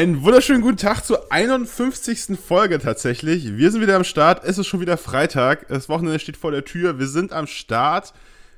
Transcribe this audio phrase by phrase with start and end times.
[0.00, 2.38] Einen wunderschönen guten Tag zur 51.
[2.38, 3.58] Folge tatsächlich.
[3.58, 4.42] Wir sind wieder am Start.
[4.46, 5.68] Es ist schon wieder Freitag.
[5.68, 6.98] Das Wochenende steht vor der Tür.
[6.98, 8.14] Wir sind am Start.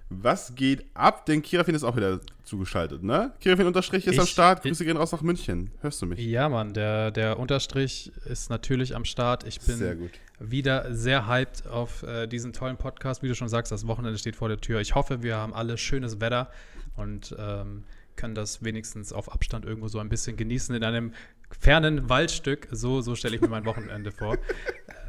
[0.09, 1.27] Was geht ab?
[1.27, 3.33] Denn Kirafin ist auch wieder zugeschaltet, ne?
[3.41, 4.63] Kirafin Unterstrich ist Ich- am Start.
[4.63, 5.73] Grüße gehen raus nach München.
[5.81, 6.21] Hörst du mich?
[6.21, 9.45] Ja, Mann, der, der Unterstrich ist natürlich am Start.
[9.45, 9.97] Ich bin Sehr
[10.39, 13.21] wieder sehr hyped auf äh, diesen tollen Podcast.
[13.25, 14.79] Wie du schon sagst, das Wochenende steht vor der Tür.
[14.81, 16.53] Ich hoffe, wir haben alle schönes Wetter
[16.95, 17.83] und ähm,
[18.23, 21.13] können das wenigstens auf Abstand irgendwo so ein bisschen genießen in einem
[21.59, 22.69] fernen Waldstück.
[22.71, 24.35] So, so stelle ich mir mein Wochenende vor.
[24.35, 24.39] Äh,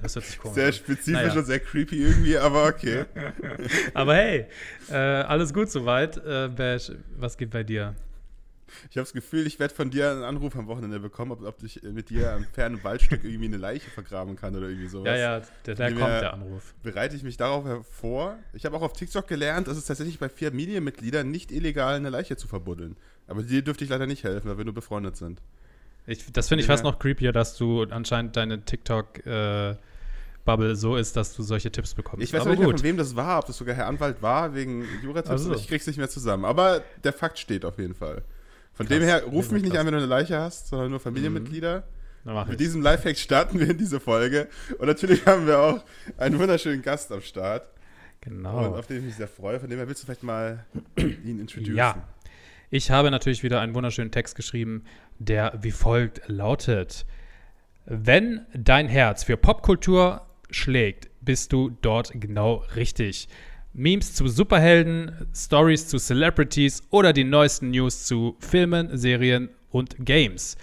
[0.01, 1.33] Das hört sich komisch Sehr spezifisch Naja.
[1.37, 3.05] und sehr creepy irgendwie, aber okay.
[3.93, 4.47] Aber hey,
[4.89, 6.17] äh, alles gut soweit.
[6.25, 7.93] Äh, Bash, was geht bei dir?
[8.89, 11.63] Ich habe das Gefühl, ich werde von dir einen Anruf am Wochenende bekommen, ob, ob
[11.63, 15.07] ich mit dir am fernen Waldstück irgendwie eine Leiche vergraben kann oder irgendwie sowas.
[15.07, 16.73] Ja, ja, der, da Wie kommt der Anruf.
[16.83, 18.37] bereite ich mich darauf hervor.
[18.53, 22.37] Ich habe auch auf TikTok gelernt, dass es tatsächlich bei Familienmitgliedern nicht illegal eine Leiche
[22.37, 22.95] zu verbuddeln.
[23.27, 25.41] Aber dir dürfte ich leider nicht helfen, weil wir nur befreundet sind.
[26.05, 31.33] Ich, das finde ich fast noch creepier, dass du anscheinend deine TikTok-Bubble so ist, dass
[31.33, 32.23] du solche Tipps bekommst.
[32.23, 34.53] Ich weiß Aber nicht mehr, von wem das war, ob das sogar Herr Anwalt war,
[34.53, 35.29] wegen Juratipps.
[35.29, 35.55] Ach so.
[35.55, 36.43] Ich krieg's nicht mehr zusammen.
[36.43, 38.23] Aber der Fakt steht auf jeden Fall.
[38.73, 38.97] Von Krass.
[38.97, 41.83] dem her, ruf mich nicht an, wenn du eine Leiche hast, sondern nur Familienmitglieder.
[42.25, 44.47] Mach Mit diesem Lifehack starten wir in diese Folge.
[44.79, 45.83] Und natürlich haben wir auch
[46.17, 47.67] einen wunderschönen Gast am Start.
[48.25, 48.75] Und Genau.
[48.77, 49.59] auf den ich mich sehr freue.
[49.59, 50.65] Von dem her willst du vielleicht mal
[50.97, 51.75] ihn introducen.
[51.75, 52.07] Ja.
[52.69, 54.85] Ich habe natürlich wieder einen wunderschönen Text geschrieben,
[55.19, 57.05] der wie folgt lautet:
[57.85, 63.27] Wenn dein Herz für Popkultur schlägt, bist du dort genau richtig.
[63.73, 70.57] Memes zu Superhelden, Stories zu Celebrities oder die neuesten News zu Filmen, Serien und Games.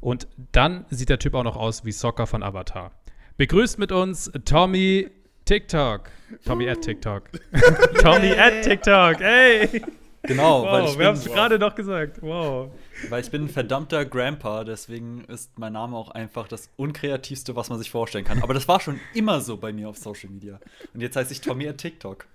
[0.00, 2.92] Und dann sieht der Typ auch noch aus wie Soccer von Avatar.
[3.36, 5.08] Begrüßt mit uns Tommy
[5.44, 6.10] TikTok.
[6.44, 7.30] Tommy at TikTok.
[8.00, 9.20] Tommy at TikTok.
[9.20, 9.82] Ey!
[10.22, 12.22] Genau, weil, Wow, ich wir haben es bin, gerade noch gesagt.
[12.22, 12.70] Wow.
[13.08, 17.70] weil ich bin ein verdammter Grandpa, deswegen ist mein Name auch einfach das unkreativste, was
[17.70, 18.42] man sich vorstellen kann.
[18.42, 20.58] Aber das war schon immer so bei mir auf Social Media.
[20.94, 22.26] Und jetzt heiße ich Tommy at TikTok.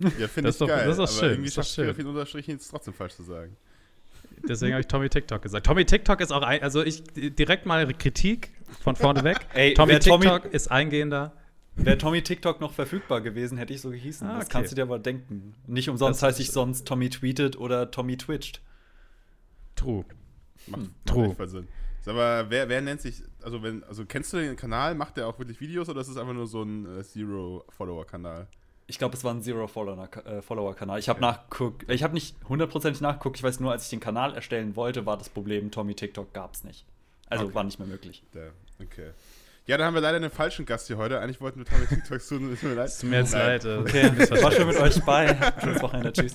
[0.00, 0.86] Ja, finde Das ich ist doch- geil.
[0.86, 1.94] das ist doch schön, irgendwie das ist schafft schön.
[1.94, 3.56] viel Unterstrich jetzt trotzdem falsch zu sagen.
[4.48, 5.66] Deswegen habe ich Tommy TikTok gesagt.
[5.66, 8.50] Tommy TikTok ist auch ein, also ich direkt mal Kritik
[8.82, 9.46] von vorne weg.
[9.52, 11.34] Ey, Tommy wer Tommy- TikTok ist eingehender.
[11.76, 14.26] Wäre Tommy TikTok noch verfügbar gewesen, hätte ich so gehießen.
[14.26, 14.52] Ah, Das okay.
[14.52, 15.54] kannst du dir aber denken.
[15.66, 18.60] Nicht umsonst Das heiße ich ist- sonst Tommy tweetet oder Tommy twitcht.
[19.76, 20.04] True.
[20.66, 21.34] Macht, macht True.
[21.34, 21.68] voll Sinn.
[22.02, 25.26] Sag mal, wer, wer nennt sich, also wenn, also kennst du den Kanal, macht der
[25.26, 28.46] auch wirklich Videos oder ist es einfach nur so ein äh, Zero-Follower-Kanal?
[28.90, 30.98] Ich glaube, es war ein Zero-Follower-Kanal.
[30.98, 33.36] Ich habe nachguckt, ich habe nicht hundertprozentig nachgeguckt.
[33.36, 36.54] Ich weiß nur, als ich den Kanal erstellen wollte, war das Problem, Tommy TikTok gab
[36.54, 36.84] es nicht.
[37.28, 37.54] Also Okay.
[37.54, 38.22] war nicht mehr möglich.
[38.34, 38.50] Der,
[38.82, 39.10] okay.
[39.66, 41.20] Ja, dann haben wir leider einen falschen Gast hier heute.
[41.20, 42.88] Eigentlich wollten wir Tommy TikToks tun, ist mir leid.
[42.88, 43.64] Es tut mir jetzt leid.
[43.64, 44.10] äh, Okay,
[44.42, 45.36] war schön mit euch bei.
[45.62, 46.12] Schönes Wochenende.
[46.12, 46.34] Tschüss.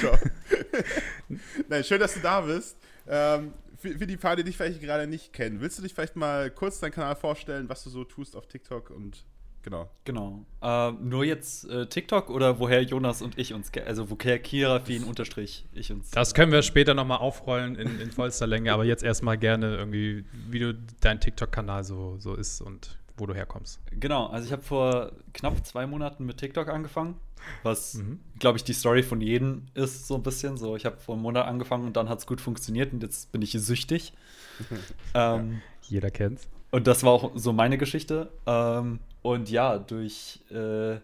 [0.00, 0.18] Ciao.
[1.68, 2.76] Nein, schön, dass du da bist.
[3.08, 6.16] Ähm, für, für die paar, die dich vielleicht gerade nicht kennen, willst du dich vielleicht
[6.16, 9.24] mal kurz deinen Kanal vorstellen, was du so tust auf TikTok und
[9.66, 9.90] genau.
[10.04, 10.46] Genau.
[10.62, 15.04] Äh, nur jetzt äh, TikTok oder woher Jonas und ich uns, also woher Kira, Fien,
[15.04, 16.10] Unterstrich, ich uns.
[16.12, 20.24] Das können wir später nochmal aufrollen in, in vollster Länge, aber jetzt erstmal gerne irgendwie,
[20.48, 23.80] wie du dein TikTok-Kanal so, so ist und wo du herkommst.
[23.90, 27.16] Genau, also ich habe vor knapp zwei Monaten mit TikTok angefangen,
[27.62, 28.20] was, Mhm.
[28.38, 30.76] glaube ich, die Story von jedem ist so ein bisschen so.
[30.76, 33.42] Ich habe vor einem Monat angefangen und dann hat es gut funktioniert und jetzt bin
[33.42, 34.12] ich süchtig.
[35.14, 36.48] ähm, Jeder kennt's.
[36.76, 38.30] Und das war auch so meine Geschichte.
[38.44, 40.98] Ähm, und ja, durch äh,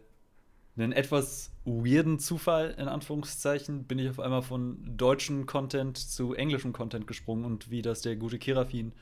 [0.76, 6.74] einen etwas weirden Zufall, in Anführungszeichen, bin ich auf einmal von deutschen Content zu englischem
[6.74, 8.92] Content gesprungen und wie das der gute Kirafin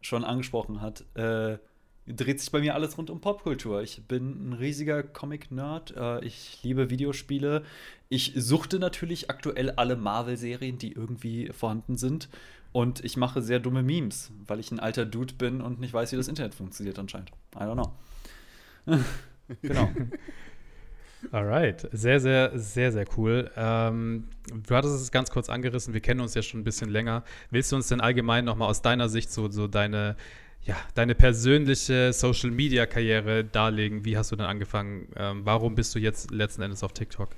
[0.00, 1.58] schon angesprochen hat, äh,
[2.06, 3.82] dreht sich bei mir alles rund um Popkultur.
[3.82, 5.94] Ich bin ein riesiger Comic-Nerd.
[5.98, 7.62] Äh, ich liebe Videospiele.
[8.08, 12.30] Ich suchte natürlich aktuell alle Marvel-Serien, die irgendwie vorhanden sind.
[12.72, 16.12] Und ich mache sehr dumme Memes, weil ich ein alter Dude bin und nicht weiß,
[16.12, 17.30] wie das Internet funktioniert anscheinend.
[17.54, 17.92] I don't know.
[19.62, 19.90] genau.
[21.32, 23.50] Alright, sehr, sehr, sehr, sehr cool.
[23.56, 24.28] Ähm,
[24.68, 27.24] du hattest es ganz kurz angerissen, wir kennen uns ja schon ein bisschen länger.
[27.50, 30.16] Willst du uns denn allgemein nochmal aus deiner Sicht so, so deine,
[30.62, 34.04] ja, deine persönliche Social-Media-Karriere darlegen?
[34.04, 35.08] Wie hast du denn angefangen?
[35.16, 37.30] Ähm, warum bist du jetzt letzten Endes auf TikTok?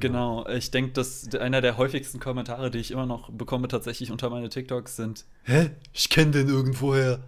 [0.00, 4.30] Genau, ich denke, dass einer der häufigsten Kommentare, die ich immer noch bekomme, tatsächlich unter
[4.30, 5.70] meine TikToks sind: Hä?
[5.92, 7.20] Ich kenne den irgendwoher.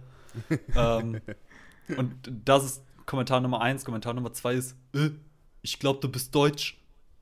[0.75, 1.21] ähm,
[1.95, 2.13] und
[2.43, 3.85] das ist Kommentar Nummer eins.
[3.85, 5.11] Kommentar Nummer zwei ist: äh,
[5.61, 6.77] Ich glaube, du bist deutsch.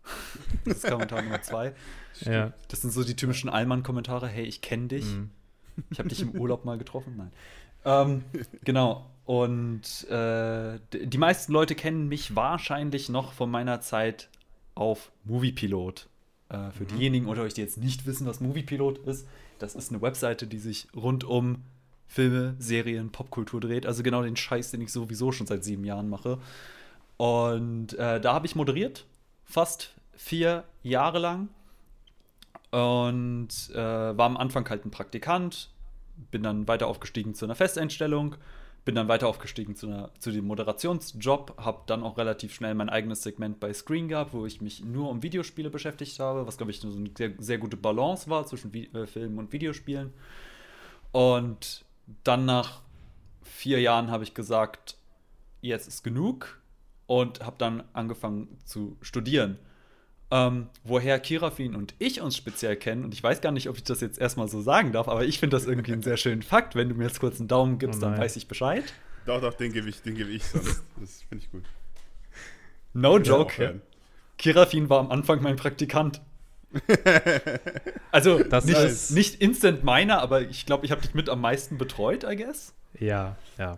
[0.65, 1.75] das ist Kommentar Nummer zwei.
[2.21, 2.53] Ja.
[2.69, 5.05] Das sind so die typischen Allmann-Kommentare: Hey, ich kenne dich.
[5.05, 5.29] Mhm.
[5.89, 7.15] Ich habe dich im Urlaub mal getroffen.
[7.17, 7.31] Nein.
[7.85, 8.23] Ähm,
[8.63, 9.09] genau.
[9.25, 14.29] Und äh, die meisten Leute kennen mich wahrscheinlich noch von meiner Zeit
[14.75, 16.09] auf Moviepilot.
[16.49, 19.27] Äh, für diejenigen unter euch, die jetzt nicht wissen, was Moviepilot ist,
[19.59, 21.63] das ist eine Webseite, die sich rund um
[22.07, 23.85] Filme, Serien, Popkultur dreht.
[23.85, 26.37] Also genau den Scheiß, den ich sowieso schon seit sieben Jahren mache.
[27.17, 29.05] Und äh, da habe ich moderiert,
[29.45, 31.49] fast vier Jahre lang.
[32.71, 35.69] Und äh, war am Anfang halt ein Praktikant,
[36.31, 38.35] bin dann weiter aufgestiegen zu einer Festeinstellung,
[38.85, 42.89] bin dann weiter aufgestiegen zu, einer, zu dem Moderationsjob, habe dann auch relativ schnell mein
[42.89, 46.71] eigenes Segment bei Screen gehabt, wo ich mich nur um Videospiele beschäftigt habe, was glaube
[46.71, 50.13] ich so eine sehr, sehr gute Balance war zwischen Vi äh, Filmen und Videospielen.
[51.11, 51.85] Und
[52.23, 52.81] dann nach
[53.41, 54.97] vier Jahren habe ich gesagt,
[55.61, 56.59] jetzt ist genug
[57.07, 59.59] und habe dann angefangen zu studieren.
[60.33, 63.83] Ähm, woher Kirafin und ich uns speziell kennen, und ich weiß gar nicht, ob ich
[63.83, 66.73] das jetzt erstmal so sagen darf, aber ich finde das irgendwie einen sehr schönen Fakt.
[66.73, 68.83] Wenn du mir jetzt kurz einen Daumen gibst, oh dann weiß ich Bescheid.
[69.27, 70.81] Doch, doch, den gebe ich, den gebe ich sonst.
[70.99, 71.65] Das finde ich gut.
[72.93, 73.81] No joke.
[74.39, 76.19] Kirafin war am Anfang mein Praktikant.
[78.11, 81.41] also das nicht, ist nicht instant meiner, aber ich glaube, ich habe dich mit am
[81.41, 82.73] meisten betreut, I guess.
[82.99, 83.77] Ja, ja,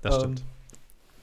[0.00, 0.44] das ähm, stimmt.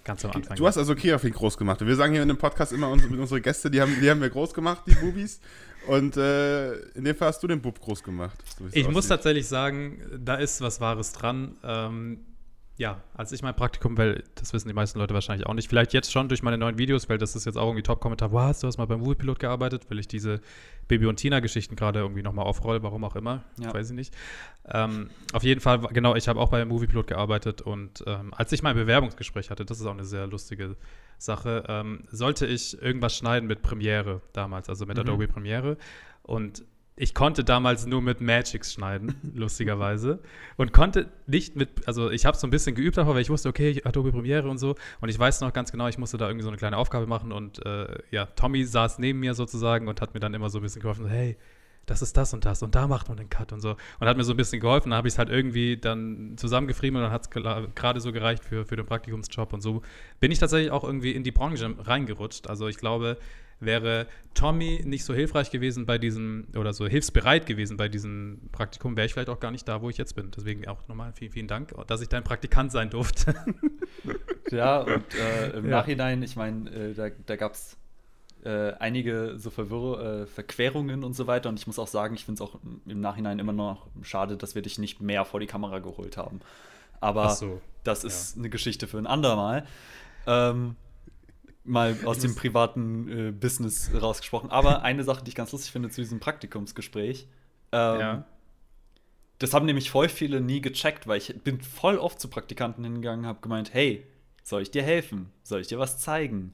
[0.08, 0.56] Ganz am Anfang.
[0.56, 1.86] Du hast also Kirafin groß gemacht.
[1.86, 4.30] wir sagen hier in dem Podcast immer, unsere, unsere Gäste, die haben, die haben wir
[4.30, 5.42] groß gemacht, die Bubis.
[5.86, 8.38] Und äh, in dem Fall hast du den Bub groß gemacht.
[8.58, 11.58] So ich muss tatsächlich sagen, da ist was Wahres dran.
[11.62, 12.20] Ähm,
[12.78, 15.94] ja, als ich mein Praktikum, weil das wissen die meisten Leute wahrscheinlich auch nicht, vielleicht
[15.94, 18.68] jetzt schon durch meine neuen Videos, weil das ist jetzt auch irgendwie Top-Kommentar, was, du
[18.68, 20.42] hast mal beim Moviepilot gearbeitet, weil ich diese
[20.88, 23.74] Baby- und Tina-Geschichten gerade irgendwie nochmal aufrolle, warum auch immer, ja.
[23.74, 24.14] weiß ich nicht.
[24.66, 28.62] Ähm, auf jeden Fall, genau, ich habe auch bei Moviepilot gearbeitet und ähm, als ich
[28.62, 30.76] mein Bewerbungsgespräch hatte, das ist auch eine sehr lustige
[31.18, 35.02] Sache, ähm, sollte ich irgendwas schneiden mit Premiere damals, also mit mhm.
[35.02, 35.78] Adobe Premiere
[36.22, 36.64] und
[37.00, 40.20] ich konnte damals nur mit Magics schneiden, lustigerweise.
[40.58, 43.50] Und konnte nicht mit, also ich habe so ein bisschen geübt davor, weil ich wusste,
[43.50, 44.76] okay, Adobe Premiere und so.
[45.00, 47.32] Und ich weiß noch ganz genau, ich musste da irgendwie so eine kleine Aufgabe machen.
[47.32, 50.64] Und äh, ja, Tommy saß neben mir sozusagen und hat mir dann immer so ein
[50.64, 51.38] bisschen geholfen, hey,
[51.86, 53.78] das ist das und das und da macht man den Cut und so.
[54.00, 54.90] Und hat mir so ein bisschen geholfen.
[54.90, 58.44] Da habe ich es halt irgendwie dann zusammengefrieben und dann hat es gerade so gereicht
[58.44, 59.54] für, für den Praktikumsjob.
[59.54, 59.84] Und so
[60.20, 62.50] bin ich tatsächlich auch irgendwie in die Branche reingerutscht.
[62.50, 63.18] Also ich glaube,
[63.60, 68.96] wäre Tommy nicht so hilfreich gewesen bei diesem oder so hilfsbereit gewesen bei diesem Praktikum,
[68.96, 70.32] wäre ich vielleicht auch gar nicht da, wo ich jetzt bin.
[70.32, 73.34] Deswegen auch nochmal vielen, vielen Dank, dass ich dein Praktikant sein durfte.
[74.52, 75.72] ja, und äh, im ja.
[75.72, 77.78] Nachhinein, ich meine, äh, da, da gab es
[78.44, 81.50] äh, einige so Verwirr äh, Verquerungen und so weiter.
[81.50, 84.56] Und ich muss auch sagen, ich finde es auch im Nachhinein immer noch schade, dass
[84.56, 86.40] wir dich nicht mehr vor die Kamera geholt haben.
[87.00, 88.42] Aber so, das ist ja.
[88.42, 89.66] eine Geschichte für ein andermal.
[90.26, 90.76] Ähm,
[91.68, 94.50] mal aus dem privaten äh, Business rausgesprochen.
[94.50, 97.28] Aber eine Sache, die ich ganz lustig finde zu diesem Praktikumsgespräch.
[97.72, 98.26] Ähm, ja.
[99.40, 103.26] Das haben nämlich voll viele nie gecheckt, weil ich bin voll oft zu Praktikanten hingegangen,
[103.26, 104.06] habe gemeint, hey,
[104.44, 105.32] soll ich dir helfen?
[105.44, 106.54] Soll ich dir was zeigen?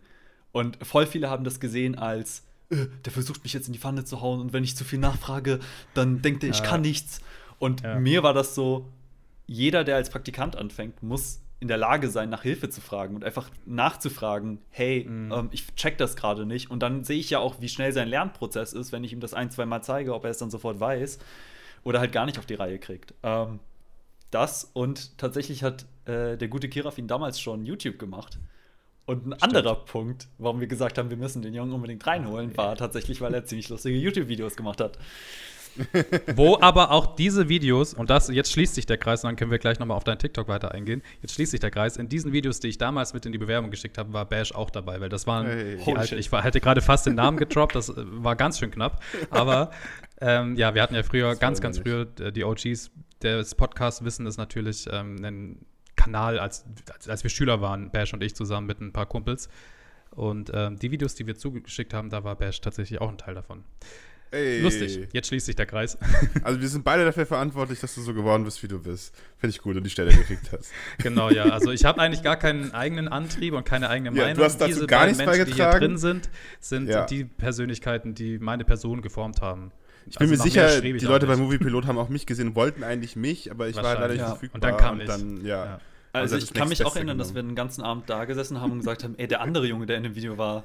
[0.52, 4.04] Und voll viele haben das gesehen als, äh, der versucht mich jetzt in die Pfanne
[4.04, 5.60] zu hauen und wenn ich zu viel nachfrage,
[5.94, 6.66] dann denkt er, ich ja.
[6.66, 7.22] kann nichts.
[7.60, 8.00] Und ja.
[8.00, 8.90] mir war das so,
[9.46, 13.24] jeder, der als Praktikant anfängt, muss in der Lage sein, nach Hilfe zu fragen und
[13.24, 15.32] einfach nachzufragen, hey, mhm.
[15.32, 16.70] ähm, ich check das gerade nicht.
[16.70, 19.34] Und dann sehe ich ja auch, wie schnell sein Lernprozess ist, wenn ich ihm das
[19.34, 21.20] ein, zwei Mal zeige, ob er es dann sofort weiß
[21.86, 23.14] oder halt gar nicht auf die Reihe kriegt.
[23.24, 23.62] Ähm,
[24.30, 28.40] das und tatsächlich hat äh, der gute Kirafin damals schon YouTube gemacht.
[29.06, 29.44] Und ein Stimmt.
[29.44, 33.34] anderer Punkt, warum wir gesagt haben, wir müssen den Jungen unbedingt reinholen, war tatsächlich, weil
[33.34, 35.00] er ziemlich lustige YouTube-Videos gemacht hat.
[36.36, 39.52] Wo aber auch diese Videos, und das, jetzt schließt sich der Kreis, und dann können
[39.52, 41.02] wir gleich nochmal auf deinen TikTok weiter eingehen.
[41.22, 41.98] Jetzt schließt sich der Kreis.
[41.98, 44.70] In diesen Videos, die ich damals mit in die Bewerbung geschickt habe, war Bash auch
[44.70, 47.76] dabei, weil das waren hey, die alte, ich war, hätte gerade fast den Namen gedroppt,
[47.76, 49.04] das äh, war ganz schön knapp.
[49.30, 49.72] Aber
[50.22, 54.28] ähm, ja, wir hatten ja früher, ganz, ganz früher, äh, die OGs des Podcasts wissen
[54.28, 55.66] es natürlich, ähm, einen
[55.96, 59.50] Kanal, als, als, als wir Schüler waren, Bash und ich zusammen mit ein paar Kumpels.
[60.12, 63.36] Und ähm, die Videos, die wir zugeschickt haben, da war Bash tatsächlich auch ein Teil
[63.36, 63.64] davon.
[64.34, 64.62] Ey.
[64.62, 65.08] Lustig.
[65.14, 65.98] Jetzt schließt sich der Kreis.
[66.44, 69.16] Also wir sind beide dafür verantwortlich, dass du so geworden bist, wie du bist.
[69.38, 70.72] Finde ich gut und die Stelle gekriegt hast.
[70.98, 71.46] Genau, ja.
[71.46, 74.38] Also ich habe eigentlich gar keinen eigenen Antrieb und keine eigene ja, Meinung.
[74.38, 75.72] Du hast dazu Diese gar nichts Menschen, beigetragen.
[75.72, 77.06] die hier drin sind, sind ja.
[77.06, 79.72] die Persönlichkeiten, die meine Person geformt haben.
[80.08, 82.84] Ich bin also mir sicher, die Leute bei Movie Pilot haben auch mich gesehen, wollten
[82.84, 84.28] eigentlich mich, aber ich war leider nicht ja.
[84.28, 84.56] verfügbar.
[84.56, 85.08] Und dann kam ich.
[85.08, 85.66] Dann, ja.
[85.66, 85.80] ja.
[86.14, 87.20] Also, also ich kann mich auch erinnern, genommen.
[87.20, 89.88] dass wir den ganzen Abend da gesessen haben und gesagt haben, ey, der andere Junge,
[89.88, 90.64] der in dem Video war,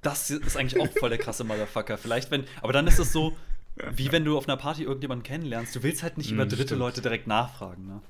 [0.00, 1.98] das ist eigentlich auch voll der krasse Motherfucker.
[1.98, 3.36] Vielleicht, wenn, aber dann ist es so,
[3.92, 5.76] wie wenn du auf einer Party irgendjemanden kennenlernst.
[5.76, 6.80] Du willst halt nicht über mm, dritte stimmt.
[6.80, 8.00] Leute direkt nachfragen, ne?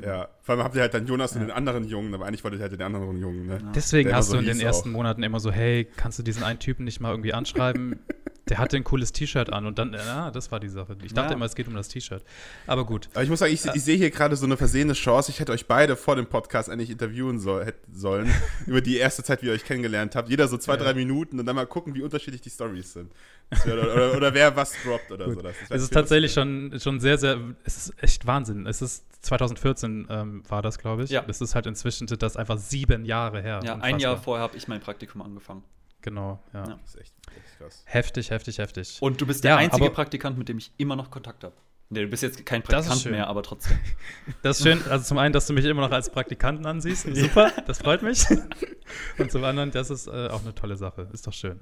[0.00, 1.40] Ja, vor allem habt ihr halt dann Jonas ja.
[1.40, 3.58] und den anderen Jungen, aber eigentlich wolltet ihr halt den anderen Jungen, ne?
[3.74, 4.94] Deswegen der hast du in den ersten auch.
[4.94, 7.98] Monaten immer so, hey, kannst du diesen einen Typen nicht mal irgendwie anschreiben?
[8.48, 10.96] der hatte ein cooles T-Shirt an und dann, ja, das war die Sache.
[11.04, 11.36] Ich dachte Ja.
[11.36, 12.24] immer, es geht um das T-Shirt.
[12.66, 13.08] Aber gut.
[13.14, 15.30] Aber ich muss sagen, ich, ich sehe hier gerade so eine versehene Chance.
[15.30, 18.28] Ich hätte euch beide vor dem Podcast eigentlich interviewen soll, hätten sollen,
[18.66, 20.28] über die erste Zeit, wie ihr euch kennengelernt habt.
[20.28, 23.12] Jeder so zwei, drei Minuten und dann mal gucken, wie unterschiedlich die Stories sind.
[23.50, 25.40] Das wär, oder, oder wer was droppt oder so.
[25.42, 28.66] Das, das Es ist tatsächlich schon, schon sehr, sehr, es ist echt Wahnsinn.
[28.66, 31.10] Es ist 2014 ähm, war das, glaube ich.
[31.10, 31.24] Ja.
[31.28, 33.60] Es ist halt inzwischen das einfach sieben Jahre her.
[33.62, 34.00] Ja, ein Unfassbar.
[34.00, 35.62] Jahr vorher habe ich mein Praktikum angefangen.
[36.00, 36.64] Genau, ja.
[36.66, 36.78] Ja.
[36.82, 37.82] Das ist echt, echt krass.
[37.86, 38.98] Heftig, heftig, heftig.
[39.00, 41.54] Und du bist der Ja, einzige Praktikant, mit dem ich immer noch Kontakt habe.
[41.92, 43.78] Nee, du bist jetzt kein Praktikant mehr, aber trotzdem.
[44.42, 47.06] Das ist schön, also zum einen, dass du mich immer noch als Praktikanten ansiehst.
[47.14, 48.24] Super, das freut mich.
[49.18, 51.08] Und zum anderen, das ist äh, auch eine tolle Sache.
[51.12, 51.60] Ist doch schön.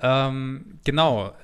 [0.00, 1.34] Ähm, genau.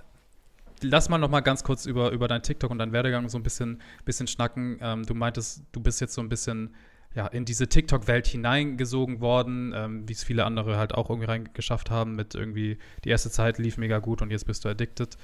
[0.81, 3.43] Lass mal noch mal ganz kurz über, über dein TikTok und deinen Werdegang so ein
[3.43, 4.79] bisschen, bisschen schnacken.
[4.81, 6.75] Ähm, du meintest, du bist jetzt so ein bisschen
[7.14, 11.90] ja, in diese TikTok-Welt hineingesogen worden, ähm, wie es viele andere halt auch irgendwie reingeschafft
[11.90, 15.17] haben mit irgendwie, die erste Zeit lief mega gut und jetzt bist du addicted.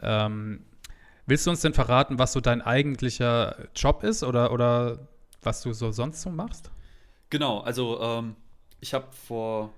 [0.00, 0.64] Ähm,
[1.26, 5.06] willst du uns denn verraten, was so dein eigentlicher Job ist oder, oder
[5.42, 6.70] was du so sonst so machst?
[7.28, 8.36] Genau, also ähm,
[8.80, 9.72] ich habe vor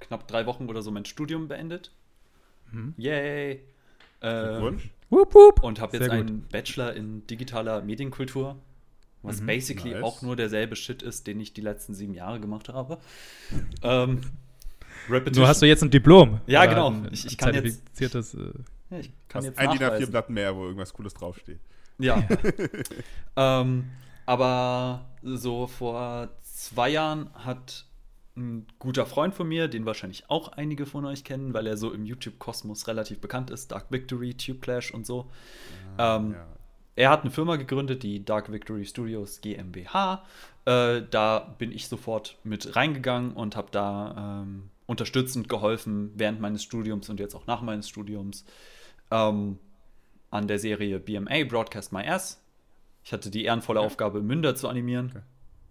[0.00, 1.92] knapp drei Wochen oder so mein Studium beendet.
[2.70, 2.94] Mhm.
[2.96, 3.60] Yay!
[4.20, 4.90] Äh, Glückwunsch.
[5.10, 5.62] Wup, wup.
[5.62, 8.56] und habe jetzt einen Bachelor in digitaler Medienkultur,
[9.22, 10.02] was Mhm, basically nice.
[10.02, 12.98] auch nur derselbe Shit ist, den ich die letzten sieben Jahre gemacht habe.
[13.82, 14.20] ähm,
[15.08, 15.42] Repetition.
[15.42, 16.40] Nur hast du jetzt ein Diplom.
[16.46, 16.90] Ja, genau.
[16.90, 18.04] Ein, Ich- ich kann jetzt- äh,
[18.90, 20.04] ja, ich kann jetzt ein DIN nachweisen.
[20.06, 21.58] A4-Blatt mehr, wo irgendwas Cooles draufsteht.
[21.98, 22.22] Ja.
[23.36, 23.90] ähm,
[24.26, 27.86] aber so vor zwei Jahren hat
[28.36, 31.92] ein guter Freund von mir, den wahrscheinlich auch einige von euch kennen, weil er so
[31.92, 35.30] im YouTube-Kosmos relativ bekannt ist, Dark Victory, Tube Clash und so.
[35.98, 36.46] Ähm, ja.
[36.94, 40.24] Er hat eine Firma gegründet, die Dark Victory Studios GmbH.
[40.64, 46.62] Äh, da bin ich sofort mit reingegangen und habe da ähm, unterstützend geholfen während meines
[46.62, 48.44] Studiums und jetzt auch nach meines Studiums
[49.10, 49.58] ähm,
[50.30, 52.42] an der Serie BMA Broadcast My Ass.
[53.04, 55.10] Ich hatte die ehrenvolle Aufgabe, Münder zu animieren.
[55.10, 55.22] Okay.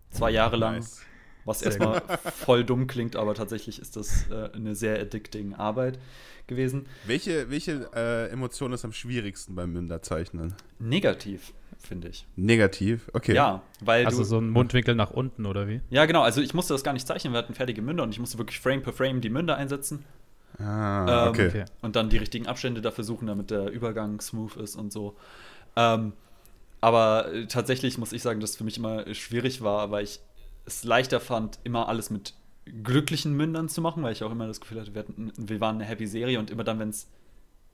[0.10, 1.06] Zwei Jahre lang, Nice.
[1.46, 2.02] Was erstmal
[2.36, 6.00] voll dumm klingt, aber tatsächlich ist das äh, eine sehr addicting Arbeit
[6.48, 6.86] gewesen.
[7.06, 10.54] Welche, welche äh, Emotion ist am schwierigsten beim Münderzeichnen?
[10.80, 12.26] Negativ, finde ich.
[12.36, 13.10] Negativ?
[13.14, 13.34] Okay.
[13.36, 14.24] Ja, weil also du.
[14.26, 15.82] so ein Mundwinkel nach unten oder wie?
[15.90, 16.22] Ja, genau.
[16.24, 17.34] Also ich musste das gar nicht zeichnen.
[17.34, 20.04] Wir hatten fertige Münder und ich musste wirklich Frame per Frame die Münder einsetzen
[20.60, 21.48] Ah, Ähm, okay.
[21.48, 21.66] okay.
[21.82, 25.16] und dann die richtigen Abstände dafür suchen, damit der Übergang smooth ist und so.
[25.76, 26.12] Ähm,
[26.82, 30.20] aber äh, tatsächlich muss ich sagen, dass es für mich immer schwierig war, weil ich
[30.72, 32.34] es leichter fand, immer alles mit
[32.84, 35.76] glücklichen Mündern zu machen, weil ich auch immer das Gefühl hatte, wir, hatten, wir waren
[35.76, 37.08] eine happy Serie und immer dann, wenn es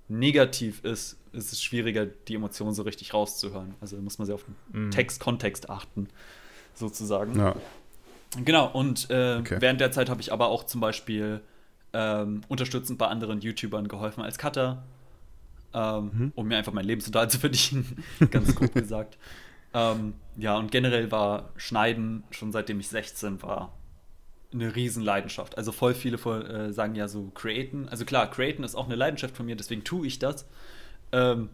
[0.09, 3.75] negativ ist, ist es schwieriger, die Emotionen so richtig rauszuhören.
[3.81, 4.91] Also muss man sehr auf den Mhm.
[4.91, 6.07] Textkontext achten,
[6.73, 7.37] sozusagen.
[7.37, 7.55] Ja.
[8.43, 9.57] Genau, und äh, Okay.
[9.59, 11.41] während der Zeit habe ich aber auch zum Beispiel
[11.93, 14.83] ähm, unterstützend bei anderen YouTubern geholfen als Cutter,
[15.73, 16.31] ähm, Mhm.
[16.35, 19.17] um mir einfach meinen Lebensunterhalt zu verdienen, ganz grob gesagt.
[19.74, 23.74] Ähm, ja, und generell war Schneiden schon seitdem ich 16 war
[24.53, 25.57] eine Riesenleidenschaft.
[25.57, 27.89] Also voll viele voll, äh, sagen ja so createn.
[27.89, 30.45] Also klar, createn ist auch eine Leidenschaft von mir, deswegen tue ich das.
[31.12, 31.50] Ähm,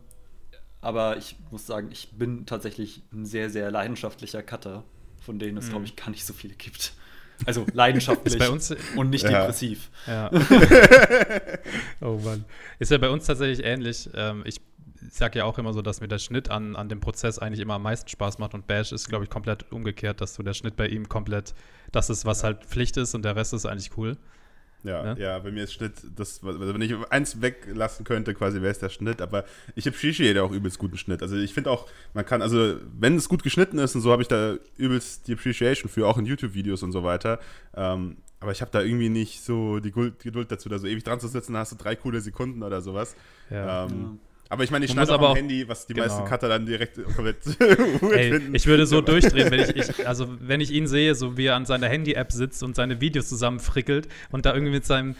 [0.82, 4.84] aber ich muss sagen, ich bin tatsächlich ein sehr, sehr leidenschaftlicher Cutter,
[5.22, 5.70] von denen es, Mhm.
[5.72, 6.93] glaube ich, gar nicht so viele gibt.
[7.46, 8.38] Also leidenschaftlich
[8.96, 9.39] und nicht Ja.
[9.41, 9.89] depressiv.
[10.05, 10.29] ja.
[12.01, 12.46] oh Mann.
[12.79, 14.10] Ist ja bei uns tatsächlich ähnlich.
[14.13, 14.62] Ähm, ich
[15.10, 17.75] sage ja auch immer so, dass mir der Schnitt an, an dem Prozess eigentlich immer
[17.75, 20.75] am meisten Spaß macht und Bash ist, glaube ich, komplett umgekehrt, dass so der Schnitt
[20.75, 21.53] bei ihm komplett
[21.91, 24.17] das ist, was halt Pflicht ist und der Rest ist eigentlich cool.
[24.83, 25.15] Ja, Ne?
[25.17, 28.79] ja, bei mir ist Schnitt, das, also wenn ich eins weglassen könnte, quasi wäre es
[28.79, 29.45] der Schnitt, aber
[29.75, 31.22] ich appreciate auch übelst guten Schnitt.
[31.22, 34.22] Also ich finde auch, man kann, also wenn es gut geschnitten ist und so, habe
[34.22, 37.39] ich da übelst die Appreciation für, auch in YouTube-Videos und so weiter.
[37.75, 41.22] Ähm, aber ich habe da irgendwie nicht so die Geduld dazu, da so ewig dran
[41.22, 43.15] zu sitzen, dann hast du drei coole Sekunden oder sowas.
[43.50, 43.86] Ja.
[43.86, 44.19] Ähm,
[44.53, 46.05] Aber ich meine, ich schneide auch aber am Handy, was die genau.
[46.05, 48.53] meisten Cutter dann direkt komplett Ey, finden.
[48.53, 51.55] ich würde so durchdrehen, wenn ich, ich, also wenn ich ihn sehe, so wie er
[51.55, 55.15] an seiner Handy-App sitzt und seine Videos zusammenfrickelt und da irgendwie mit seinem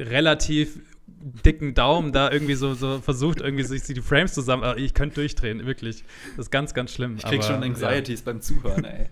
[0.00, 4.76] relativ dicken Daumen da irgendwie so, so versucht, irgendwie sich die Frames zusammen.
[4.78, 6.04] Ich könnte durchdrehen, wirklich.
[6.36, 7.16] Das ist ganz, ganz schlimm.
[7.16, 9.06] Ich krieg aber, schon Anxieties beim Zuhören, ey.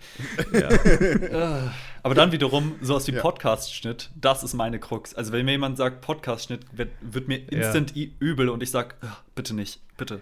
[0.52, 1.66] Ja, ja.
[1.66, 1.70] Äh,
[2.02, 3.20] Aber dann wiederum, sowas wie Ja.
[3.20, 5.14] Podcast-Schnitt, das ist meine Krux.
[5.14, 8.96] Also wenn mir jemand sagt, Podcast-Schnitt, wird, wird mir instant i- übel und ich sag,
[9.00, 10.20] "Ah, bitte nicht, bitte.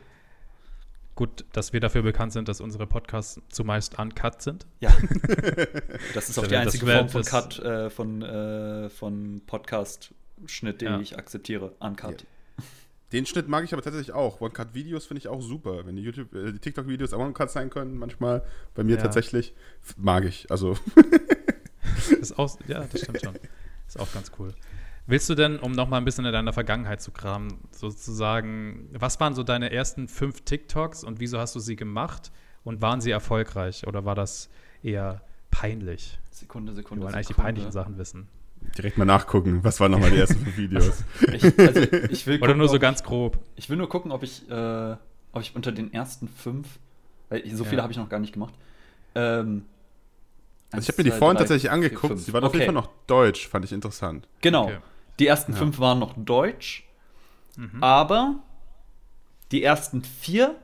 [1.15, 4.67] Gut, dass wir dafür bekannt sind, dass unsere Podcasts zumeist uncut sind.
[4.81, 4.91] Ja.
[6.15, 9.43] das ist auch die einzige Form von Cut, äh, von, äh, von
[10.43, 11.01] Podcast-Schnitt, den Ja.
[11.01, 11.73] ich akzeptiere.
[11.81, 12.27] Uncut.
[13.13, 14.41] Den Schnitt mag ich aber tatsächlich auch.
[14.41, 15.85] One-Cut-Videos finde ich auch super.
[15.87, 18.43] Wenn die YouTube, äh, die TikTok-Videos auch One-Cut sein können, manchmal.
[18.75, 19.03] Bei mir Ja.
[19.03, 19.55] tatsächlich.
[19.97, 20.51] Mag ich.
[20.51, 20.77] Also.
[22.21, 23.35] Ist auch, ja, das stimmt schon.
[23.87, 24.55] Ist auch ganz cool.
[25.07, 29.19] Willst du denn, um noch mal ein bisschen in deiner Vergangenheit zu kramen, sozusagen, was
[29.21, 32.31] waren so deine ersten fünf TikToks und wieso hast du sie gemacht
[32.65, 34.49] und waren sie erfolgreich oder war das
[34.83, 35.21] eher
[35.51, 36.19] peinlich?
[36.31, 37.03] Sekunde, Sekunde.
[37.03, 37.47] Wir wollen eigentlich die Sekunde.
[37.49, 38.29] peinlichen Sachen wissen.
[38.77, 39.63] Direkt mal nachgucken.
[39.63, 41.05] Was waren nochmal die ersten fünf Videos?
[41.33, 43.39] Ich, also, ich will Oder gucken, nur so ganz grob.
[43.57, 44.97] Ich will nur gucken, ob ich, äh,
[45.33, 46.79] ob ich unter den ersten fünf,
[47.29, 47.83] weil ich, so viele Ja.
[47.83, 48.55] habe ich noch gar nicht gemacht.
[49.15, 49.65] Ähm,
[50.71, 52.19] Also ich habe mir die vorhin tatsächlich angeguckt.
[52.19, 52.67] Sie waren auf jeden Okay.
[52.67, 54.27] Fall noch deutsch, fand ich interessant.
[54.41, 54.65] Genau.
[54.65, 54.79] Okay.
[55.19, 55.59] Die ersten Ja.
[55.59, 56.85] fünf waren noch deutsch,
[57.57, 57.83] Mhm.
[57.83, 58.37] aber
[59.53, 60.55] die ersten vier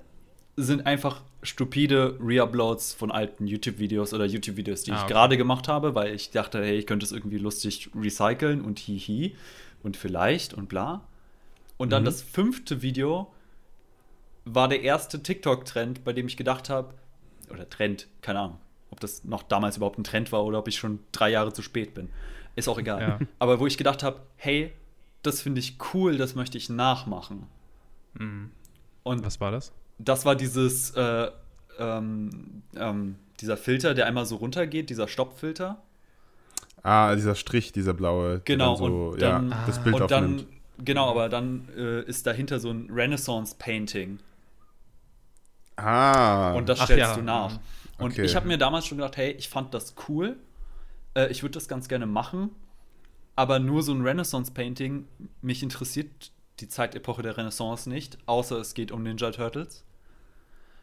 [0.57, 5.13] sind einfach stupide Reuploads von alten YouTube-Videos oder YouTube-Videos, die Ah, ich okay.
[5.13, 9.37] gerade gemacht habe, weil ich dachte, hey, ich könnte es irgendwie lustig recyceln und hihi
[9.83, 11.03] und vielleicht und bla.
[11.77, 12.07] Und dann Mhm.
[12.07, 13.33] das fünfte Video
[14.45, 16.95] war der erste TikTok-Trend, bei dem ich gedacht habe,
[17.51, 18.59] oder Trend, keine Ahnung,
[18.91, 21.63] ob das noch damals überhaupt ein Trend war oder ob ich schon drei Jahre zu
[21.63, 22.09] spät bin.
[22.57, 23.01] Ist auch egal.
[23.01, 23.19] Ja.
[23.39, 24.73] Aber wo ich gedacht habe, hey,
[25.23, 27.47] das finde ich cool, das möchte ich nachmachen.
[28.15, 28.51] Mhm.
[29.05, 29.73] Und Was war das?
[29.99, 31.31] Das war dieses, äh,
[31.79, 35.81] ähm, ähm, dieser Filter, der einmal so runtergeht, dieser Stoppfilter.
[36.83, 38.41] Ah, dieser Strich, dieser blaue.
[38.45, 39.83] Genau, dann so, und dann- ja, das.
[39.83, 40.47] Bild und dann,
[40.79, 44.19] genau, aber dann äh, ist dahinter so ein Renaissance-Painting.
[45.77, 46.55] Ah.
[46.55, 47.53] Und das Ach stellst ja, du nach.
[47.53, 47.59] mhm.
[47.99, 48.25] Und Okay.
[48.25, 50.37] ich habe mir damals schon gedacht, hey, ich fand das cool.
[51.15, 52.51] Äh, ich würde das ganz gerne machen.
[53.37, 55.07] Aber nur so ein Renaissance-Painting,
[55.43, 59.85] mich interessiert die Zeitepoche der Renaissance nicht, außer es geht um Ninja Turtles.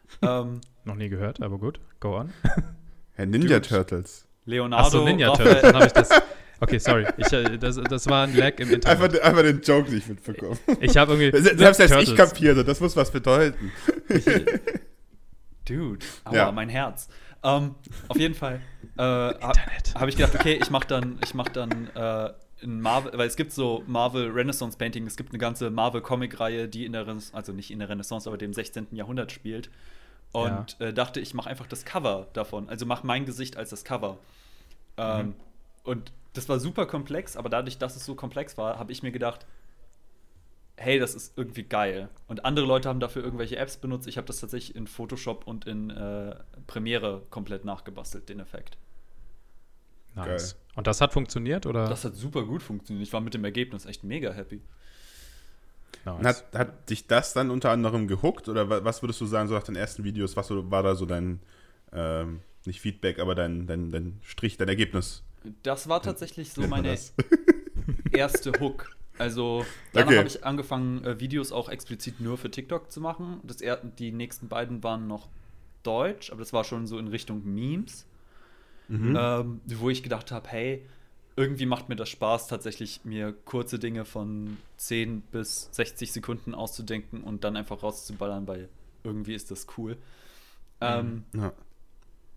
[0.22, 1.80] ähm, Noch nie gehört, aber gut.
[2.00, 2.32] Go on.
[3.14, 3.68] Herr Ninja Dude.
[3.68, 4.26] Turtles.
[4.44, 5.62] Leonardo, Achso, Ninja Turtles.
[5.62, 6.10] Dann habe ich das.
[6.60, 7.06] Okay, sorry.
[7.18, 8.86] Ich, äh, das, das war ein Lag im Internet.
[8.86, 10.58] Einfach, den- einfach den Joke nicht mitbekommen.
[10.80, 11.56] Ich habe irgendwie.
[11.56, 13.72] Selbst als ich kapierte, das muss was bedeuten.
[15.68, 16.52] Dude, aua, Ja.
[16.52, 17.08] mein Herz.
[17.42, 17.74] Ähm,
[18.08, 18.60] auf jeden Fall
[18.96, 19.94] äh, habe Internet.
[19.94, 22.30] hab ich gedacht, okay, ich mache dann, ich mach dann äh,
[22.62, 26.68] in Marvel, weil es gibt so Marvel Renaissance Painting, es gibt eine ganze Marvel Comic-Reihe,
[26.68, 28.88] die in der Renaissance, also nicht in der Renaissance, aber dem 16.
[28.92, 29.70] Jahrhundert spielt.
[30.44, 32.68] Und äh, dachte, ich mache einfach das Cover davon.
[32.68, 34.18] Also mache mein Gesicht als das Cover.
[34.96, 35.34] Ähm,
[35.84, 39.12] Und das war super komplex, aber dadurch, dass es so komplex war, habe ich mir
[39.12, 39.46] gedacht,
[40.76, 42.08] hey, das ist irgendwie geil.
[42.28, 44.06] Und andere Leute haben dafür irgendwelche Apps benutzt.
[44.06, 48.76] Ich habe das tatsächlich in Photoshop und in äh, Premiere komplett nachgebastelt, den Effekt.
[50.14, 50.54] Nice.
[50.54, 50.62] Geil.
[50.76, 51.88] Und das hat funktioniert oder?
[51.88, 53.06] Das hat super gut funktioniert.
[53.06, 54.60] Ich war mit dem Ergebnis echt mega happy.
[56.04, 56.16] Nice.
[56.18, 58.48] Und Hat, hat dich das dann unter anderem gehuckt?
[58.48, 60.94] Oder wa- was würdest du sagen, so nach den ersten Videos, was so, war da
[60.94, 61.40] so dein,
[61.92, 65.22] ähm, nicht Feedback, aber dein, dein, dein Strich, dein Ergebnis?
[65.62, 66.98] Das war tatsächlich so meine
[68.10, 68.96] erste Hook.
[69.18, 70.16] Also danach Okay.
[70.16, 73.40] habe ich angefangen, äh, Videos auch explizit nur für TikTok zu machen.
[73.44, 75.28] Das er die nächsten beiden waren noch
[75.82, 78.06] Deutsch, aber das war schon so in Richtung Memes,
[78.88, 79.16] Mhm.
[79.16, 80.86] ähm, wo ich gedacht habe, hey,
[81.36, 87.22] irgendwie macht mir das Spaß, tatsächlich mir kurze Dinge von 10 bis 60 Sekunden auszudenken
[87.22, 88.68] und dann einfach rauszuballern, weil
[89.04, 89.96] irgendwie ist das cool.
[90.80, 91.52] Ähm, Ja.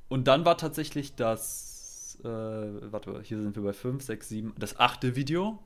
[0.10, 4.78] und dann war tatsächlich das, äh, warte, hier sind wir bei 5, 6, 7, das
[4.80, 5.60] achte Video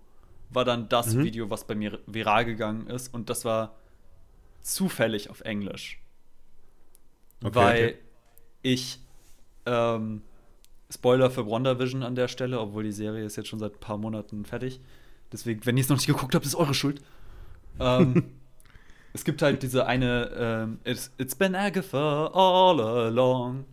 [0.50, 1.24] war dann das Mhm.
[1.24, 3.76] Video, was bei mir viral gegangen ist und das war
[4.62, 6.00] zufällig auf Englisch.
[7.43, 7.98] Okay, weil okay.
[8.62, 9.00] ich,
[9.65, 10.22] ähm,
[10.93, 13.97] Spoiler für WandaVision an der Stelle, obwohl die Serie ist jetzt schon seit ein paar
[13.97, 14.79] Monaten fertig.
[15.32, 17.01] Deswegen, wenn ihr es noch nicht geguckt habt, ist eure Schuld.
[17.79, 18.23] Ähm,
[19.13, 23.65] es gibt halt diese eine, ähm, it's, it's been Agatha all along.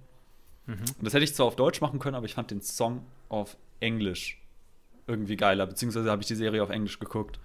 [0.67, 0.75] Mhm.
[0.75, 3.57] Und das hätte ich zwar auf Deutsch machen können, aber ich fand den Song auf
[3.81, 4.41] Englisch
[5.07, 5.67] irgendwie geiler.
[5.67, 7.39] Beziehungsweise habe ich die Serie auf Englisch geguckt.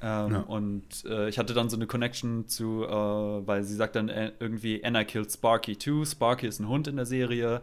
[0.00, 0.40] Ähm, Ja.
[0.40, 4.32] Und äh, ich hatte dann so eine Connection zu, äh, weil sie sagt dann äh,
[4.40, 6.04] irgendwie, Anna killed Sparky too.
[6.04, 7.62] Sparky ist ein Hund in der Serie.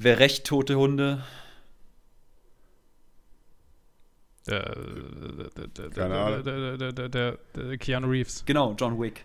[0.00, 1.24] Wer recht tote Hunde?
[4.46, 4.74] Der,
[5.56, 8.44] der, der, Keine der, Keanu Reeves.
[8.46, 9.24] Genau, John Wick.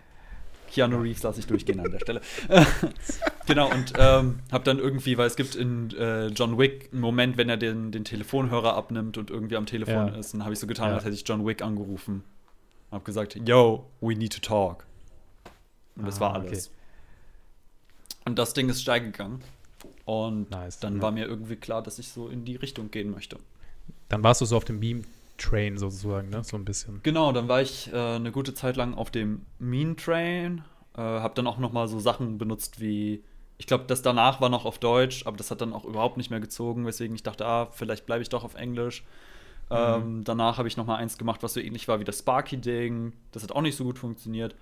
[0.70, 2.20] Keanu Reeves lasse ich durchgehen an der Stelle.
[3.46, 7.36] genau, und ähm, habe dann irgendwie, weil es gibt in äh, John Wick einen Moment,
[7.36, 10.16] wenn er den, den Telefonhörer abnimmt und irgendwie am Telefon Ja.
[10.16, 10.96] ist, dann habe ich so getan, Ja.
[10.96, 12.24] als hätte ich John Wick angerufen.
[12.90, 14.84] Habe gesagt, yo, we need to talk.
[15.96, 16.70] Und das Ah, war alles.
[18.24, 19.42] Und das Ding ist steil gegangen.
[20.04, 20.80] Und Nice.
[20.80, 21.02] dann Ja.
[21.02, 23.38] war mir irgendwie klar, dass ich so in die Richtung gehen möchte.
[24.08, 26.44] Dann warst du so auf dem Meme-Train sozusagen, ne?
[26.44, 27.00] So ein bisschen.
[27.02, 30.62] Genau, dann war ich äh, eine gute Zeit lang auf dem Mean Train.
[30.96, 33.24] Äh, hab dann auch noch mal so Sachen benutzt wie,
[33.58, 36.30] ich glaube, das danach war noch auf Deutsch, aber das hat dann auch überhaupt nicht
[36.30, 39.04] mehr gezogen, weswegen ich dachte, ah, vielleicht bleibe ich doch auf Englisch.
[39.70, 43.12] Ähm, danach habe ich noch mal eins gemacht, was so ähnlich war wie das Sparky-Ding.
[43.32, 44.54] Das hat auch nicht so gut funktioniert.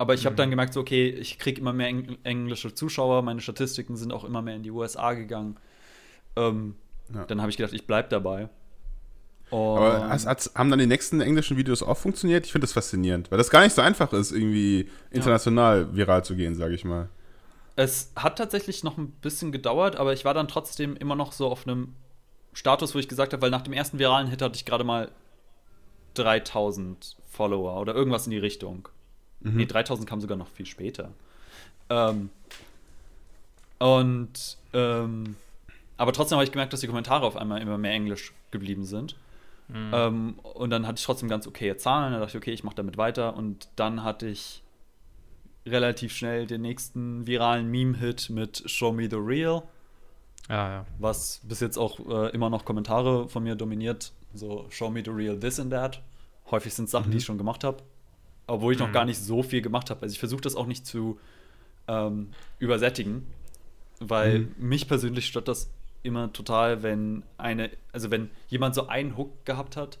[0.00, 3.42] Aber ich habe dann gemerkt, so, okay, ich kriege immer mehr Eng englische Zuschauer, meine
[3.42, 5.58] Statistiken sind auch immer mehr in die USA gegangen.
[6.36, 6.74] Ähm,
[7.14, 7.24] Ja.
[7.26, 8.48] Dann habe ich gedacht, ich bleibe dabei.
[9.50, 12.46] Aber Und- has, hat's- haben dann die nächsten englischen Videos auch funktioniert?
[12.46, 16.34] Ich finde das faszinierend, weil das gar nicht so einfach ist, irgendwie international viral zu
[16.36, 17.08] gehen, sage ich mal.
[17.76, 21.48] Es hat tatsächlich noch ein bisschen gedauert, aber ich war dann trotzdem immer noch so
[21.48, 21.94] auf einem
[22.54, 25.10] Status, wo ich gesagt habe, weil nach dem ersten viralen Hit hatte ich gerade mal
[26.14, 28.88] 3000 Follower oder irgendwas in die Richtung.
[29.42, 31.10] Nee, 3000 kam sogar noch viel später.
[31.88, 32.30] Ähm,
[33.78, 35.36] und, ähm,
[35.96, 39.16] aber trotzdem habe ich gemerkt, dass die Kommentare auf einmal immer mehr Englisch geblieben sind.
[39.92, 42.12] Ähm, und dann hatte ich trotzdem ganz okay Zahlen.
[42.12, 43.36] Dann dachte ich, okay, ich mache damit weiter.
[43.36, 44.62] Und dann hatte ich
[45.66, 49.62] relativ schnell den nächsten viralen Meme-Hit mit Show Me the Real,
[50.48, 50.86] Ja, ja.
[50.98, 54.12] was bis jetzt auch äh, immer noch Kommentare von mir dominiert.
[54.34, 56.02] So Show Me the Real this and that.
[56.50, 57.82] Häufig sind es Sachen, die ich schon gemacht habe,
[58.50, 58.92] obwohl ich noch Mhm.
[58.92, 60.02] gar nicht so viel gemacht habe.
[60.02, 61.18] Also ich versuche das auch nicht zu
[61.88, 63.26] ähm, übersättigen,
[64.00, 65.70] weil mich persönlich stört das
[66.02, 69.98] immer total, wenn eine, also wenn jemand so einen Hook gehabt hat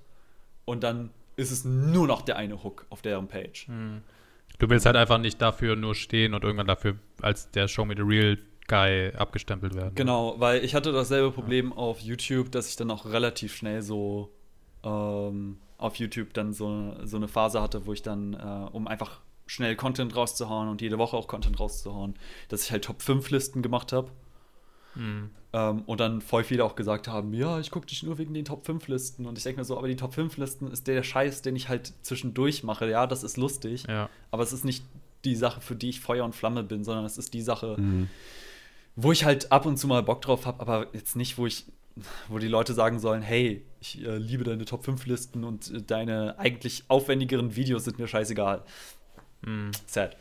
[0.64, 3.66] und dann ist es nur noch der eine Hook auf deren Page.
[4.58, 7.94] Du willst halt einfach nicht dafür nur stehen und irgendwann dafür als der Show Me
[7.96, 9.94] the Real Guy abgestempelt werden.
[9.94, 14.30] Genau, weil ich hatte dasselbe Problem auf YouTube, dass ich dann auch relativ schnell so
[14.84, 19.20] ähm, auf YouTube dann so, so eine Phase hatte, wo ich dann, äh, um einfach
[19.46, 22.14] schnell Content rauszuhauen und jede Woche auch Content rauszuhauen,
[22.48, 24.10] dass ich halt Top 5 Listen gemacht habe.
[24.94, 25.30] Mhm.
[25.52, 28.44] Ähm, und dann voll viele auch gesagt haben, ja, ich gucke dich nur wegen den
[28.44, 29.26] Top 5 Listen.
[29.26, 31.68] Und ich denke mir so, aber die Top 5 Listen ist der Scheiß, den ich
[31.68, 32.88] halt zwischendurch mache.
[32.88, 33.84] Ja, das ist lustig.
[33.88, 34.08] Ja.
[34.30, 34.84] Aber es ist nicht
[35.24, 38.08] die Sache, für die ich Feuer und Flamme bin, sondern es ist die Sache, Mhm.
[38.96, 41.66] wo ich halt ab und zu mal Bock drauf habe, aber jetzt nicht, wo ich,
[42.28, 45.82] wo die Leute sagen sollen, hey, ich äh, liebe deine Top 5 Listen und äh,
[45.82, 48.62] deine eigentlich aufwendigeren Videos sind mir scheißegal.
[49.42, 49.70] Mhm.
[49.86, 50.16] Sad.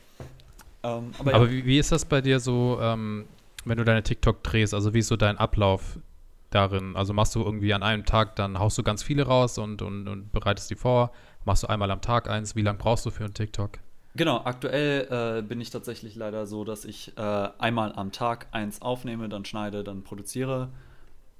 [0.84, 1.52] Ähm, aber, Aber ja.
[1.52, 3.26] wie, wie ist das bei dir so, ähm,
[3.66, 4.74] wenn du deine TikTok drehst?
[4.74, 6.00] Also wie ist so dein Ablauf
[6.50, 6.96] darin?
[6.96, 10.08] Also machst du irgendwie an einem Tag, dann haust du ganz viele raus und, und,
[10.08, 11.12] und bereitest die vor?
[11.46, 12.56] Machst du einmal am Tag eins?
[12.56, 13.80] Wie lange brauchst du für einen TikTok?
[14.16, 18.82] Genau, aktuell äh, bin ich tatsächlich leider so, dass ich äh, einmal am Tag eins
[18.82, 20.70] aufnehme, dann schneide, dann produziere.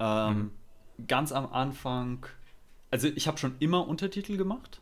[0.00, 0.50] Ähm,
[1.06, 2.26] Ganz am Anfang,
[2.90, 4.80] also ich habe schon immer Untertitel gemacht.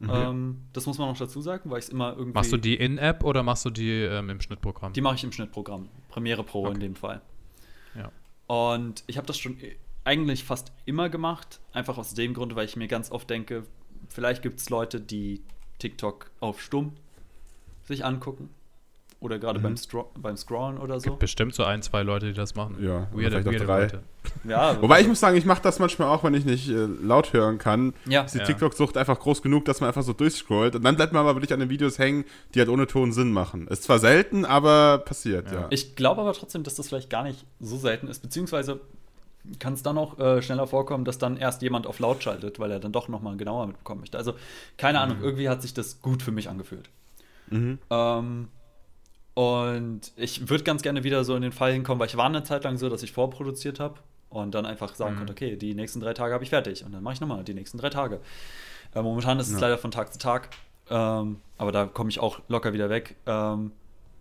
[0.00, 2.32] Ähm, das muss man noch dazu sagen, weil ich es immer irgendwie.
[2.32, 4.92] Machst du die in-App oder machst du die ähm, im Schnittprogramm?
[4.94, 5.88] Die mache ich im Schnittprogramm.
[6.08, 6.80] Premiere Pro in Okay.
[6.80, 7.20] dem Fall.
[7.94, 8.10] Ja.
[8.48, 11.60] Und ich habe das schon i- eigentlich fast immer gemacht.
[11.72, 13.64] Einfach aus dem Grund, weil ich mir ganz oft denke,
[14.08, 15.42] vielleicht gibt es Leute, die
[15.78, 16.94] TikTok auf stumm
[17.84, 18.48] sich angucken.
[19.22, 19.62] Oder gerade Mhm.
[19.62, 21.10] beim, Stro beim Scrollen oder so.
[21.10, 22.76] Gibt bestimmt so ein, zwei Leute, die das machen.
[22.82, 23.80] Ja, weirde, vielleicht drei.
[23.82, 24.02] Leute.
[24.42, 27.32] Ja, Wobei ich muss sagen, ich mache das manchmal auch, wenn ich nicht äh, laut
[27.32, 27.94] hören kann.
[28.06, 28.22] Ja.
[28.22, 28.44] Ist die Ja.
[28.44, 30.74] TikTok-Sucht einfach groß genug, dass man einfach so durchscrollt.
[30.74, 33.32] Und dann bleibt man aber wirklich an den Videos hängen, die halt ohne Ton Sinn
[33.32, 33.68] machen.
[33.68, 35.60] Ist zwar selten, aber passiert, Ja.
[35.60, 35.66] ja.
[35.70, 38.80] Ich glaube aber trotzdem, dass das vielleicht gar nicht so selten ist, beziehungsweise
[39.60, 42.70] kann es dann auch äh, schneller vorkommen, dass dann erst jemand auf laut schaltet, weil
[42.72, 44.18] er dann doch nochmal genauer mitbekommen möchte.
[44.18, 44.34] Also,
[44.78, 46.90] keine Ahnung, irgendwie hat sich das gut für mich angefühlt.
[47.50, 47.78] Mhm.
[47.90, 48.48] Ähm,
[49.34, 52.42] und ich würde ganz gerne wieder so in den Fall hinkommen, weil ich war eine
[52.44, 53.94] Zeit lang so, dass ich vorproduziert habe
[54.28, 55.18] und dann einfach sagen Mhm.
[55.18, 57.54] konnte, okay, die nächsten drei Tage habe ich fertig und dann mache ich nochmal die
[57.54, 58.20] nächsten drei Tage.
[58.94, 59.60] Äh, momentan ist es Ja.
[59.60, 60.50] leider von Tag zu Tag,
[60.90, 63.16] ähm, aber da komme ich auch locker wieder weg.
[63.26, 63.72] Ähm,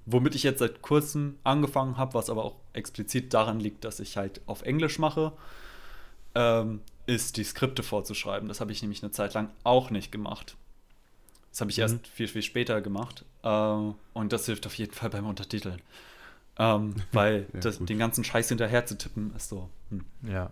[0.05, 4.17] womit ich jetzt seit kurzem angefangen habe, was aber auch explizit daran liegt, dass ich
[4.17, 5.33] halt auf Englisch mache,
[6.35, 8.47] ähm, ist die Skripte vorzuschreiben.
[8.47, 10.55] Das habe ich nämlich eine Zeit lang auch nicht gemacht.
[11.51, 11.81] Das habe ich Mhm.
[11.83, 13.25] erst viel, viel später gemacht.
[13.43, 15.81] Ähm, und das hilft auf jeden Fall beim Untertiteln.
[16.57, 19.69] Ähm, weil Ja, das, den ganzen Scheiß hinterher zu tippen, ist so.
[19.89, 20.05] Hm.
[20.23, 20.51] Ja.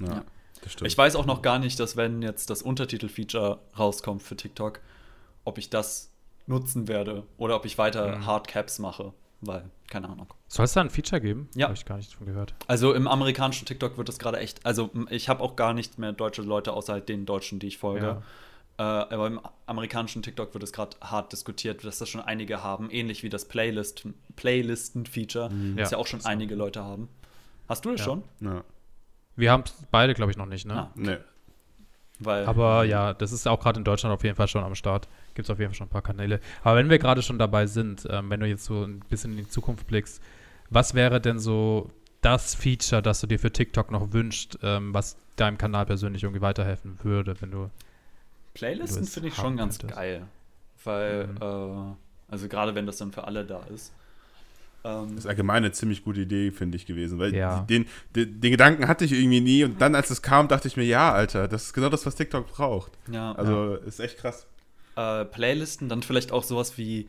[0.00, 0.24] Ja, Ja.
[0.62, 0.88] das stimmt.
[0.90, 4.80] Ich weiß auch noch gar nicht, dass wenn jetzt das Untertitel-Feature rauskommt für TikTok,
[5.44, 6.10] ob ich das
[6.46, 8.26] nutzen werde oder ob ich weiter Mhm.
[8.26, 9.12] Hardcaps mache.
[9.42, 10.26] Weil, keine Ahnung.
[10.48, 11.48] Soll es da ein Feature geben?
[11.54, 11.66] Ja.
[11.68, 12.54] Habe ich gar nicht von gehört.
[12.66, 14.66] Also im amerikanischen TikTok wird das gerade echt.
[14.66, 17.78] Also ich habe auch gar nicht mehr deutsche Leute außer halt den Deutschen, die ich
[17.78, 18.22] folge.
[18.80, 22.88] Äh, aber im amerikanischen TikTok wird es gerade hart diskutiert, dass das schon einige haben,
[22.90, 25.96] ähnlich wie das Playlist, Playlisten-Feature, das Ja.
[25.96, 27.08] ja auch schon einige Leute haben.
[27.68, 28.04] Hast du das Ja.
[28.04, 28.22] schon?
[28.40, 28.64] ja.
[29.36, 30.74] Wir haben beide, glaube ich, noch nicht, ne?
[30.74, 31.16] Ah, Nee.
[32.20, 35.08] weil, Aber ja, das ist auch gerade in Deutschland auf jeden Fall schon am Start.
[35.34, 36.40] Gibt es auf jeden Fall schon ein paar Kanäle.
[36.62, 39.36] Aber wenn wir gerade schon dabei sind, ähm, wenn du jetzt so ein bisschen in
[39.44, 40.22] die Zukunft blickst,
[40.70, 41.90] was wäre denn so
[42.22, 46.42] das Feature, das du dir für TikTok noch wünschst, ähm, was deinem Kanal persönlich irgendwie
[46.42, 47.70] weiterhelfen würde, wenn du.
[48.54, 49.96] Playlisten finde ich schon ganz könntest.
[49.96, 50.26] geil.
[50.84, 51.36] Weil, Mhm.
[51.40, 53.92] äh, also gerade wenn das dann für alle da ist.
[54.82, 57.18] Ähm, Das ist allgemein eine ziemlich gute Idee, finde ich, gewesen.
[57.18, 57.60] Weil Ja.
[57.68, 57.86] den,
[58.16, 59.64] den, den Gedanken hatte ich irgendwie nie.
[59.64, 62.14] Und dann, als es kam, dachte ich mir, ja, Alter, das ist genau das, was
[62.14, 62.92] TikTok braucht.
[63.10, 64.46] ja, Also, ist echt krass.
[64.96, 67.08] äh, Playlisten, dann vielleicht auch sowas wie,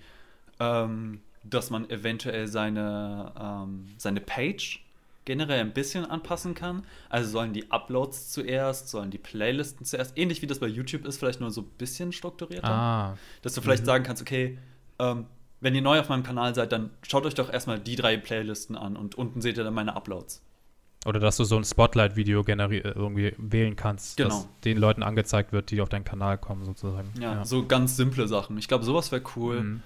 [0.59, 4.83] ähm, dass man eventuell seine, ähm, seine Page
[5.25, 6.83] generell ein bisschen anpassen kann.
[7.09, 11.17] Also sollen die Uploads zuerst, sollen die Playlisten zuerst, ähnlich wie das bei YouTube ist,
[11.19, 12.67] vielleicht nur so ein bisschen strukturierter.
[12.67, 14.57] Ah, Dass du vielleicht sagen kannst, okay,
[14.99, 15.25] ähm,
[15.59, 18.75] wenn ihr neu auf meinem Kanal seid, dann schaut euch doch erstmal die drei Playlisten
[18.75, 20.41] an und unten seht ihr dann meine Uploads.
[21.05, 24.29] oder dass du so ein Spotlight-Video äh, irgendwie wählen kannst, Genau.
[24.29, 27.11] das den Leuten angezeigt wird, die auf deinen Kanal kommen, sozusagen.
[27.19, 28.57] Ja, so ganz simple Sachen.
[28.57, 29.61] Ich glaube, sowas wäre cool.
[29.61, 29.81] Mhm.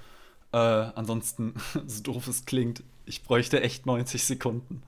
[0.53, 1.55] Äh, ansonsten,
[1.87, 4.81] so doof es klingt, ich bräuchte echt 90 Sekunden.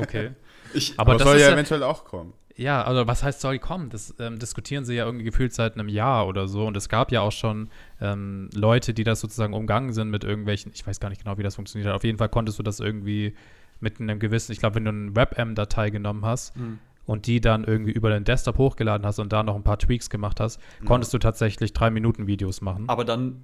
[0.00, 0.30] Okay.
[0.74, 2.32] Ich, Aber Aber das soll ja ja- eventuell auch kommen.
[2.56, 3.90] Ja, also was heißt soll kommen?
[3.90, 6.66] Das ähm, diskutieren sie ja irgendwie gefühlt seit einem Jahr oder so.
[6.66, 7.68] Und es gab ja auch schon
[8.00, 11.42] ähm, Leute, die das sozusagen umgangen sind mit irgendwelchen, ich weiß gar nicht genau, wie
[11.42, 11.94] das funktioniert hat.
[11.96, 13.34] Auf jeden Fall konntest du das irgendwie
[13.80, 16.78] mit einem gewissen, ich glaube, wenn du eine WebM-Datei genommen hast Hm.
[17.04, 20.08] und die dann irgendwie über den Desktop hochgeladen hast und da noch ein paar Tweaks
[20.08, 22.88] gemacht hast, konntest du tatsächlich drei Minuten Videos machen.
[22.88, 23.42] aber dann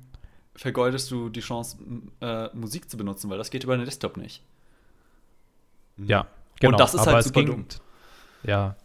[0.54, 1.76] vergeudest du die Chance,
[2.22, 4.42] äh, Musik zu benutzen, weil das geht über den Desktop nicht.
[6.06, 6.26] Ja,
[6.60, 6.76] genau.
[6.76, 7.66] das ist aber halt super ging, dumm.
[8.42, 8.76] Ja.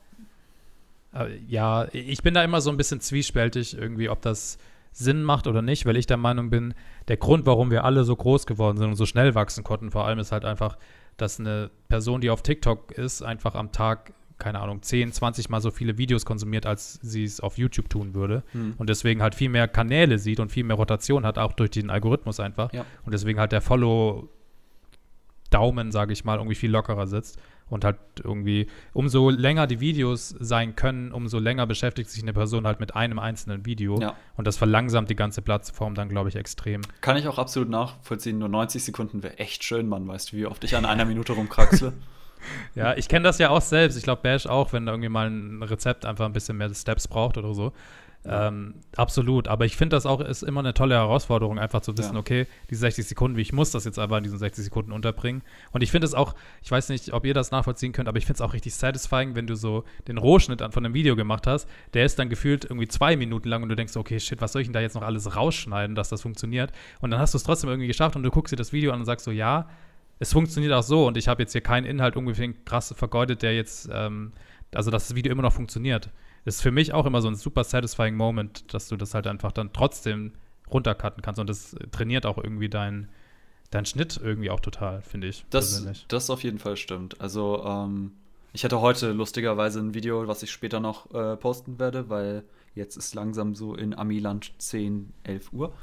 [1.13, 4.57] Äh, Ja, ich bin da immer so ein bisschen zwiespältig, irgendwie, ob das
[4.91, 6.73] Sinn macht oder nicht, weil ich der Meinung bin,
[7.07, 10.05] der Grund, warum wir alle so groß geworden sind und so schnell wachsen konnten, vor
[10.05, 10.77] allem ist halt einfach,
[11.17, 15.61] dass eine Person, die auf TikTok ist, einfach am Tag, keine Ahnung, 10, 20 Mal
[15.61, 18.43] so viele Videos konsumiert, als sie es auf YouTube tun würde.
[18.51, 18.75] Hm.
[18.77, 21.89] Und deswegen halt viel mehr Kanäle sieht und viel mehr Rotation hat, auch durch den
[21.89, 22.71] Algorithmus einfach.
[22.73, 22.85] Ja.
[23.05, 23.61] Und deswegen halt der
[25.53, 27.39] Follow-Daumen, sage ich mal, irgendwie viel lockerer sitzt.
[27.69, 32.67] Und halt irgendwie, umso länger die Videos sein können, umso länger beschäftigt sich eine Person
[32.67, 33.99] halt mit einem einzelnen Video.
[33.99, 34.15] Ja.
[34.35, 36.81] Und das verlangsamt die ganze Plattform dann, glaube ich, extrem.
[37.01, 38.37] Kann ich auch absolut nachvollziehen.
[38.37, 40.07] Nur 90 Sekunden wäre echt schön, Mann.
[40.07, 41.93] Weißt du, wie oft ich an einer Minute rumkraxle?
[42.75, 43.97] Ja, ich kenne das ja auch selbst.
[43.97, 47.07] Ich glaube, Bash auch, wenn da irgendwie mal ein Rezept einfach ein bisschen mehr Steps
[47.07, 47.71] braucht oder so.
[48.25, 49.47] Ähm, absolut.
[49.47, 52.19] Aber ich finde das auch ist immer eine tolle Herausforderung, einfach zu wissen, Ja.
[52.19, 55.41] okay, die 60 Sekunden, wie ich muss das jetzt aber in diesen 60 Sekunden unterbringen.
[55.71, 58.25] Und ich finde es auch, ich weiß nicht, ob ihr das nachvollziehen könnt, aber ich
[58.25, 61.47] finde es auch richtig satisfying, wenn du so den Rohschnitt an von einem Video gemacht
[61.47, 64.53] hast, der ist dann gefühlt irgendwie zwei Minuten lang und du denkst, okay, shit, was
[64.53, 66.71] soll ich denn da jetzt noch alles rausschneiden, dass das funktioniert?
[67.01, 68.99] Und dann hast du es trotzdem irgendwie geschafft und du guckst dir das Video an
[68.99, 69.67] und sagst so, ja,
[70.19, 73.53] es funktioniert auch so und ich habe jetzt hier keinen Inhalt ungefähr krass vergeudet, der
[73.55, 74.31] jetzt, ähm,
[74.73, 76.09] also dass das Video immer noch funktioniert.
[76.45, 79.51] Ist für mich auch immer so ein super satisfying Moment, dass du das halt einfach
[79.51, 80.33] dann trotzdem
[80.71, 83.09] runtercutten kannst und das trainiert auch irgendwie deinen
[83.73, 85.45] dein Schnitt irgendwie auch total, finde ich.
[85.49, 86.05] Das, persönlich.
[86.07, 87.19] das auf jeden Fall stimmt.
[87.19, 88.11] Also, ähm,
[88.53, 92.43] ich hatte heute lustigerweise ein Video, was ich später noch äh, posten werde, weil
[92.75, 95.73] jetzt ist langsam so in Amiland 10, 11 Uhr.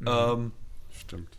[0.00, 0.06] Mhm.
[0.08, 0.52] Ähm,
[0.90, 1.38] Stimmt.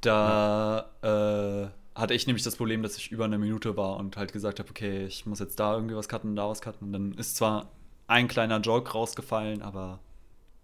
[0.00, 4.32] da äh, hatte ich nämlich das Problem, dass ich über eine Minute war und halt
[4.32, 6.88] gesagt habe, okay, ich muss jetzt da irgendwie was cutten, da was cutten.
[6.88, 7.70] Und dann ist zwar
[8.06, 10.00] ein kleiner Joke rausgefallen, aber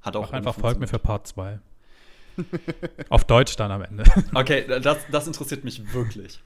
[0.02, 1.60] hat auch Mach einfach folgt mir für Part 2.
[3.10, 4.04] Auf Deutsch dann am Ende.
[4.34, 6.42] Okay, das, das interessiert mich wirklich.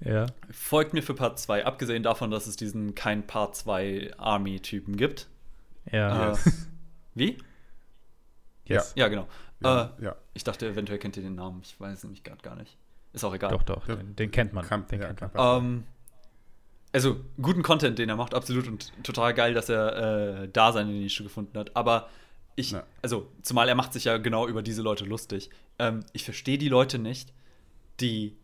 [0.00, 0.26] ja.
[0.50, 5.28] Folgt mir für Part 2, abgesehen davon, dass es diesen kein Part 2 Army-Typen gibt.
[5.90, 6.32] Ja.
[6.32, 6.36] Äh,
[7.14, 7.38] wie?
[8.66, 8.92] Yes.
[8.94, 9.26] Ja, genau.
[9.60, 10.16] Ja, Äh, ja.
[10.34, 11.60] ich dachte, eventuell kennt ihr den Namen.
[11.64, 12.76] Ich weiß nämlich gerade gar nicht.
[13.12, 13.50] Ist auch egal.
[13.50, 13.96] Doch, doch, Ja.
[13.96, 14.64] den, den kennt man.
[14.66, 15.64] Kann- den ja, kennt kann man.
[15.64, 15.84] Ähm,
[16.92, 18.68] also, guten Content, den er macht, absolut.
[18.68, 21.74] Und total geil, dass er äh, da seine Nische gefunden hat.
[21.76, 22.08] Aber
[22.56, 22.84] ich, Ja.
[23.02, 25.48] also, zumal er macht sich ja genau über diese Leute lustig.
[25.78, 27.32] Ähm, ich verstehe die Leute nicht,
[28.00, 28.36] die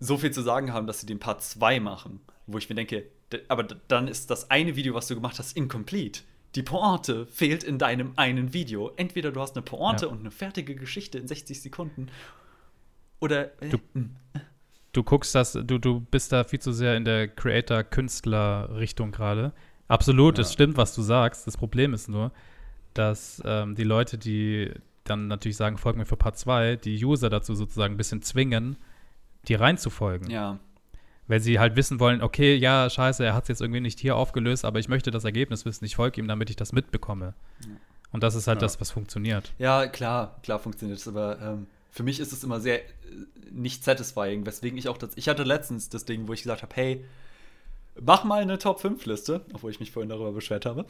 [0.00, 2.20] so viel zu sagen haben, dass sie den Part 2 machen.
[2.46, 3.06] Wo ich mir denke,
[3.48, 6.20] aber dann ist das eine Video, was du gemacht hast, incomplete.
[6.54, 8.92] Die Pointe fehlt in deinem einen Video.
[8.96, 10.12] Entweder du hast eine Pointe Ja.
[10.12, 12.08] und eine fertige Geschichte in 60 Sekunden.
[13.24, 13.62] Oder.
[13.62, 14.08] Äh, Du- mh.
[14.92, 19.52] du guckst das, du, du bist da viel zu sehr in der Creator-Künstler-Richtung gerade.
[19.88, 20.52] Absolut, es Ja.
[20.54, 21.46] stimmt, was du sagst.
[21.46, 22.32] Das Problem ist nur,
[22.94, 24.72] dass ähm, die Leute, die
[25.04, 28.76] dann natürlich sagen, folgen mir für Part 2, die User dazu sozusagen ein bisschen zwingen,
[29.48, 30.30] die reinzufolgen.
[30.30, 30.58] ja.
[31.26, 34.14] Weil sie halt wissen wollen, okay, ja, scheiße, er hat es jetzt irgendwie nicht hier
[34.14, 37.32] aufgelöst, aber ich möchte das Ergebnis wissen, ich folge ihm, damit ich das mitbekomme.
[38.12, 38.66] Und das ist halt Ja.
[38.66, 39.54] das, was funktioniert.
[39.58, 42.90] Ja, klar, klar funktioniert es, aber ähm, für mich ist es immer sehr äh,
[43.52, 45.10] nicht satisfying, weswegen ich auch das.
[45.14, 47.04] Ich hatte letztens das Ding, wo ich gesagt habe, hey,
[48.00, 50.86] mach mal eine Top 5 Liste, obwohl ich mich vorhin darüber beschwert habe.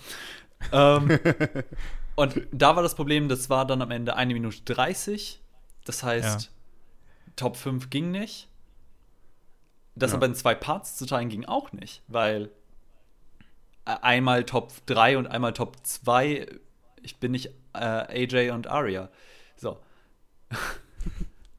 [0.73, 1.19] ähm,
[2.17, 5.43] und da war das Problem, das war dann am Ende eine Minute 30.
[5.85, 6.49] Das heißt, Ja.
[7.37, 8.49] Top 5 ging nicht.
[9.95, 10.17] Das Ja.
[10.17, 12.51] aber in zwei Parts zu teilen ging auch nicht, weil
[13.85, 16.47] äh, einmal Top 3 und einmal Top 2,
[17.03, 19.11] ich bin nicht äh, AJ und Aria.
[19.57, 19.79] So.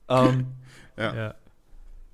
[0.10, 0.48] ähm,
[0.98, 1.14] Ja.
[1.14, 1.36] Ja.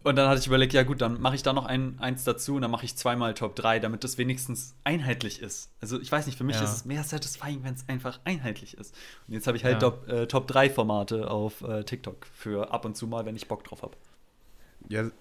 [0.04, 2.56] und dann hatte ich überlegt, ja gut, dann mache ich da noch ein, eins dazu
[2.56, 5.69] und dann mache ich zweimal Top 3, damit das wenigstens einheitlich ist.
[5.82, 6.63] Also ich weiß nicht, für mich Ja.
[6.63, 8.95] ist es mehr satisfying, wenn es einfach einheitlich ist.
[9.27, 9.89] Und jetzt habe ich halt Ja.
[9.91, 13.47] Top, äh, Top 3 Formate auf äh, TikTok für ab und zu mal, wenn ich
[13.47, 13.95] Bock drauf habe.
[14.89, 15.12] Ja,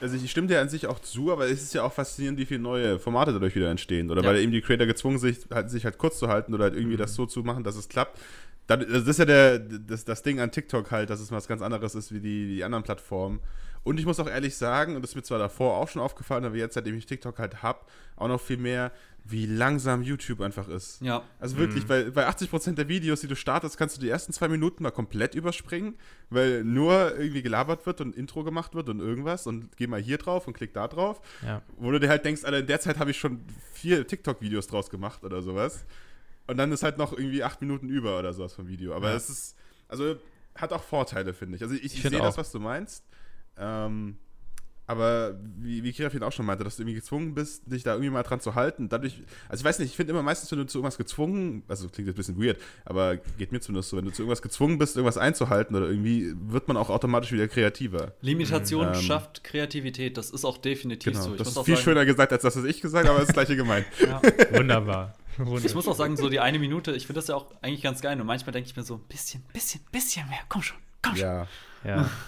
[0.00, 2.46] also ich stimme dir an sich auch zu, aber es ist ja auch faszinierend, wie
[2.46, 4.10] viele neue Formate dadurch wieder entstehen.
[4.10, 4.28] Oder Ja.
[4.30, 6.96] weil eben die Creator gezwungen sind, halt, sich halt kurz zu halten oder halt irgendwie
[6.96, 8.18] das so zu machen, dass es klappt.
[8.76, 11.94] Das ist ja der, das, das Ding an TikTok halt, dass es was ganz anderes
[11.94, 13.40] ist wie die, die anderen Plattformen.
[13.84, 16.44] Und ich muss auch ehrlich sagen, und das ist mir zwar davor auch schon aufgefallen,
[16.44, 18.92] aber jetzt, seitdem ich TikTok halt hab, auch noch viel mehr,
[19.24, 21.00] wie langsam YouTube einfach ist.
[21.00, 21.22] Ja.
[21.38, 24.48] Also wirklich, weil bei 80% der Videos, die du startest, kannst du die ersten zwei
[24.48, 25.94] Minuten mal komplett überspringen,
[26.30, 30.18] weil nur irgendwie gelabert wird und Intro gemacht wird und irgendwas und geh mal hier
[30.18, 31.20] drauf und klick da drauf.
[31.44, 31.62] Ja.
[31.76, 33.40] Wo du dir halt denkst, Alter, in der Zeit habe ich schon
[33.72, 35.84] vier TikTok-Videos draus gemacht oder sowas.
[36.46, 38.94] Und dann ist halt noch irgendwie acht Minuten über oder sowas vom Video.
[38.94, 39.16] Aber Ja.
[39.16, 39.56] es ist,
[39.88, 40.16] also
[40.54, 41.62] hat auch Vorteile, finde ich.
[41.62, 43.04] Also ich, ich, find sehe das, was du meinst.
[43.56, 44.16] Ähm,
[44.86, 48.10] aber wie, wie Kirafin auch schon meinte, dass du irgendwie gezwungen bist, dich da irgendwie
[48.10, 48.88] mal dran zu halten.
[48.88, 51.88] Dadurch, also ich weiß nicht, ich finde immer meistens, wenn du zu irgendwas gezwungen, also
[51.88, 54.78] klingt jetzt ein bisschen weird, aber geht mir zumindest so, wenn du zu irgendwas gezwungen
[54.78, 58.12] bist, irgendwas einzuhalten oder irgendwie, wird man auch automatisch wieder kreativer.
[58.20, 60.16] Limitation Ähm, schafft Kreativität.
[60.18, 61.24] Das ist auch definitiv Genau.
[61.24, 61.30] so.
[61.32, 63.16] Ich das muss ist auch viel sagen, schöner gesagt, als das, was ich gesagt habe,
[63.16, 63.86] aber das gleiche gemeint.
[64.00, 64.20] Ja.
[64.52, 65.14] Wunderbar.
[65.38, 65.64] Wunderbar.
[65.64, 68.00] Ich muss auch sagen, so die eine Minute, ich finde das ja auch eigentlich ganz
[68.00, 68.20] geil.
[68.20, 70.40] Und manchmal denke ich mir so, ein bisschen, bisschen, bisschen mehr.
[70.48, 71.24] Komm schon, komm schon.
[71.24, 71.46] Ja.
[71.84, 72.10] ja.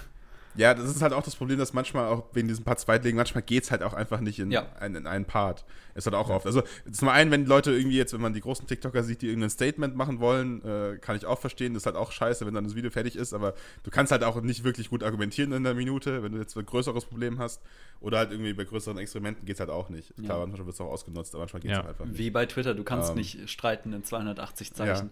[0.56, 3.42] Ja, das ist halt auch das Problem, dass manchmal auch wegen diesen paar Zweitlegen, manchmal
[3.42, 4.66] geht es halt auch einfach nicht in, Ja.
[4.78, 5.64] ein, in einen Part.
[5.96, 6.46] Ist halt auch oft.
[6.46, 9.50] Also zum einen, wenn Leute irgendwie jetzt, wenn man die großen TikToker sieht, die irgendein
[9.50, 11.74] Statement machen wollen, äh, kann ich auch verstehen.
[11.74, 14.22] Das ist halt auch scheiße, wenn dann das Video fertig ist, aber du kannst halt
[14.24, 17.60] auch nicht wirklich gut argumentieren in der Minute, wenn du jetzt ein größeres Problem hast.
[18.00, 20.14] Oder halt irgendwie bei größeren Experimenten geht es halt auch nicht.
[20.16, 20.46] Klar, Ja.
[20.46, 21.84] manchmal wird es auch ausgenutzt, aber manchmal geht es Ja.
[21.84, 22.18] auch einfach nicht.
[22.18, 25.10] Wie bei Twitter, du kannst Ähm, nicht streiten in 280 Zeichen.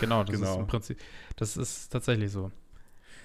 [0.00, 0.50] Genau, das Genau.
[0.54, 0.98] ist im Prinzip,
[1.36, 2.50] das ist tatsächlich so.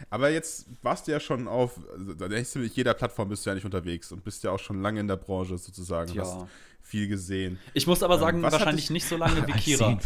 [0.10, 3.50] Aber jetzt warst du ja schon auf, also, da denkst du, jeder Plattform bist du
[3.50, 6.14] ja nicht unterwegs und bist ja auch schon lange in der Branche sozusagen.
[6.14, 6.24] Ja.
[6.24, 6.48] Hast
[6.86, 7.60] viel gesehen.
[7.74, 10.00] Ich muss aber Ähm, sagen, hat wahrscheinlich nicht so lange wie Kira.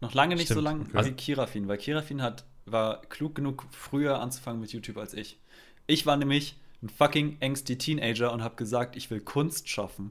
[0.00, 1.04] Noch lange nicht so Stimmt, lange okay.
[1.04, 5.38] wie Kirafin, weil Kirafin hat, war klug genug, früher anzufangen mit YouTube als ich.
[5.86, 10.10] Ich war nämlich ein fucking ängstlicher Teenager und habe gesagt, ich will Kunst schaffen.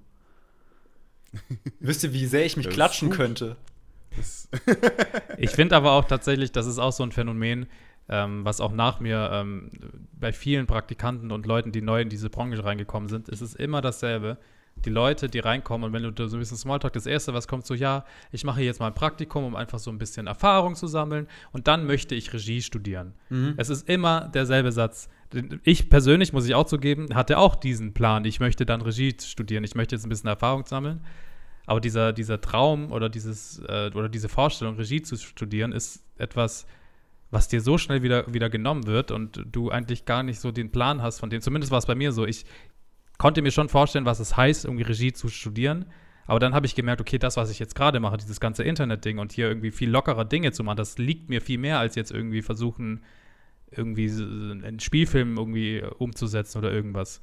[1.79, 3.17] Wisst ihr, wie sehr ich mich klatschen gut.
[3.17, 3.57] könnte?
[5.37, 7.65] Ich finde aber auch tatsächlich, das ist auch so ein Phänomen,
[8.09, 9.69] ähm, was auch nach mir ähm,
[10.13, 13.81] bei vielen Praktikanten und Leuten, die neu in diese Branche reingekommen sind, ist es immer
[13.81, 14.37] dasselbe.
[14.85, 17.65] Die Leute, die reinkommen und wenn du so ein bisschen Smalltalk, das Erste, was kommt,
[17.65, 20.87] so, ja, ich mache jetzt mal ein Praktikum, um einfach so ein bisschen Erfahrung zu
[20.87, 23.13] sammeln und dann möchte ich Regie studieren.
[23.57, 25.09] Es ist immer derselbe Satz.
[25.63, 28.25] Ich persönlich, muss ich auch zugeben, hatte auch diesen Plan.
[28.25, 31.01] Ich möchte dann Regie studieren, ich möchte jetzt ein bisschen Erfahrung sammeln.
[31.67, 36.65] Aber dieser, dieser Traum oder, dieses, äh, oder diese Vorstellung, Regie zu studieren, ist etwas,
[37.31, 40.71] was dir so schnell wieder, wieder genommen wird und du eigentlich gar nicht so den
[40.71, 41.41] Plan hast von dem.
[41.41, 42.25] Zumindest war es bei mir so.
[42.25, 42.45] Ich
[43.17, 45.85] konnte mir schon vorstellen, was es heißt, irgendwie Regie zu studieren.
[46.27, 49.17] Aber dann habe ich gemerkt, okay, das, was ich jetzt gerade mache, dieses ganze Internet-Ding
[49.17, 52.11] und hier irgendwie viel lockerer Dinge zu machen, das liegt mir viel mehr, als jetzt
[52.11, 53.03] irgendwie versuchen,
[53.71, 57.21] irgendwie einen Spielfilm irgendwie umzusetzen oder irgendwas.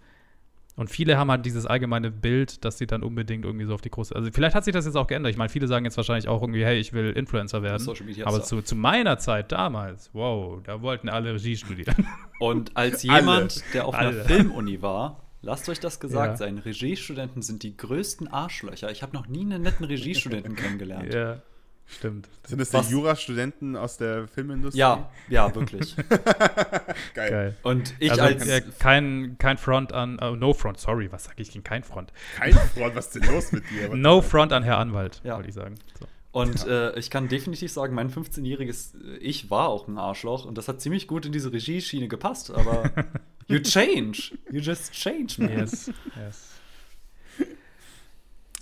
[0.79, 3.91] Und viele haben halt dieses allgemeine Bild, dass sie dann unbedingt irgendwie so auf die
[3.91, 4.15] große.
[4.15, 5.33] Also vielleicht hat sich das jetzt auch geändert.
[5.33, 7.81] Ich meine, viele sagen jetzt wahrscheinlich auch irgendwie, hey, ich will Influencer werden.
[7.81, 12.07] Social Media Aber zu, zu meiner Zeit damals, wow, da wollten alle Regie studieren.
[12.39, 13.19] Und als Alle.
[13.19, 14.25] jemand, der auf einer Alle.
[14.25, 16.37] Filmuni war, lasst euch das gesagt Ja.
[16.37, 18.91] sein, Regiestudenten sind die größten Arschlöcher.
[18.93, 21.13] Ich habe noch nie einen netten Regiestudenten kennengelernt.
[21.13, 21.43] ja,
[21.89, 22.29] stimmt.
[22.47, 24.79] sind das die Jurastudenten aus der Filmindustrie?
[24.79, 25.97] Ja, ja, wirklich.
[27.15, 27.31] Geil.
[27.31, 27.57] Geil.
[27.63, 31.43] Und ich also als äh, kein, kein Front an, äh, no Front, sorry, was sage
[31.43, 32.13] ich gegen kein Front?
[32.37, 33.95] Kein Freund, was ist denn los mit dir?
[33.95, 35.37] No Front an Herr Anwalt, Ja.
[35.37, 35.75] wollte ich sagen.
[35.99, 36.07] So.
[36.31, 40.69] Und äh, ich kann definitiv sagen, mein 15-jähriges Ich war auch ein Arschloch und das
[40.69, 42.91] hat ziemlich gut in diese Regieschiene gepasst, aber
[43.49, 44.37] you change.
[44.51, 45.51] You just change, man.
[45.59, 46.48] Yes, yes.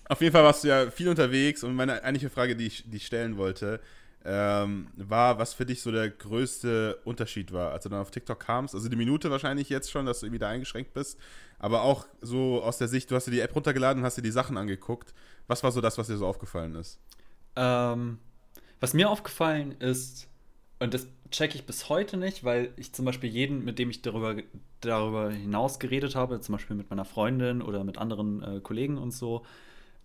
[0.08, 2.98] Auf jeden Fall warst du ja viel unterwegs und meine eigentliche Frage, die ich, die
[2.98, 3.80] ich stellen wollte,
[4.24, 8.40] ähm, war, was für dich so der größte Unterschied war, als du dann auf TikTok
[8.40, 8.74] kamst.
[8.74, 11.18] Also die Minute wahrscheinlich jetzt schon, dass du wieder eingeschränkt bist,
[11.58, 14.22] aber auch so aus der Sicht, du hast dir die App runtergeladen und hast dir
[14.22, 15.14] die Sachen angeguckt.
[15.46, 16.98] Was war so das, was dir so aufgefallen ist?
[17.54, 18.18] Ähm,
[18.80, 20.28] was mir aufgefallen ist,
[20.80, 24.02] und das checke ich bis heute nicht, weil ich zum Beispiel jeden, mit dem ich
[24.02, 24.36] darüber,
[24.80, 29.12] darüber hinaus geredet habe, zum Beispiel mit meiner Freundin oder mit anderen äh, Kollegen und
[29.12, 29.44] so,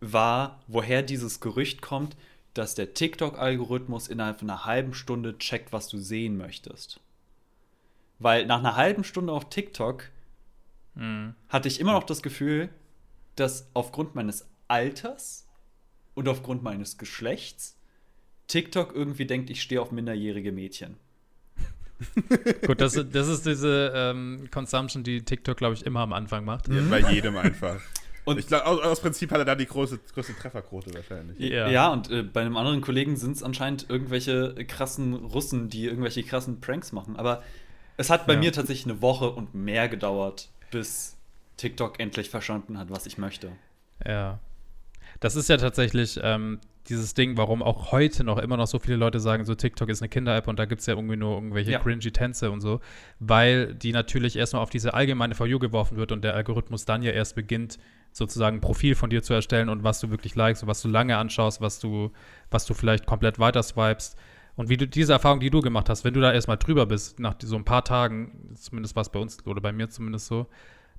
[0.02, 2.18] war, woher dieses Gerücht kommt,
[2.54, 7.00] dass der TikTok-Algorithmus innerhalb von einer halben Stunde checkt, was du sehen möchtest.
[8.20, 10.10] Weil nach einer halben Stunde auf TikTok
[10.94, 11.36] Mhm.
[11.48, 12.68] hatte ich immer noch das Gefühl,
[13.38, 15.48] dass aufgrund meines Alters
[16.16, 17.78] und aufgrund meines Geschlechts
[18.48, 20.98] TikTok irgendwie denkt, ich stehe auf minderjährige Mädchen.
[22.68, 26.68] Gut, das, das ist diese ähm, Consumption, die TikTok, glaube ich, immer am Anfang macht.
[26.68, 27.80] Ja, bei jedem einfach.
[28.26, 31.40] Und- ich glaube, aus, aus Prinzip hat er da die große, größte Trefferquote wahrscheinlich.
[31.40, 31.68] Ja.
[31.70, 36.24] Ja, und äh, bei einem anderen Kollegen sind es anscheinend irgendwelche krassen Russen, die irgendwelche
[36.24, 37.16] krassen Pranks machen.
[37.16, 37.42] Aber
[37.98, 38.40] Es hat bei Ja.
[38.40, 41.18] mir tatsächlich eine Woche und mehr gedauert, bis
[41.58, 43.52] TikTok endlich verstanden hat, was ich möchte.
[44.06, 44.40] Ja.
[45.20, 46.60] Das ist ja tatsächlich ähm,
[46.90, 50.02] dieses Ding, warum auch heute noch immer noch so viele Leute sagen, so TikTok ist
[50.02, 51.80] eine Kinder-App und da gibt es ja irgendwie nur irgendwelche Ja.
[51.80, 52.80] cringy Tänze und so,
[53.20, 57.04] weil die natürlich erstmal auf diese allgemeine For You geworfen wird und der Algorithmus dann
[57.04, 57.78] ja erst beginnt,
[58.12, 60.90] sozusagen ein Profil von dir zu erstellen und was du wirklich likest und was du
[60.90, 62.12] lange anschaust, was du,
[62.50, 64.18] was du vielleicht komplett weiter swipest.
[64.58, 67.20] Und wie du diese Erfahrung, die du gemacht hast, wenn du da erstmal drüber bist,
[67.20, 70.46] nach so ein paar Tagen, zumindest war es bei uns oder bei mir zumindest so,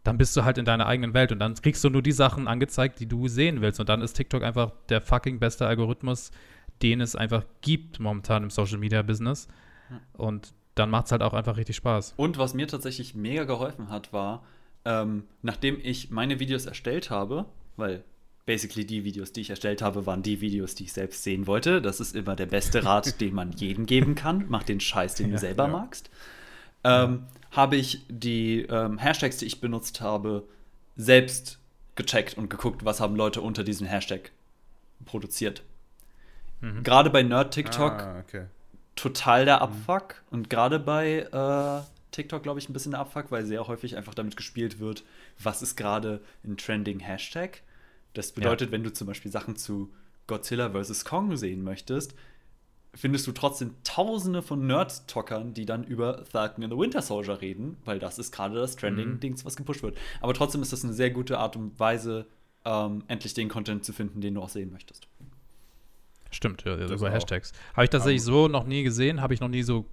[0.05, 2.48] dann bist du halt in deiner eigenen Welt und dann kriegst du nur die Sachen
[2.48, 3.78] angezeigt, die du sehen willst.
[3.80, 6.32] Und dann ist TikTok einfach der fucking beste Algorithmus,
[6.82, 9.46] den es einfach gibt momentan im Social Media Business.
[10.14, 12.14] Und dann macht es halt auch einfach richtig Spaß.
[12.16, 14.42] Und was mir tatsächlich mega geholfen hat, war,
[14.84, 17.44] ähm, nachdem ich meine Videos erstellt habe,
[17.76, 18.03] weil
[18.46, 21.80] basically die Videos, die ich erstellt habe, waren die Videos, die ich selbst sehen wollte.
[21.80, 24.46] Das ist immer der beste Rat, den man jedem geben kann.
[24.48, 25.70] Mach den Scheiß, den du Ja, selber ja.
[25.70, 26.11] magst.
[26.85, 30.45] Ähm, Habe ich die ähm, Hashtags, die ich benutzt habe,
[30.97, 31.59] selbst
[31.95, 34.30] gecheckt und geguckt, was haben Leute unter diesem Hashtag
[35.05, 35.62] produziert.
[36.61, 36.83] Mhm.
[36.83, 38.47] Gerade bei Nerd TikTok Ah, okay.
[38.97, 40.22] total der Abfuck.
[40.30, 44.14] Und gerade bei äh, TikTok, glaube ich, ein bisschen der Abfuck, weil sehr häufig einfach
[44.14, 45.05] damit gespielt wird,
[45.39, 47.62] was ist gerade ein trending Hashtag.
[48.14, 49.91] Das bedeutet, wenn du zum Beispiel Sachen zu
[50.26, 51.05] Godzilla vs.
[51.05, 52.14] Kong sehen möchtest,
[52.95, 57.76] findest du trotzdem tausende von Nerd-Talkern, die dann über Falcon and the Winter Soldier reden,
[57.84, 59.97] weil das ist gerade das Trending-Dings, was gepusht wird.
[60.20, 62.26] Aber trotzdem ist das eine sehr gute Art und Weise,
[62.64, 65.09] ähm, endlich den Content zu finden, den du auch sehen möchtest.
[66.30, 67.12] Stimmt, ja, Das über auch.
[67.12, 67.53] Hashtags.
[67.74, 69.86] Habe ich tatsächlich so noch nie gesehen, habe ich noch nie so,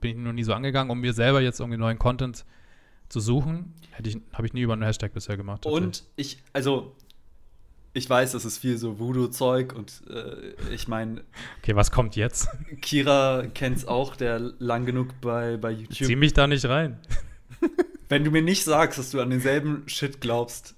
[0.00, 2.44] bin ich noch nie so angegangen, um mir selber jetzt irgendwie neuen Content
[3.08, 3.74] zu suchen.
[3.90, 5.66] Hätte ich, habe ich nie über einen Hashtag bisher gemacht.
[5.66, 6.96] Und ich, also,
[7.94, 11.22] ich weiß, das ist viel so Voodoo-Zeug und äh, ich meine,
[11.62, 12.48] Okay, was kommt jetzt?
[12.82, 16.06] Kira kennt's auch, der lang genug bei, bei YouTube.
[16.08, 16.98] Zieh mich da nicht rein.
[18.08, 20.74] Wenn du mir nicht sagst, dass du an denselben Shit glaubst,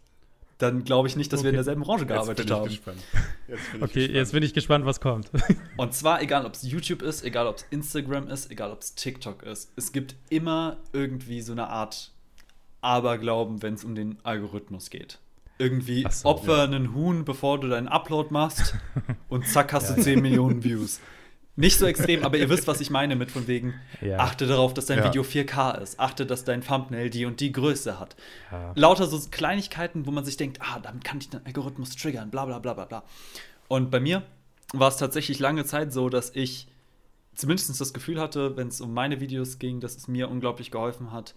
[0.58, 1.56] dann glaube ich nicht, dass wir in Okay.
[1.56, 2.68] derselben Branche Jetzt gearbeitet bin ich haben.
[2.68, 2.98] gespannt.
[3.48, 4.14] Jetzt bin ich Okay, gespannt.
[4.16, 5.30] jetzt bin ich gespannt, was kommt.
[5.76, 8.94] Und zwar egal, ob es YouTube ist, egal ob es Instagram ist, egal ob es
[8.94, 9.70] TikTok ist.
[9.76, 12.12] Es gibt immer irgendwie so eine Art
[12.80, 15.18] Aberglauben, wenn es um den Algorithmus geht.
[15.58, 16.64] Irgendwie so, opfer ja.
[16.64, 18.74] einen Huhn, bevor du deinen Upload machst
[19.28, 21.00] und zack hast Ja, du 10 Millionen Views.
[21.58, 23.72] Nicht so extrem, aber ihr wisst, was ich meine mit von wegen,
[24.18, 25.02] achte darauf, dass dein.
[25.02, 28.14] Video 4K ist, achte, dass dein Thumbnail die und die Größe hat.
[28.74, 32.44] Lauter so Kleinigkeiten, wo man sich denkt, ah, damit kann ich den Algorithmus triggern, bla
[32.44, 33.04] bla bla bla bla.
[33.68, 34.22] Und bei mir
[34.74, 36.68] war es tatsächlich lange Zeit so, dass ich
[37.34, 41.12] zumindest das Gefühl hatte, wenn es um meine Videos ging, dass es mir unglaublich geholfen
[41.12, 41.34] hat,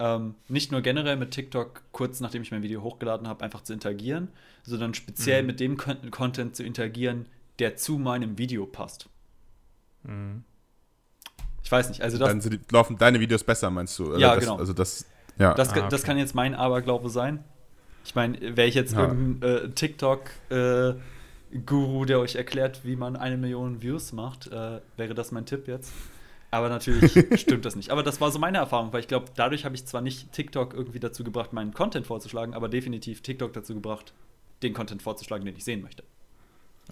[0.00, 3.72] ähm, nicht nur generell mit TikTok kurz nachdem ich mein Video hochgeladen habe, einfach zu
[3.72, 4.28] interagieren,
[4.62, 5.46] sondern speziell Mhm.
[5.46, 7.26] mit dem Con Content zu interagieren,
[7.58, 9.08] der zu meinem Video passt.
[10.04, 10.44] Mhm.
[11.64, 14.08] Ich weiß nicht, also das, Dann sind die, laufen deine Videos besser, meinst du?
[14.10, 14.56] Oder Ja, das, genau.
[14.56, 15.04] Also das,
[15.38, 15.54] ja.
[15.54, 16.06] Das, Ah, das okay.
[16.08, 17.44] kann jetzt mein Aberglaube sein.
[18.04, 19.02] Ich meine, wäre ich jetzt Ja.
[19.08, 25.30] irgendein äh, TikTok-Guru, der euch erklärt, wie man eine Million Views macht, äh, wäre das
[25.32, 25.92] mein Tipp jetzt.
[26.50, 27.90] Aber natürlich stimmt das nicht.
[27.90, 30.72] Aber das war so meine Erfahrung, weil ich glaube, dadurch habe ich zwar nicht TikTok
[30.74, 34.14] irgendwie dazu gebracht, meinen Content vorzuschlagen, aber definitiv TikTok dazu gebracht,
[34.62, 36.04] den Content vorzuschlagen, den ich sehen möchte.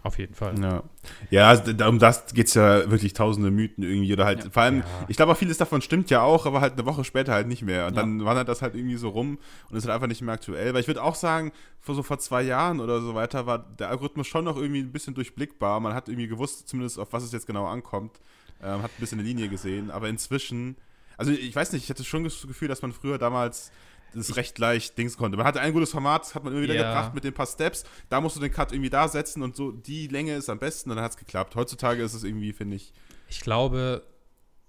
[0.02, 0.60] Auf jeden Fall.
[0.60, 0.82] Ja,
[1.30, 4.12] ja also um das geht es ja wirklich tausende Mythen irgendwie.
[4.12, 4.50] Oder halt, Ja.
[4.50, 4.84] vor allem, Ja.
[5.08, 7.62] ich glaube auch vieles davon stimmt ja auch, aber halt eine Woche später halt nicht
[7.62, 7.86] mehr.
[7.86, 8.02] Und Ja.
[8.02, 9.38] dann wandert das halt irgendwie so rum
[9.70, 10.74] und ist halt einfach nicht mehr aktuell.
[10.74, 11.50] Weil ich würde auch sagen,
[11.80, 14.92] vor so vor zwei Jahren oder so weiter war der Algorithmus schon noch irgendwie ein
[14.92, 15.80] bisschen durchblickbar.
[15.80, 18.20] Man hat irgendwie gewusst, zumindest auf was es jetzt genau ankommt.
[18.62, 19.90] Ähm, hat ein bisschen eine Linie gesehen.
[19.90, 20.76] Aber inzwischen,
[21.16, 23.70] also ich weiß nicht, ich hatte schon das Gefühl, dass man früher damals
[24.14, 25.36] das recht leicht Dings konnte.
[25.36, 26.82] Man hatte ein gutes Format, das hat man immer wieder Ja.
[26.84, 27.84] gebracht mit den paar Steps.
[28.08, 30.90] Da musst du den Cut irgendwie da setzen und so, die Länge ist am besten
[30.90, 31.54] und dann hat es geklappt.
[31.54, 32.92] Heutzutage ist es irgendwie, finde ich,
[33.28, 34.02] Ich glaube,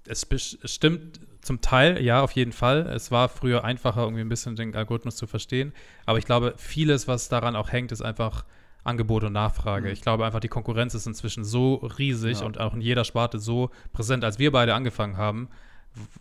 [0.05, 2.87] es, es stimmt zum Teil, ja, auf jeden Fall.
[2.87, 5.71] Es war früher einfacher, irgendwie ein bisschen den Algorithmus zu verstehen.
[6.05, 8.43] Aber ich glaube, vieles, was daran auch hängt, ist einfach
[8.87, 9.87] Angebot und Nachfrage.
[9.87, 9.93] Mhm.
[9.93, 12.45] Ich glaube einfach, die Konkurrenz ist inzwischen so riesig Ja.
[12.45, 14.23] und auch in jeder Sparte so präsent.
[14.23, 15.49] Als wir beide angefangen haben,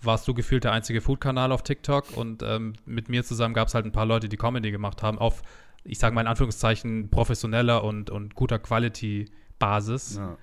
[0.03, 3.75] warst du gefühlt der einzige Food-Kanal auf TikTok und ähm, mit mir zusammen gab es
[3.75, 5.43] halt ein paar Leute, die Comedy gemacht haben auf,
[5.85, 10.17] ich sage mal in Anführungszeichen, professioneller und, und guter Quality-Basis.
[10.17, 10.37] ja.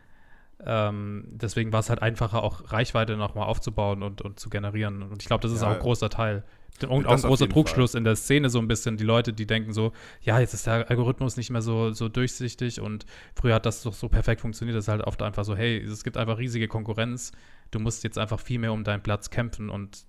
[0.66, 5.04] Ähm, deswegen war es halt einfacher, auch Reichweite nochmal aufzubauen und, und zu generieren.
[5.04, 5.68] Und ich glaube, das ist Ja.
[5.70, 6.44] auch ein großer Teil.
[6.88, 8.98] Und Das auch ein großer Trugschluss in der Szene so ein bisschen.
[8.98, 12.82] Die Leute, die denken so, ja, jetzt ist der Algorithmus nicht mehr so, so durchsichtig
[12.82, 13.06] und
[13.36, 14.76] früher hat das doch so perfekt funktioniert.
[14.76, 17.32] Das ist halt oft einfach so, hey, es gibt einfach riesige Konkurrenz.
[17.72, 20.06] Du musst jetzt einfach viel mehr um deinen Platz kämpfen und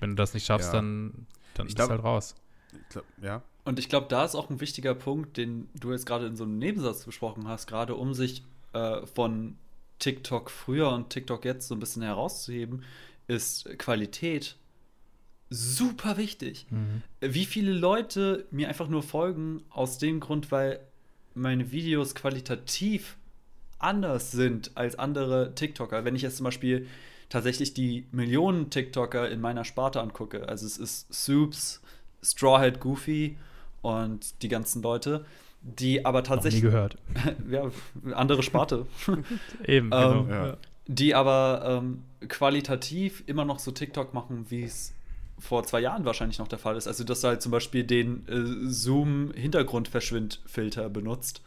[0.00, 0.74] wenn du das nicht schaffst, Ja.
[0.80, 2.34] dann, dann Ich bist glaub- du halt raus.
[2.72, 3.42] Ich glaub, ja.
[3.64, 6.44] Und ich glaube, da ist auch ein wichtiger Punkt, den du jetzt gerade in so
[6.44, 8.42] einem Nebensatz besprochen hast, gerade um sich
[8.72, 9.56] äh, von
[9.98, 12.82] TikTok früher und TikTok jetzt so ein bisschen herauszuheben,
[13.26, 14.56] ist Qualität
[15.50, 16.66] super wichtig.
[16.70, 17.02] Mhm.
[17.20, 20.80] Wie viele Leute mir einfach nur folgen, aus dem Grund, weil
[21.34, 23.16] meine Videos qualitativ
[23.78, 26.04] anders sind als andere TikToker.
[26.04, 26.86] Wenn ich jetzt zum Beispiel
[27.28, 31.80] tatsächlich die Millionen TikToker in meiner Sparte angucke, also es ist Soups,
[32.22, 33.36] Strawhead Goofy
[33.82, 35.24] und die ganzen Leute,
[35.62, 36.62] die aber tatsächlich.
[36.64, 36.96] Noch nie gehört.
[37.50, 37.70] ja,
[38.16, 38.86] andere Sparte.
[39.64, 40.22] Eben, genau.
[40.22, 40.56] Ähm, Ja.
[40.86, 44.92] die aber ähm, qualitativ immer noch so TikTok machen, wie es
[45.38, 46.86] vor zwei Jahren wahrscheinlich noch der Fall ist.
[46.88, 51.42] Also, dass du halt zum Beispiel den äh, Zoom-Hintergrundverschwindfilter benutzt,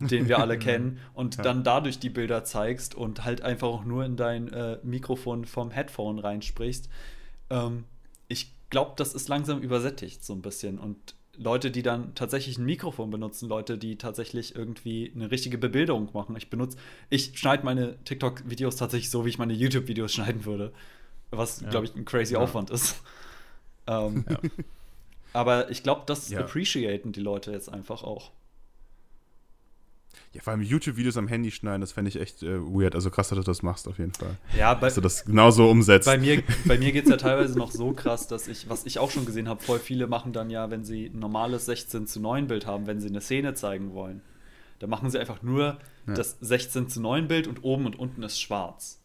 [0.00, 1.42] den wir alle kennen, und Ja.
[1.42, 5.70] dann dadurch die Bilder zeigst und halt einfach auch nur in dein äh, Mikrofon vom
[5.70, 6.88] Headphone reinsprichst.
[7.50, 7.84] Ähm,
[8.28, 10.78] ich glaube, das ist langsam übersättigt so ein bisschen.
[10.78, 16.08] Und Leute, die dann tatsächlich ein Mikrofon benutzen, Leute, die tatsächlich irgendwie eine richtige Bebilderung
[16.12, 16.36] machen.
[16.36, 16.76] Ich benutze,
[17.10, 20.72] ich schneide meine TikTok-Videos tatsächlich so, wie ich meine YouTube-Videos schneiden würde.
[21.30, 21.70] Was, Ja.
[21.70, 22.40] glaube ich, ein crazy Ja.
[22.40, 23.02] Aufwand ist.
[23.86, 24.38] Ähm, Ja.
[25.32, 26.40] Aber ich glaube, das Ja.
[26.40, 28.30] appreciaten die Leute jetzt einfach auch.
[30.32, 32.94] Ja, vor allem YouTube-Videos am Handy schneiden, das fände ich echt äh, weird.
[32.96, 34.36] Also krass, dass du das machst, auf jeden Fall.
[34.56, 36.06] Ja, bei, Dass du das genauso umsetzt.
[36.06, 38.98] bei mir, bei mir geht es ja teilweise noch so krass, dass ich, was ich
[38.98, 42.20] auch schon gesehen habe, voll viele machen dann ja, wenn sie ein normales 16 zu
[42.20, 44.22] 9 Bild haben, wenn sie eine Szene zeigen wollen,
[44.80, 46.14] dann machen sie einfach nur Ja.
[46.14, 49.00] das 16 zu 9 Bild und oben und unten ist schwarz.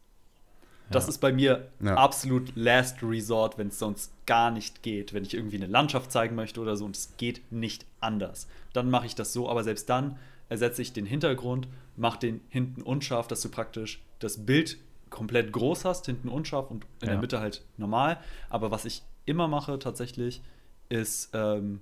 [0.92, 1.10] Das Ja.
[1.10, 1.96] ist bei mir Ja.
[1.96, 5.14] absolut Last Resort, wenn es sonst gar nicht geht.
[5.14, 8.48] Wenn ich irgendwie eine Landschaft zeigen möchte oder so und es geht nicht anders.
[8.74, 10.18] Dann mache ich das so, aber selbst dann
[10.50, 14.78] ersetze ich den Hintergrund, mache den hinten unscharf, dass du praktisch das Bild
[15.12, 17.14] komplett groß hast, hinten unscharf und in Ja.
[17.14, 18.20] der Mitte halt normal.
[18.50, 20.42] Aber was ich immer mache tatsächlich,
[20.90, 21.82] ist, ähm,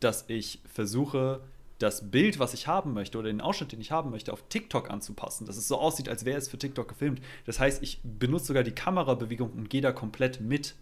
[0.00, 1.40] dass ich versuche,
[1.78, 4.90] das Bild, was ich haben möchte oder den Ausschnitt, den ich haben möchte, auf TikTok
[4.90, 7.20] anzupassen, dass es so aussieht, als wäre es für TikTok gefilmt.
[7.44, 10.74] Das heißt, ich benutze sogar die Kamerabewegung und gehe da komplett mit.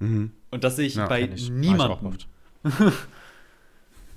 [0.00, 0.32] Mhm.
[0.50, 1.50] Und das sehe ich Ja, bei ich.
[1.50, 2.18] Niemandem.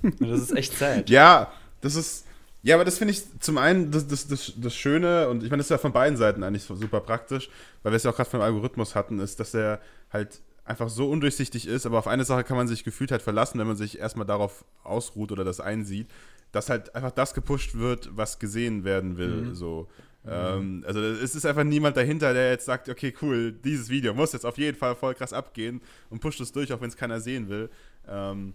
[0.02, 1.08] das ist echt sad.
[1.08, 2.26] Ja, das ist.
[2.62, 5.58] Ja, aber das finde ich zum einen das, das, das, das Schöne und ich meine,
[5.58, 7.50] das ist ja von beiden Seiten eigentlich super praktisch,
[7.82, 11.10] weil wir es ja auch gerade vom Algorithmus hatten, ist, dass der halt einfach so
[11.10, 13.98] undurchsichtig ist, aber auf eine Sache kann man sich gefühlt halt verlassen, wenn man sich
[13.98, 16.08] erstmal darauf ausruht oder das einsieht,
[16.52, 19.42] dass halt einfach das gepusht wird, was gesehen werden will.
[19.42, 19.54] Mhm.
[19.54, 19.88] So.
[20.26, 24.32] Ähm, also es ist einfach niemand dahinter, der jetzt sagt, okay, cool, dieses Video muss
[24.32, 27.20] jetzt auf jeden Fall voll krass abgehen und pusht es durch, auch wenn es keiner
[27.20, 27.68] sehen will.
[28.08, 28.54] Ähm,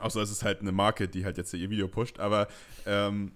[0.00, 2.18] Außer es ist halt eine Marke, die halt jetzt ihr Video pusht.
[2.18, 2.48] Aber
[2.86, 3.32] ähm,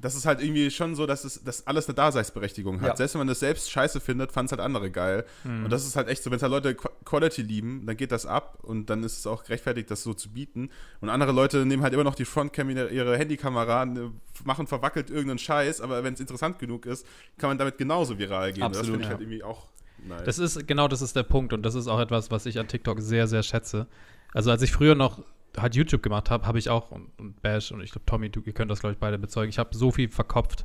[0.00, 2.88] das ist halt irgendwie schon so, dass es dass alles eine Daseinsberechtigung hat.
[2.88, 2.96] Ja.
[2.96, 5.24] Selbst wenn man das selbst scheiße findet, fand es halt andere geil.
[5.44, 5.64] Mhm.
[5.64, 8.12] Und das ist halt echt so, wenn es halt Leute Qu- Quality lieben, dann geht
[8.12, 10.70] das ab und dann ist es auch gerechtfertigt, das so zu bieten.
[11.00, 14.12] Und andere Leute nehmen halt immer noch die Frontcam in ihre Handykamera, ne,
[14.44, 17.06] machen verwackelt irgendeinen Scheiß, aber wenn es interessant genug ist,
[17.38, 18.62] kann man damit genauso viral gehen.
[18.62, 19.10] Und das Absolut, finde ich ja.
[19.10, 19.66] halt irgendwie auch
[20.06, 20.24] nice.
[20.24, 22.68] Das ist, genau das ist der Punkt und das ist auch etwas, was ich an
[22.68, 23.86] TikTok sehr, sehr schätze.
[24.32, 25.22] Also als ich früher noch
[25.56, 28.40] halt YouTube gemacht habe, habe ich auch und, und Bash und ich glaube Tommy, du,
[28.44, 29.50] ihr könnt das glaube ich beide bezeugen.
[29.50, 30.64] Ich habe so viel verkopft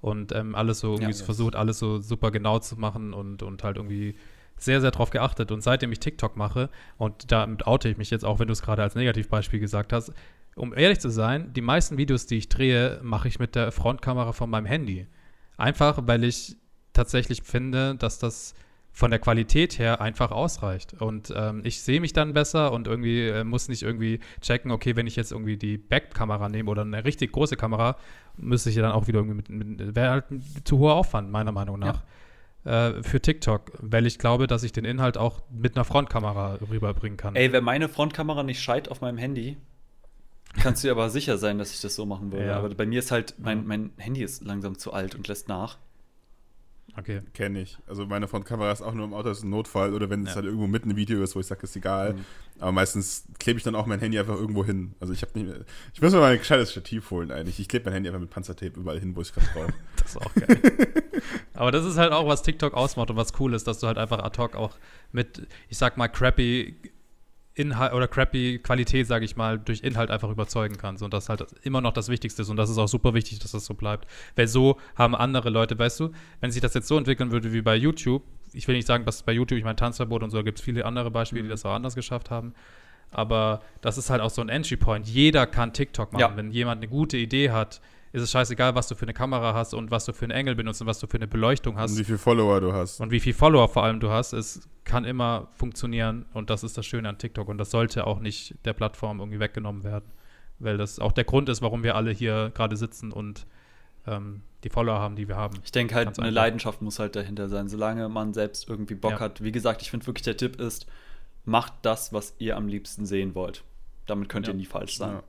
[0.00, 3.64] und ähm, alles so irgendwie Ja, versucht, alles so super genau zu machen und, und
[3.64, 4.14] halt irgendwie
[4.56, 5.52] sehr, sehr drauf geachtet.
[5.52, 8.62] Und seitdem ich TikTok mache, und damit oute ich mich jetzt auch, wenn du es
[8.62, 10.12] gerade als Negativbeispiel gesagt hast,
[10.56, 14.32] um ehrlich zu sein, die meisten Videos, die ich drehe, mache ich mit der Frontkamera
[14.32, 15.06] von meinem Handy.
[15.56, 16.56] Einfach, weil ich
[16.92, 18.54] tatsächlich finde, dass das
[18.98, 21.00] von der Qualität her einfach ausreicht.
[21.00, 24.96] Und ähm, ich sehe mich dann besser und irgendwie äh, muss nicht irgendwie checken, okay,
[24.96, 27.96] wenn ich jetzt irgendwie die Backkamera nehme oder eine richtig große Kamera,
[28.36, 31.30] müsste ich ja dann auch wieder irgendwie mit, mit wäre halt ein zu hoher Aufwand,
[31.30, 32.02] meiner Meinung nach.
[32.64, 37.16] Äh, für TikTok, weil ich glaube, dass ich den Inhalt auch mit einer Frontkamera rüberbringen
[37.16, 37.36] kann.
[37.36, 39.58] Ey, wenn meine Frontkamera nicht scheit auf meinem Handy,
[40.60, 42.46] kannst du dir aber sicher sein, dass ich das so machen würde.
[42.46, 42.56] Ja.
[42.56, 45.78] Aber bei mir ist halt, mein, mein Handy ist langsam zu alt und lässt nach.
[46.96, 47.20] Okay.
[47.32, 47.78] Kenne ich.
[47.86, 50.30] Also meine Frontkamera ist auch nur im Auto, das ist ein Notfall oder wenn es
[50.30, 50.34] Ja.
[50.36, 52.14] halt irgendwo mitten im Video ist, wo ich sage, ist egal.
[52.14, 52.24] Mhm.
[52.58, 54.94] Aber meistens klebe ich dann auch mein Handy einfach irgendwo hin.
[54.98, 55.64] Also ich habe nicht mehr,
[55.94, 57.60] ich muss mir mal ein gescheites Stativ holen eigentlich.
[57.60, 59.74] Ich klebe mein Handy einfach mit Panzertape überall hin, wo ich es gerade brauche.
[59.96, 60.60] Das ist auch geil.
[61.54, 63.98] Aber das ist halt auch, was TikTok ausmacht und was cool ist, dass du halt
[63.98, 64.76] einfach ad hoc auch
[65.12, 66.74] mit, ich sag mal, crappy
[67.58, 71.02] Inhalt oder crappy Qualität, sage ich mal, durch Inhalt einfach überzeugen kannst.
[71.02, 72.48] Und das halt immer noch das Wichtigste ist.
[72.48, 74.08] Und das ist auch super wichtig, dass das so bleibt.
[74.36, 77.62] Weil so haben andere Leute, weißt du, wenn sich das jetzt so entwickeln würde wie
[77.62, 80.58] bei YouTube, ich will nicht sagen, dass bei YouTube, ich meine, Tanzverbot und so, gibt
[80.58, 82.54] es viele andere Beispiele, die das auch anders geschafft haben.
[83.10, 85.08] Aber das ist halt auch so ein Entry Point.
[85.08, 86.20] Jeder kann TikTok machen.
[86.20, 86.36] Ja.
[86.36, 87.80] Wenn jemand eine gute Idee hat,
[88.12, 90.54] ist es scheißegal, was du für eine Kamera hast und was du für einen Engel
[90.54, 93.00] benutzt und was du für eine Beleuchtung hast Und wie viele Follower du hast.
[93.00, 94.32] und wie viel Follower vor allem du hast.
[94.32, 98.20] Es kann immer funktionieren und das ist das Schöne an TikTok und das sollte auch
[98.20, 100.10] nicht der Plattform irgendwie weggenommen werden,
[100.58, 103.46] weil das auch der Grund ist, warum wir alle hier gerade sitzen und
[104.06, 105.58] ähm, die Follower haben, die wir haben.
[105.64, 106.42] Ich denke halt, Ganz eine einfach.
[106.42, 109.20] Leidenschaft muss halt dahinter sein, solange man selbst irgendwie Bock Ja.
[109.20, 109.42] hat.
[109.44, 110.86] Wie gesagt, ich finde wirklich, der Tipp ist,
[111.44, 113.62] macht das, was ihr am liebsten sehen wollt.
[114.06, 114.54] Damit könnt Ja.
[114.54, 115.20] ihr nie falsch sein.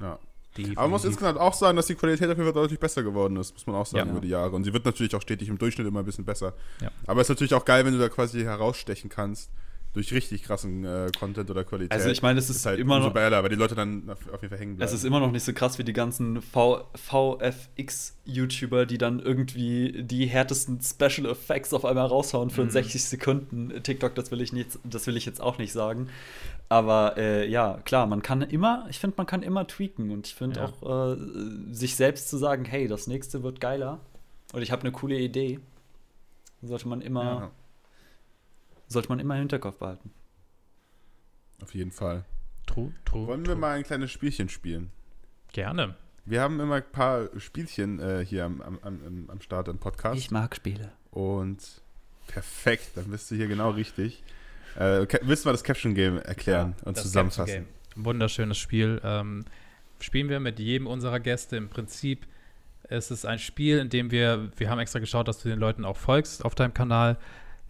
[0.00, 0.06] Ja.
[0.06, 0.18] ja.
[0.56, 3.02] Die Aber man muss insgesamt auch sagen, dass die Qualität auf jeden Fall deutlich besser
[3.02, 4.12] geworden ist, muss man auch sagen, Ja.
[4.12, 4.56] über die Jahre.
[4.56, 6.54] Und sie wird natürlich auch stetig im Durchschnitt immer ein bisschen besser.
[6.80, 6.90] Ja.
[7.06, 9.50] Aber es ist natürlich auch geil, wenn du da quasi herausstechen kannst
[9.92, 11.90] durch richtig krassen äh, Content oder Qualität.
[11.92, 14.42] Also ich meine, es ist halt immer noch- geiler, weil die Leute dann auf, auf
[14.42, 14.86] jeden Fall hängen bleiben.
[14.86, 20.02] Es ist immer noch nicht so krass wie die ganzen v VFX-YouTuber, die dann irgendwie
[20.02, 22.70] die härtesten Special Effects auf einmal raushauen für Mhm.
[22.70, 23.72] 60 Sekunden.
[23.82, 26.08] TikTok, das will ich nicht, das will ich jetzt auch nicht sagen.
[26.68, 30.34] Aber äh, ja, klar, man kann immer, ich finde, man kann immer tweaken und ich
[30.34, 30.66] finde Ja.
[30.66, 31.16] auch, äh,
[31.72, 34.00] sich selbst zu sagen, hey, das nächste wird geiler
[34.52, 35.60] und ich habe eine coole Idee,
[36.62, 37.50] sollte man immer, ja,
[38.88, 40.10] sollte man immer im Hinterkopf behalten.
[41.62, 42.24] auf jeden Fall.
[42.66, 43.26] True, true.
[43.28, 44.90] Wollen wir mal ein kleines Spielchen spielen?
[45.52, 45.94] Gerne.
[46.24, 50.32] Wir haben immer ein paar Spielchen äh, hier am, am, am, am Start im Podcast.
[50.32, 50.90] mag Spiele.
[51.12, 51.80] Und
[52.26, 54.24] perfekt, dann bist du hier genau richtig.
[54.76, 57.66] Äh, willst du mal das Caption Game erklären und Das zusammenfassen?
[57.94, 59.00] Wunderschönes Spiel.
[59.02, 59.44] Ähm,
[60.00, 61.56] spielen wir mit jedem unserer Gäste.
[61.56, 62.26] Im Prinzip
[62.88, 65.84] ist es ein Spiel, in dem wir, wir haben extra geschaut, dass du den Leuten
[65.84, 67.16] auch folgst auf deinem Kanal.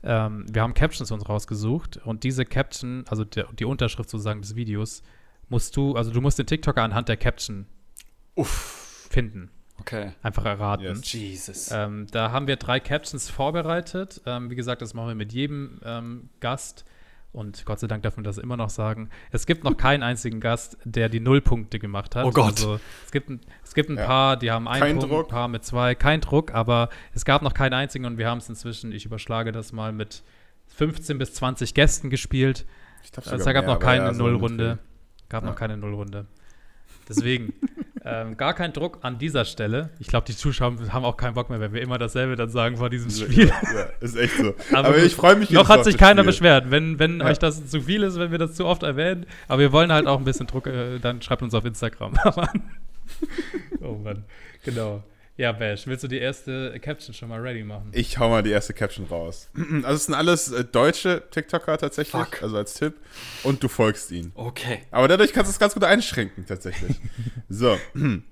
[0.02, 4.56] Ähm, wir haben Captions uns rausgesucht und diese Caption, also der, die Unterschrift sozusagen des
[4.56, 5.02] Videos,
[5.48, 7.66] musst du, also du musst den TikToker anhand der Caption
[9.10, 9.50] finden.
[9.78, 10.12] Okay.
[10.22, 10.84] Einfach erraten.
[10.84, 11.12] Yes.
[11.12, 11.70] Jesus.
[11.70, 14.20] Ähm, da haben wir drei Captions vorbereitet.
[14.26, 16.84] Ähm, wie gesagt, das machen wir mit jedem ähm, Gast.
[17.36, 19.10] Und Gott sei Dank darf man das immer noch sagen.
[19.30, 22.24] Es gibt noch keinen einzigen Gast, der die Nullpunkte gemacht hat.
[22.24, 22.52] Oh Gott.
[22.56, 24.06] Also, es gibt ein, es gibt ein Ja.
[24.06, 25.26] paar, die haben einen Kein Punkt, Druck.
[25.26, 25.94] ein paar mit zwei.
[25.94, 29.52] Kein Druck, aber es gab noch keinen einzigen und wir haben es inzwischen, ich überschlage
[29.52, 30.22] das mal, mit
[30.68, 32.64] 15 bis 20 Gästen gespielt.
[33.04, 34.78] Ich glaub Also, es gab mehr, noch keine ja, so Nullrunde.
[35.28, 35.50] Gab Ja.
[35.50, 36.24] noch keine Nullrunde.
[37.08, 37.52] Deswegen,
[38.04, 39.90] ähm, gar kein Druck an dieser Stelle.
[40.00, 42.76] Ich glaube, die Zuschauer haben auch keinen Bock mehr, wenn wir immer dasselbe dann sagen
[42.76, 43.48] vor diesem Spiel.
[43.48, 44.54] Ja, ja, ist echt so.
[44.72, 46.32] Aber Aber, ich freue mich Noch hat sich keiner Spiel.
[46.32, 46.70] beschwert.
[46.70, 47.26] Wenn, wenn Ja.
[47.26, 49.26] euch das zu viel ist, wenn wir das zu oft erwähnen.
[49.48, 52.14] Aber wir wollen halt auch ein bisschen Druck, äh, dann schreibt uns auf Instagram.
[53.80, 54.24] oh Mann.
[54.64, 55.02] Genau.
[55.38, 57.90] Ja, Bash, willst du die erste Caption schon mal ready machen?
[57.92, 59.50] Ich hau mal die erste Caption raus.
[59.82, 62.42] Also es sind alles äh, deutsche TikToker tatsächlich, Fuck.
[62.42, 62.94] also als Tipp.
[63.42, 64.32] Und du folgst ihnen.
[64.34, 64.80] Okay.
[64.90, 66.96] Aber dadurch kannst du es ganz gut einschränken, tatsächlich.
[67.48, 67.78] so.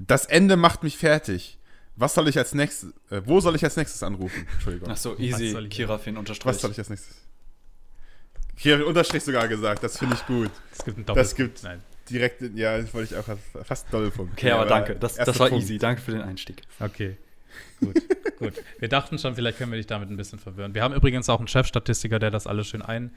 [0.00, 1.58] Das Ende macht mich fertig.
[1.96, 4.46] Was soll ich als nächstes, äh, wo soll ich als nächstes anrufen?
[4.52, 4.88] Entschuldigung.
[4.92, 5.50] Ach so, Was easy.
[5.50, 6.46] soll ich- Kirafin unterstrich.
[6.46, 7.16] Was soll ich als nächstes?
[8.56, 10.52] Ich Unterstrich sogar gesagt, das finde ich gut.
[10.70, 11.36] Es gibt einen Das Doppelpunkt.
[11.36, 11.82] gibt- Nein.
[12.10, 14.32] Direkt, ja, das wollte ich auch fast einen Doppelpunkt.
[14.34, 14.96] Okay, aber danke.
[14.96, 15.64] Das, das war Punkt.
[15.64, 15.78] easy.
[15.78, 16.62] Danke für den Einstieg.
[16.80, 17.16] Okay.
[17.80, 17.96] Gut,
[18.38, 18.54] gut.
[18.78, 20.74] Wir dachten schon, vielleicht können wir dich damit ein bisschen verwirren.
[20.74, 23.12] Wir haben übrigens auch einen Chefstatistiker, der das alles schön ein,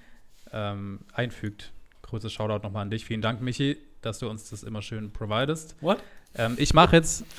[0.51, 1.71] ähm, einfügt.
[2.03, 3.05] Großes Shoutout nochmal an dich.
[3.05, 5.75] Vielen Dank, Michi, dass du uns das immer schön providest.
[5.81, 6.03] What?
[6.35, 7.25] Ähm, ich mache jetzt.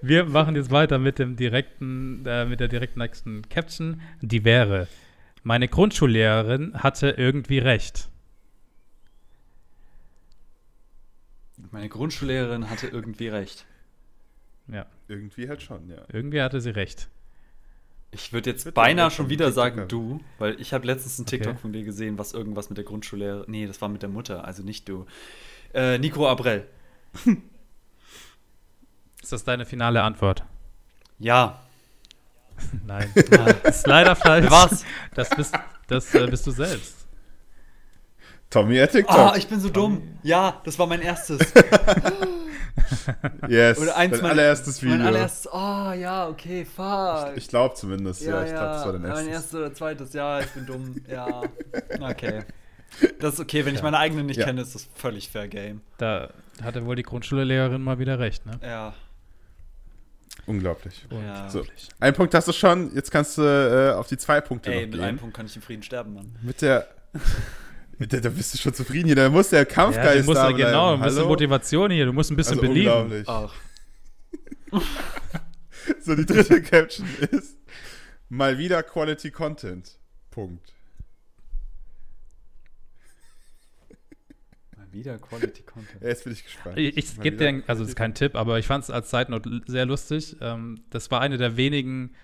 [0.00, 4.02] Wir machen jetzt weiter mit dem direkten, äh, mit der direkt nächsten Caption.
[4.20, 4.86] Die wäre:
[5.42, 8.10] Meine Grundschullehrerin hatte irgendwie recht.
[11.74, 13.66] Meine Grundschullehrerin hatte irgendwie recht.
[14.68, 16.02] Ja, Irgendwie halt schon, ja.
[16.12, 17.08] irgendwie hatte sie recht.
[18.12, 21.38] Ich würde jetzt Bitte, beinahe schon wieder sagen du, weil ich habe letztens einen Okay.
[21.38, 23.50] TikTok von dir gesehen, was irgendwas mit der Grundschullehrerin.
[23.50, 25.04] Nee, das war mit der Mutter, also nicht du.
[25.74, 26.68] Äh, Nico Abrell.
[29.20, 30.44] Ist das deine finale Antwort?
[31.18, 31.60] Ja.
[32.86, 33.10] Nein.
[33.64, 34.44] Das ist leider falsch.
[34.44, 34.84] Wer war's?
[35.16, 35.56] Das bist,
[35.88, 37.03] das, äh, bist du selbst.
[38.50, 39.16] Tommy at TikTok.
[39.18, 40.18] Ah, ich bin so dumm.
[40.22, 41.40] Ja, das war mein erstes.
[43.48, 44.96] yes, Oder eins dein meiner- allererstes Video.
[44.96, 45.50] Mein allererstes.
[45.52, 47.32] Oh, ja, okay, fuck.
[47.36, 48.44] Ich glaube zumindest, ja.
[48.44, 49.32] Ich glaube, das war dein Mein erstes.
[49.34, 50.96] erstes oder zweites, ja, ich bin dumm.
[51.08, 51.42] Ja.
[52.00, 52.42] Okay.
[53.18, 54.44] Das ist okay, wenn ich meine eigene nicht Ja.
[54.46, 55.80] kenne, ist das völlig fair game.
[55.98, 56.30] Da
[56.62, 58.60] hatte wohl die Grundschullehrerin mal wieder recht, ne?
[58.62, 58.94] Ja.
[60.46, 61.04] Unglaublich.
[61.10, 61.48] Ja.
[61.50, 61.64] So,
[61.98, 64.82] ein Punkt hast du schon, jetzt kannst du äh, auf die zwei Punkte Ey, noch
[64.82, 65.02] mit gehen.
[65.04, 66.32] einem Punkt kann ich in Frieden sterben, Mann.
[66.36, 66.86] Mit mit der,
[67.98, 70.56] da bist du schon zufrieden hier, da muss der Ja, Kampfgeist du musst da ja,
[70.56, 71.02] genau, ein bleiben.
[71.04, 71.28] bisschen Hallo?
[71.28, 72.92] Motivation hier, du musst ein bisschen Also belieben.
[72.92, 73.28] unglaublich.
[73.28, 73.54] Ach.
[76.00, 77.58] So, die dritte Caption ist
[78.30, 79.98] mal wieder Quality Content.
[80.30, 80.72] Punkt.
[84.76, 86.00] Mal wieder Quality Content.
[86.02, 86.78] Ja, Jetzt bin ich gespannt.
[86.78, 89.12] Ich, ich gebe dir, ein- also das ist kein Tipp, aber ich fand es als
[89.12, 90.36] l- sehr lustig.
[90.40, 92.14] Ähm, das war eine der wenigen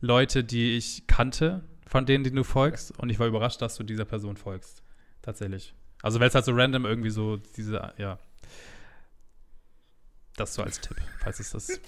[0.00, 2.98] Leute, die ich kannte, von denen, die du folgst.
[2.98, 4.82] Und ich war überrascht, dass du dieser Person folgst.
[5.24, 5.72] Tatsächlich.
[6.02, 8.18] Also, weil es halt so random irgendwie so diese, ja.
[10.36, 11.80] Das so als Tipp, falls es das,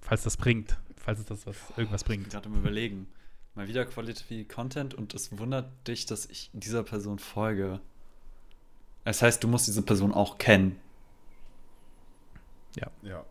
[0.00, 0.76] falls das bringt.
[0.96, 2.30] Falls es das was, irgendwas Ich bin bringt.
[2.32, 3.08] gerade am überlegen.
[3.54, 7.80] Mal wieder Quality Content und es wundert dich, dass ich dieser Person folge.
[9.04, 10.78] Das heißt, du musst diese Person auch kennen.
[12.76, 12.88] Ja.
[13.02, 13.24] Ja.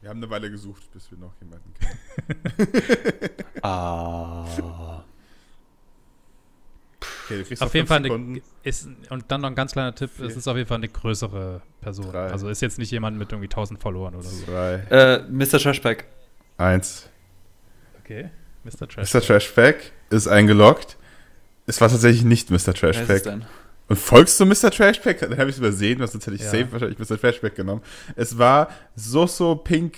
[0.00, 3.30] Wir haben eine Weile gesucht, bis wir noch jemanden kennen.
[3.62, 4.46] Ah.
[7.30, 10.26] Okay, du Auf jeden Fall eine, ist, und dann noch ein ganz kleiner Tipp, Vier.
[10.26, 12.10] es ist auf jeden Fall eine größere Person.
[12.10, 12.30] Drei.
[12.30, 14.44] Also ist jetzt nicht jemand mit irgendwie 1000 Followern oder so.
[14.46, 15.58] Zwei, Äh, Mr.
[15.58, 16.06] Trashback.
[16.56, 17.08] eins.
[18.02, 18.30] Okay,
[18.64, 18.88] Mr.
[18.88, 19.12] Trash.
[19.14, 19.20] Mr.
[19.20, 20.96] Trashback ist eingeloggt.
[21.66, 22.72] Es war tatsächlich nicht Mr.
[22.74, 23.22] Trashback.
[23.24, 23.44] denn?
[23.88, 24.70] Und folgst du Mr.
[24.70, 25.20] Trashback?
[25.20, 26.50] Dann habe ich es übersehen, was sonst hätte ich Ja.
[26.50, 27.18] safe wahrscheinlich Mr.
[27.18, 27.82] Trashback genommen.
[28.16, 29.96] Es war Soso Pink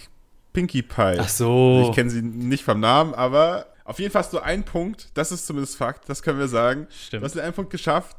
[0.53, 1.17] Pinkie Pie.
[1.19, 1.87] Ach so.
[1.89, 5.09] Ich kenne sie nicht vom Namen, aber auf jeden Fall hast du einen Punkt.
[5.15, 6.87] Das ist zumindest Fakt, das können wir sagen.
[6.91, 7.23] Stimmt.
[7.23, 8.17] Du hast den einen Punkt geschafft.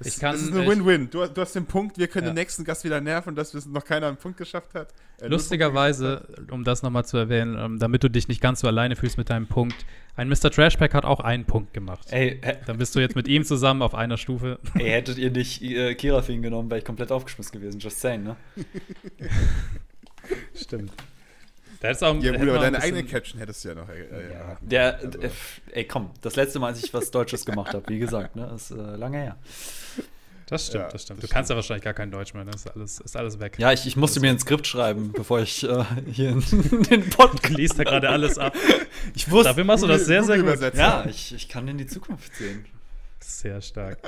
[0.00, 1.10] Es, Ich kann- es ist eine Win-Win.
[1.10, 2.32] Du, du hast den Punkt, wir können Ja.
[2.32, 4.88] den nächsten Gast wieder nerven, dass es noch keiner einen Punkt geschafft hat.
[5.20, 8.96] Äh, Lustigerweise, um das nochmal zu erwähnen, ähm, damit du dich nicht ganz so alleine
[8.96, 9.76] fühlst mit deinem Punkt,
[10.16, 10.50] ein Mr.
[10.50, 12.08] Trashpack hat auch einen Punkt gemacht.
[12.10, 14.58] Ey, hä- Dann bist du jetzt mit ihm zusammen auf einer Stufe.
[14.74, 17.78] ey, hättet ihr nicht äh, Kirafin genommen, wäre ich komplett aufgeschmissen gewesen.
[17.78, 18.36] Just saying, ne?
[20.54, 20.92] Stimmt.
[21.82, 22.14] Da hättest auch.
[22.22, 23.88] Ja, gut, aber deine ein eigene Caption hättest du ja noch.
[23.88, 24.56] Äh, äh, Ja.
[24.60, 25.18] Der, Also-
[25.72, 28.70] ey, komm, das letzte Mal, als ich was Deutsches gemacht habe, wie gesagt, ne, ist
[28.70, 29.36] äh, lange her.
[30.46, 31.22] Das stimmt, Ja, das stimmt.
[31.22, 33.56] das Du kannst ja wahrscheinlich gar kein Deutsch mehr, das ist alles, ist alles weg.
[33.58, 36.40] Ja, ich, ich musste mir ein Skript schreiben, bevor ich äh, hier in
[36.90, 37.48] den Podcast.
[37.52, 38.54] Du liest da gerade alles ab.
[39.14, 39.48] Ich wusste.
[39.48, 40.74] Dafür machst du das sehr, sehr gut.
[40.74, 42.64] Ja, ich, ich kann in die Zukunft sehen.
[43.22, 43.98] Sehr stark.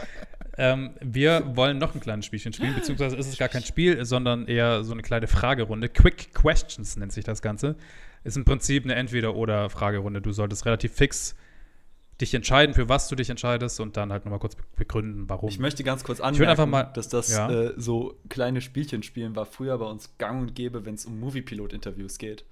[0.59, 4.47] ähm, wir wollen noch ein kleines Spielchen spielen, beziehungsweise ist es gar kein Spiel, sondern
[4.47, 5.89] eher so eine kleine Fragerunde.
[5.89, 7.77] Quick Questions nennt sich das Ganze.
[8.25, 10.21] Ist im Prinzip eine Entweder-Oder-Fragerunde.
[10.23, 11.35] Du solltest relativ fix
[12.21, 15.49] dich entscheiden, für was du dich entscheidest und dann halt nochmal kurz begründen, warum.
[15.49, 17.51] Ich möchte ganz kurz anmerken, einfach mal- dass das ja.
[17.51, 21.19] äh, so kleine Spielchen spielen war früher bei uns gang und gäbe, wenn es um
[21.19, 22.45] Movie-Pilot-Interviews geht.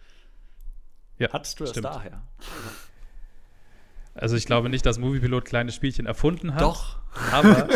[1.18, 1.86] ja, Hattest du das stimmt.
[1.86, 2.22] daher?
[4.14, 6.60] Also ich glaube nicht, dass Moviepilot kleine Spielchen erfunden hat.
[6.62, 6.98] Doch.
[7.32, 7.68] Aber,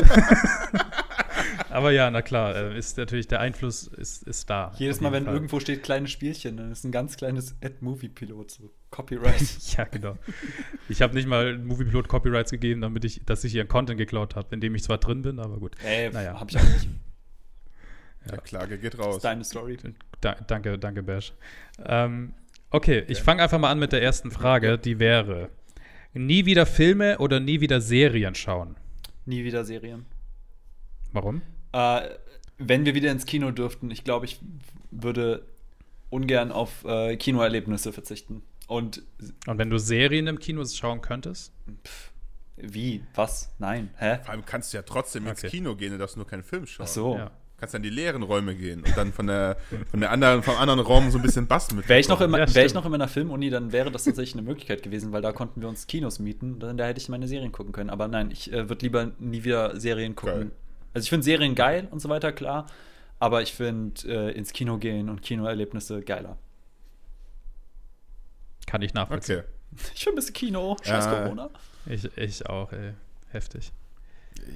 [1.71, 4.73] aber ja, na klar, äh, ist natürlich der Einfluss ist, ist da.
[4.77, 5.35] Jedes Mal, wenn Fall.
[5.35, 9.41] irgendwo steht kleine Spielchen, dann ist ein ganz kleines Ad-Movie-Pilot, so Copyright.
[9.77, 10.17] Ja, genau.
[10.89, 14.55] Ich habe nicht mal Moviepilot Copyrights gegeben, damit ich, dass ich ihren Content geklaut habe,
[14.55, 15.75] in dem ich zwar drin bin, aber gut.
[15.85, 16.39] Ey, Naja.
[16.39, 16.89] hab ich auch nicht.
[18.31, 19.17] Ja, Klage geht Das raus.
[19.17, 19.77] ist deine Story.
[20.21, 21.33] Da, danke, danke, Bash.
[21.85, 22.35] Ähm,
[22.71, 25.49] okay, ich fange einfach mal an mit der ersten Frage, die wäre:
[26.17, 28.77] Nie wieder Filme oder nie wieder Serien schauen?
[29.27, 30.07] Nie wieder Serien.
[31.13, 31.43] Warum?
[31.73, 32.09] Äh,
[32.59, 34.41] wenn wir wieder ins Kino dürften, ich glaube, ich
[34.91, 35.45] würde
[36.09, 38.43] ungern auf äh, Kinoerlebnisse verzichten.
[38.67, 39.03] Und
[39.47, 41.53] Und wenn du Serien im Kino schauen könntest?
[42.57, 43.03] wie?
[43.15, 43.55] Was?
[43.59, 43.91] Nein.
[43.99, 44.19] Hä?
[44.23, 45.51] Vor allem kannst du ja trotzdem ins Okay.
[45.51, 46.87] Kino gehen, du darfst nur keinen Film schauen.
[46.89, 47.17] Ach so.
[47.17, 47.31] Ja.
[47.59, 49.57] Kannst dann in die leeren Räume gehen und dann von der,
[49.91, 51.89] von der anderen, vom anderen Raum so ein bisschen Bass mit.
[51.89, 54.35] Wäre ich, noch im- Ja, wär ich noch in meiner Filmuni, dann wäre das tatsächlich
[54.35, 56.59] eine Möglichkeit gewesen, weil da konnten wir uns Kinos mieten.
[56.59, 57.89] Dann, da hätte ich meine Serien gucken können.
[57.89, 60.35] Aber nein, ich äh, würde lieber nie wieder Serien gucken.
[60.39, 60.51] Geil.
[60.93, 62.67] Also ich finde Serien geil und so weiter, klar.
[63.19, 66.37] Aber ich finde äh, ins Kino gehen und Kinoerlebnisse geiler.
[68.67, 69.39] Kann ich nachvollziehen.
[69.41, 69.49] Okay.
[69.95, 70.77] Ich vermisse Kino.
[70.83, 71.23] Scheiß Ja.
[71.23, 71.51] Corona.
[71.87, 72.93] Ich, ich auch, ey.
[73.31, 73.73] Heftig.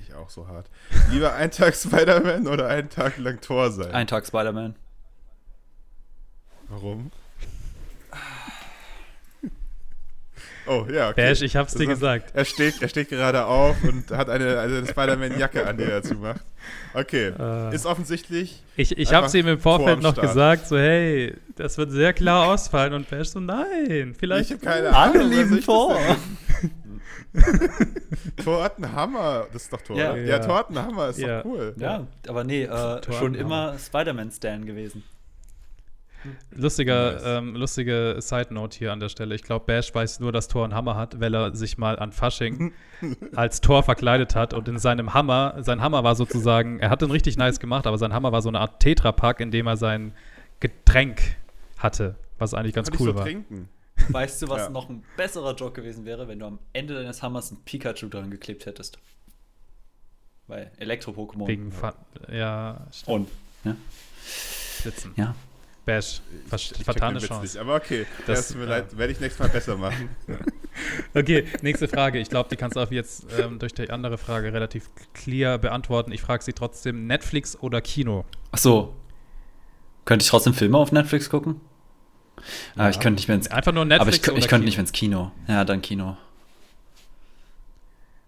[0.09, 0.67] Ich auch so hart.
[1.11, 3.91] Lieber einen Tag Spider-Man oder einen Tag lang Tor sein?
[3.93, 4.75] Ein Tag Spider-Man.
[6.69, 7.11] Warum?
[10.67, 11.23] Oh, ja, okay.
[11.31, 12.31] Bash, ich hab's dir Das ist- gesagt.
[12.35, 16.15] Er steht, er steht gerade auf und hat eine, eine Spider-Man-Jacke an, die er dazu
[16.15, 16.43] macht.
[16.95, 17.75] Okay, Äh.
[17.75, 18.63] ist offensichtlich.
[18.77, 20.29] Ich, ich hab's ihm im Vorfeld noch Start.
[20.29, 22.93] gesagt, so, hey, das wird sehr klar ausfallen.
[22.93, 24.51] Und Bash so, nein, vielleicht.
[24.51, 25.31] Ich habe keine Alle Ahnung.
[25.31, 25.99] was lieben vor.
[27.33, 29.47] das denn- Thor hat einen Hammer.
[29.53, 29.97] Das ist doch Thor.
[29.97, 30.17] Ja.
[30.17, 30.23] Ja.
[30.23, 31.09] ja Thor hat einen Hammer.
[31.09, 31.43] Ist Ja.
[31.43, 31.75] doch cool.
[31.79, 32.67] Ja, aber nee, äh,
[33.01, 35.03] Tor schon immer Spider-Man-Stan gewesen.
[36.55, 37.23] Lustiger, Nice.
[37.25, 39.35] ähm, lustige Side-Note hier an der Stelle.
[39.35, 42.13] Ich glaube, Bash weiß nur, dass Thor einen Hammer hat, weil er sich mal an
[42.13, 42.75] Fasching
[43.35, 47.11] als Thor verkleidet hat und in seinem Hammer, sein Hammer war sozusagen, er hat den
[47.11, 50.13] richtig nice gemacht, aber sein Hammer war so eine Art Tetrapack, in dem er sein
[50.61, 51.23] Getränk
[51.79, 53.25] hatte, was eigentlich ganz Kann ich cool so war.
[53.25, 53.71] trinken.
[54.09, 54.69] Weißt du, was Ja.
[54.71, 58.31] noch ein besserer Joke gewesen wäre, wenn du am Ende deines Hammers ein Pikachu dran
[58.31, 58.99] geklebt hättest?
[60.47, 61.47] Weil Elektro-Pokémon.
[61.47, 61.95] Wegen Fa
[62.33, 63.09] ja, stimmt.
[63.09, 63.29] Und.
[63.65, 63.77] Ja.
[64.83, 65.13] Sitzen.
[65.17, 65.35] ja.
[65.87, 67.43] Bash, ver Ich vertane Witz Chance.
[67.43, 68.69] Nicht, aber okay, Das- das, tut mir ja.
[68.71, 70.09] leid, werde ich nächstes Mal besser machen.
[71.15, 72.21] Okay, nächste Frage.
[72.21, 76.13] Ich glaube, die kannst du auch jetzt ähm, durch die andere Frage relativ clear beantworten.
[76.13, 78.25] Ich frage sie trotzdem: Netflix oder Kino?
[78.53, 78.95] Ach so.
[80.05, 81.61] Könnte ich trotzdem Filme auf Netflix gucken?
[82.75, 82.91] Aber Ja.
[82.91, 84.65] ich könnte nicht mehr ins Einfach nur Netflix Aber ich, ich könnte Kino?
[84.67, 85.33] nicht mehr ins Kino.
[85.49, 86.17] Ja, dann Kino.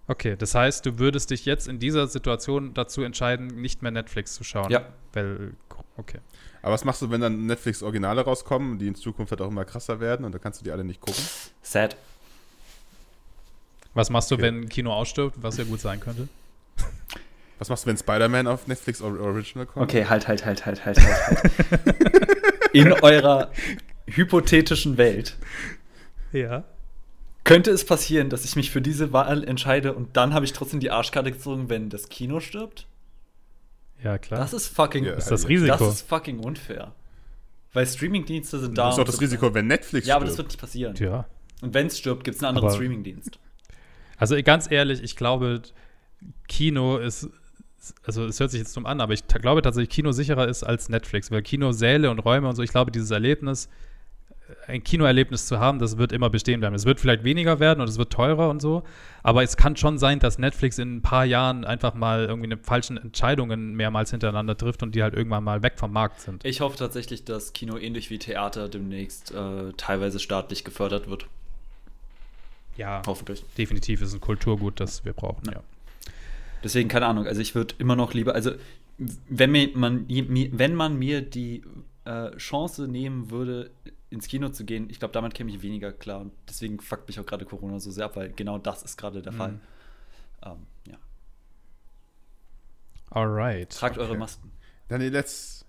[0.08, 4.34] Okay, das heißt, du würdest dich jetzt in dieser Situation dazu entscheiden, nicht mehr Netflix
[4.34, 4.70] zu schauen.
[4.70, 4.82] Ja.
[5.12, 5.52] Weil,
[5.96, 6.18] okay.
[6.60, 10.00] Aber was machst du, wenn dann Netflix-Originale rauskommen, die in Zukunft halt auch immer krasser
[10.00, 11.22] werden und dann kannst du die alle nicht gucken?
[11.62, 11.96] Sad.
[13.94, 14.44] Was machst du, Okay.
[14.44, 16.28] wenn Kino ausstirbt, was ja gut sein könnte?
[17.58, 19.84] Was machst du, wenn Spider-Man auf Netflix Or- Original kommt?
[19.88, 21.30] Okay, halt, halt, halt, halt, halt, halt.
[21.70, 22.70] halt.
[22.72, 23.50] in eurer
[24.16, 25.36] hypothetischen Welt
[26.32, 26.64] Ja.
[27.44, 30.80] könnte es passieren, dass ich mich für diese Wahl entscheide und dann habe ich trotzdem
[30.80, 32.86] die Arschkarte gezogen, wenn das Kino stirbt?
[34.02, 34.40] Ja, klar.
[34.40, 35.76] Das ist fucking, Ja, ist das Risiko.
[35.78, 36.92] das ist fucking unfair.
[37.72, 38.86] Weil Streamingdienste sind da.
[38.86, 40.48] Das ist doch das Risiko, wenn Netflix Ja, aber das stirbt.
[40.50, 40.96] wird nicht passieren.
[40.96, 41.26] ja.
[41.62, 43.38] Und wenn es stirbt, gibt es einen anderen Aber- Streamingdienst.
[44.18, 45.62] Also ganz ehrlich, ich glaube,
[46.48, 47.28] Kino ist,
[48.04, 50.88] also es hört sich jetzt dumm an, aber ich glaube tatsächlich, Kino sicherer ist als
[50.88, 53.68] Netflix, weil Kinosäle und Räume und so, ich glaube, dieses Erlebnis,
[54.66, 56.74] ein Kinoerlebnis zu haben, das wird immer bestehen bleiben.
[56.74, 58.82] Es wird vielleicht weniger werden und es wird teurer und so,
[59.22, 62.58] aber es kann schon sein, dass Netflix in ein paar Jahren einfach mal irgendwie eine
[62.58, 66.44] falschen Entscheidungen mehrmals hintereinander trifft und die halt irgendwann mal weg vom Markt sind.
[66.44, 71.26] Ich hoffe tatsächlich, dass Kino ähnlich wie Theater demnächst äh, teilweise staatlich gefördert wird.
[72.76, 73.44] Ja, Hoffentlich.
[73.58, 75.52] definitiv ist ein Kulturgut, das wir brauchen, Ja.
[75.52, 75.62] ja.
[76.64, 78.52] Deswegen, keine Ahnung, also ich würde immer noch lieber, also
[79.28, 81.62] wenn, mir, man, mir, wenn man mir die
[82.04, 83.70] äh, Chance nehmen würde,
[84.12, 86.20] ins Kino zu gehen, ich glaube, damit käme ich weniger klar.
[86.20, 89.22] Und deswegen fuckt mich auch gerade Corona so sehr ab, weil genau das ist gerade
[89.22, 89.36] der Mhm.
[89.36, 89.60] Fall.
[90.44, 90.98] Ähm, ja.
[93.10, 93.70] Alright.
[93.70, 94.18] Tragt eure Okay.
[94.18, 94.52] Masken.
[94.88, 95.64] Dann die letzte.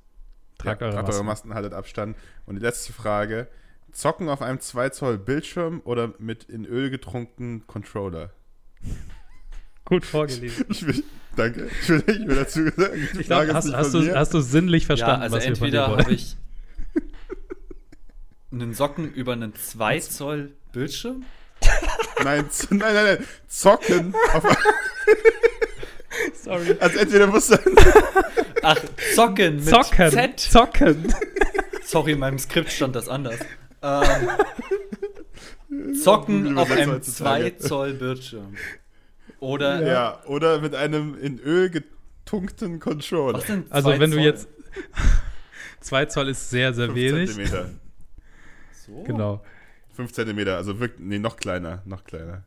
[0.58, 1.50] Tragt ja, eure tragt eure Masken.
[1.50, 2.18] Masken, haltet Abstand.
[2.46, 3.48] Und die letzte Frage:
[3.91, 8.32] Zocken auf einem 2 Zoll Bildschirm oder mit in Öl getrunkenen Controller?
[9.86, 10.66] Gut vorgelesen.
[10.70, 11.04] Ich will,
[11.36, 11.68] danke.
[11.82, 15.18] Ich will, ich will dazu sagen, Ich ist hast, hast, du, hast du sinnlich verstanden,
[15.18, 16.00] ja, also was wir von dir entweder wollen.
[16.06, 16.38] habe ich
[18.54, 21.26] einen Socken über einen 2 Zoll Bildschirm.
[22.24, 23.26] Nein, nein, nein, nein.
[23.47, 24.14] Zocken.
[24.34, 24.43] Auf,
[26.43, 26.76] Sorry.
[26.80, 27.58] also entweder musst du.
[28.62, 28.78] Ach,
[29.16, 30.12] Zocken mit Zocken.
[30.12, 30.39] Z.
[30.39, 31.14] Zocken.
[31.86, 33.39] Sorry, in meinem Skript stand das anders.
[33.82, 34.30] Ähm,
[36.04, 37.58] Zocken auf einem Übersetzer 2 heutzutage.
[37.58, 38.56] Zoll Bildschirm.
[39.39, 43.39] Oder Ja, oder mit einem in Öl getunkten Controller.
[43.39, 44.26] was sind Also wenn du Zoll?
[44.26, 44.47] jetzt
[45.82, 47.30] 2 Zoll ist sehr, sehr 5 wenig.
[47.34, 47.70] Zentimeter.
[48.84, 49.04] So?
[49.04, 49.44] Genau.
[49.94, 52.44] 5 Zentimeter, also wirklich, nee, noch kleiner, noch kleiner.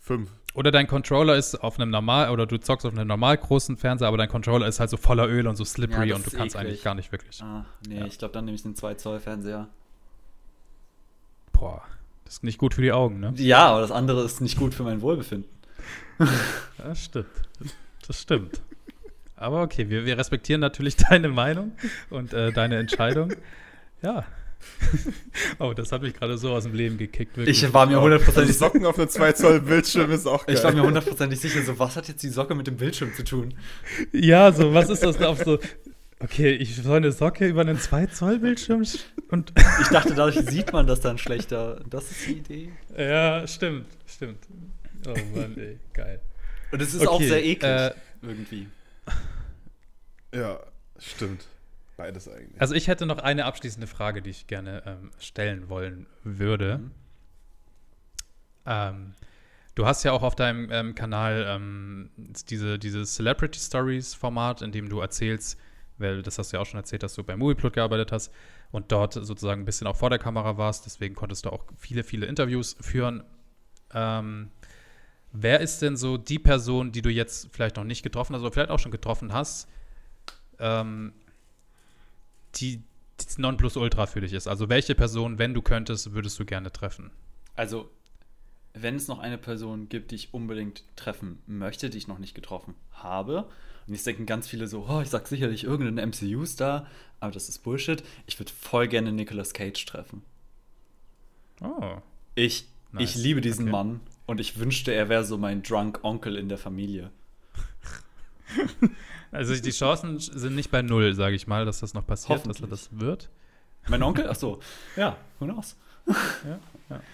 [0.00, 0.28] 5.
[0.54, 4.08] Oder dein Controller ist auf einem normal, oder du zockst auf einem normal großen Fernseher,
[4.08, 6.54] aber dein Controller ist halt so voller Öl und so slippery Ja, und du kannst
[6.56, 6.68] eklig.
[6.68, 7.40] eigentlich gar nicht wirklich.
[7.42, 8.06] Ah, nee, Ja.
[8.06, 9.68] ich glaube, dann nehme ich den 2 Zoll Fernseher.
[11.52, 11.82] Boah,
[12.24, 13.32] das ist nicht gut für die Augen, ne?
[13.36, 15.48] Ja, aber das andere ist nicht gut für mein Wohlbefinden.
[16.78, 17.26] Das stimmt.
[18.06, 18.60] Das stimmt.
[19.36, 21.72] Aber okay, wir, wir respektieren natürlich deine Meinung
[22.10, 23.32] und äh, deine Entscheidung.
[24.02, 24.24] Ja.
[25.58, 27.36] Oh, das hat mich gerade so aus dem Leben gekickt.
[27.36, 27.62] Wirklich.
[27.62, 30.56] Ich war mir hundertprozentig Socken auf einem 2 Zoll Bildschirm ist auch geil.
[30.56, 33.24] ich war mir hundertprozentig sicher, so was hat jetzt die Socke mit dem Bildschirm zu
[33.24, 33.54] tun?
[34.12, 35.58] Ja, so, was ist das da auf so.
[36.20, 39.00] Okay, ich soll eine Socke über einen 2 Zoll Bildschirm sch-
[39.30, 39.52] und.
[39.82, 41.80] Ich dachte, dadurch sieht man das dann schlechter.
[41.90, 42.72] Das ist die Idee.
[42.96, 44.38] ja, stimmt, stimmt.
[45.06, 46.20] Oh Mann, ey, geil.
[46.72, 47.70] Und es ist auch Okay, sehr eklig.
[47.70, 47.90] äh,
[48.22, 48.68] irgendwie.
[50.34, 50.58] Ja,
[50.98, 51.46] stimmt.
[51.96, 52.60] Beides eigentlich.
[52.60, 56.78] Also ich hätte noch eine abschließende Frage, die ich gerne ähm, stellen wollen würde.
[56.78, 56.90] Mhm.
[58.66, 59.14] Ähm,
[59.74, 64.72] du hast ja auch auf deinem ähm, Kanal ähm, diese, dieses Celebrity Stories Format, in
[64.72, 65.58] dem du erzählst,
[65.98, 68.32] weil das hast du ja auch schon erzählt, dass du bei Movieplot gearbeitet hast
[68.72, 70.86] und dort sozusagen ein bisschen auch vor der Kamera warst.
[70.86, 73.22] Deswegen konntest du auch viele, viele Interviews führen.
[73.92, 74.50] Ähm,
[75.30, 78.50] wer ist denn so die Person, die du jetzt vielleicht noch nicht getroffen hast oder
[78.50, 79.68] vielleicht auch schon getroffen hast,
[80.58, 81.12] ähm,
[82.60, 82.82] die
[83.16, 84.46] das Nonplusultra für dich ist?
[84.48, 87.10] Also welche Person, wenn du könntest, würdest du gerne treffen?
[87.54, 87.90] Also,
[88.72, 92.34] wenn es noch eine Person gibt, die ich unbedingt treffen möchte, die ich noch nicht
[92.34, 93.48] getroffen habe,
[93.86, 96.86] und jetzt denken ganz viele so, oh, ich sag sicherlich irgendeinen MCU-Star,
[97.20, 98.02] aber das ist Bullshit.
[98.26, 100.22] Ich würde voll gerne Nicolas Cage treffen.
[101.60, 101.98] Oh.
[102.34, 103.14] Ich, Nice.
[103.16, 103.72] ich liebe diesen Okay.
[103.72, 107.10] Mann und ich wünschte, er wäre so mein Drunk Onkel in der Familie.
[109.32, 112.60] Also die Chancen sind nicht bei null, sage ich mal, dass das noch passiert, dass
[112.60, 113.30] er das wird.
[113.88, 114.28] Mein Onkel?
[114.30, 114.60] Ach so.
[114.94, 115.76] Ja, who knows?
[116.06, 116.14] Ja,
[116.90, 117.00] ja.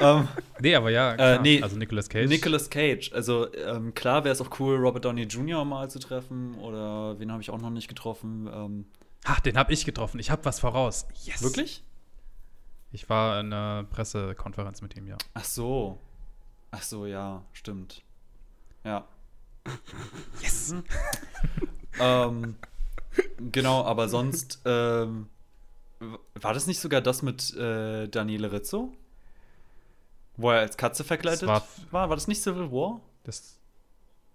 [0.00, 0.26] Ähm,
[0.58, 1.42] Nee, aber ja, Äh, klar.
[1.42, 2.28] nee, also Nicolas Cage.
[2.28, 3.12] Nicolas Cage.
[3.12, 5.64] Also ähm, klar wäre es auch cool, Robert Downey Jr.
[5.64, 6.54] mal zu treffen.
[6.56, 8.48] Oder wen habe ich auch noch nicht getroffen?
[8.52, 8.86] Ähm,
[9.24, 10.18] Ach, den habe ich getroffen.
[10.18, 11.06] Ich habe was voraus.
[11.24, 11.42] Yes.
[11.42, 11.84] wirklich?
[12.90, 15.16] Ich war in einer Pressekonferenz mit ihm, ja.
[15.34, 16.00] Ach so.
[16.72, 18.02] Ach so, ja, stimmt.
[18.82, 19.06] Ja.
[20.42, 20.74] Yes.
[22.00, 22.56] ähm,
[23.52, 25.26] genau, aber sonst ähm,
[26.34, 28.92] war das nicht sogar das mit äh, Daniele Rizzo?
[30.36, 32.16] Wo er als Katze verkleidet war, war- war?
[32.16, 33.00] das nicht Civil War?
[33.24, 33.58] Das,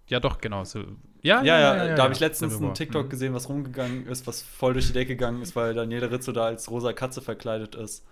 [0.06, 0.62] ja, doch, genau.
[0.64, 0.80] So,
[1.22, 2.74] ja, Ja, ja, da habe ich letztens einen.
[2.74, 3.10] TikTok Mhm.
[3.10, 6.44] gesehen, was rumgegangen ist, was voll durch die Decke gegangen ist, weil Daniele Rizzo da
[6.44, 8.04] als rosa Katze verkleidet ist.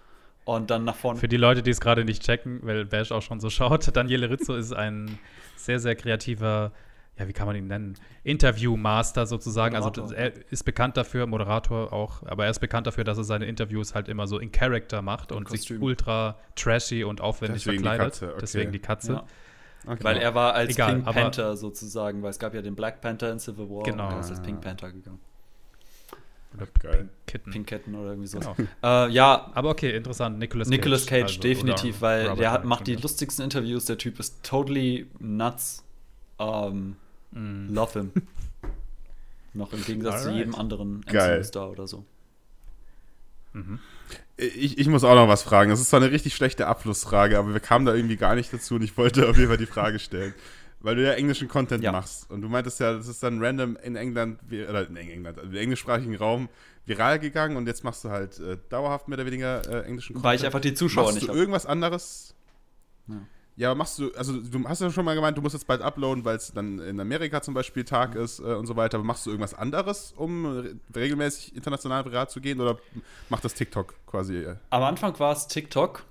[0.45, 1.19] Und dann nach vorne.
[1.21, 4.29] Für die Leute, die es gerade nicht checken, weil Bash auch schon so schaut, Daniele
[4.29, 5.19] Rizzo ist ein
[5.57, 6.73] sehr, sehr kreativer
[7.19, 7.95] ja, wie kann man ihn nennen?
[8.25, 9.77] Interviewmaster sozusagen.
[9.77, 10.17] Also Moderator.
[10.17, 13.95] er ist bekannt dafür, Moderator auch, aber er ist bekannt dafür, dass er seine Interviews
[13.95, 15.83] halt immer so in Character macht und sich Kostüm.
[15.83, 18.13] ultra trashy und aufwendig Deswegen die verkleidet.
[18.15, 18.39] Katze, okay.
[18.41, 19.13] Deswegen die Katze.
[19.13, 19.25] Ja.
[19.87, 20.03] Okay.
[20.03, 23.31] Weil er war als Egal, Pink Panther sozusagen, weil es gab ja den Black Panther
[23.31, 24.07] in Civil War Genau.
[24.09, 25.21] und er ist als Pink Panther gegangen.
[26.57, 27.09] Oder Geil.
[27.27, 27.51] Kitten.
[27.51, 28.39] Pink Ketten oder irgendwie so.
[28.39, 28.55] Genau.
[28.83, 30.39] Äh, ja, Aber okay, interessant.
[30.39, 30.77] Nicolas Cage.
[30.79, 33.85] Nicolas Cage, also, definitiv, weil Robert der hat, macht die lustigsten Interviews.
[33.87, 35.85] Der Typ ist totally nuts.
[36.39, 36.97] Ähm,
[37.35, 38.13] Love him.
[39.55, 40.39] Noch im Gegensatz zu Alright.
[40.39, 41.39] jedem anderen Geil.
[41.39, 42.05] MCU-Star oder so.
[44.37, 45.71] Ich, ich muss auch noch was fragen.
[45.71, 48.75] Das ist zwar eine richtig schlechte Abschlussfrage, aber wir kamen da irgendwie gar nicht dazu
[48.75, 50.35] und ich wollte auf jeden Fall die Frage stellen.
[50.81, 51.93] Weil du ja englischen Content Ja.
[51.93, 52.29] machst.
[52.31, 55.57] Und du meintest ja, das ist dann random in England, oder in England, also im
[55.57, 56.49] englischsprachigen Raum
[56.85, 60.25] viral gegangen und jetzt machst du halt äh, dauerhaft mehr oder weniger äh, englischen Content.
[60.25, 61.39] Weil ich einfach die Zuschauer machst nicht du habe.
[61.39, 62.35] irgendwas anderes?
[63.07, 63.15] Ja.
[63.57, 65.81] Ja, aber machst du, also du hast ja schon mal gemeint, du musst jetzt bald
[65.81, 68.97] uploaden, weil es dann in Amerika zum Beispiel Tag ist äh, und so weiter.
[68.99, 72.79] Aber machst du irgendwas anderes, um re regelmäßig international viral zu gehen oder
[73.29, 74.39] macht das TikTok quasi?
[74.39, 74.57] Äh?
[74.71, 76.05] Am Anfang war es TikTok.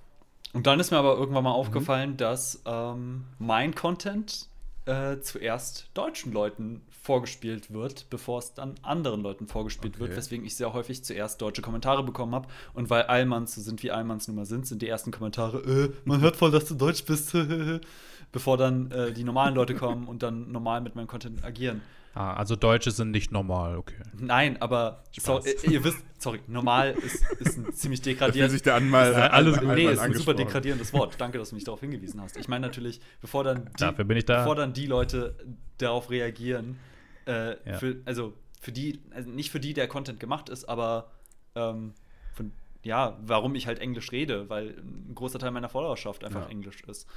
[0.53, 1.55] Und dann ist mir aber irgendwann mal Mhm.
[1.55, 4.47] aufgefallen, dass ähm, mein Content
[4.85, 10.17] äh, zuerst deutschen Leuten vorgespielt wird, bevor es dann anderen Leuten vorgespielt wird, Okay.
[10.17, 12.47] weswegen ich sehr häufig zuerst deutsche Kommentare bekommen habe.
[12.73, 15.91] Und weil Allmanns so sind, wie Allmanns nun mal sind, sind die ersten Kommentare, äh,
[16.05, 17.35] man hört voll, dass du deutsch bist,
[18.31, 21.81] bevor dann äh, die normalen Leute kommen und dann normal mit meinem Content agieren.
[22.15, 23.95] Ah, also Deutsche sind nicht normal, okay.
[24.19, 28.51] Nein, aber so, äh, ihr wisst, sorry, normal ist, ist ein ziemlich Da fühlt degradierend.
[28.51, 31.15] sich der Anmal, Ist ja alles- Anmal Nee, ist ein super degradierendes Wort.
[31.17, 32.37] Danke, dass du mich darauf hingewiesen hast.
[32.37, 34.37] Ich meine natürlich, bevor dann die, Dafür bin ich da.
[34.41, 35.35] bevor dann die Leute
[35.79, 36.77] darauf reagieren,
[37.25, 37.77] äh, Ja.
[37.79, 41.11] für, also für die, also nicht für die der Content gemacht ist, aber
[41.55, 41.93] ähm,
[42.33, 42.51] von,
[42.83, 46.49] ja, warum ich halt Englisch rede, weil ein großer Teil meiner Followerschaft einfach Ja.
[46.49, 47.07] Englisch ist.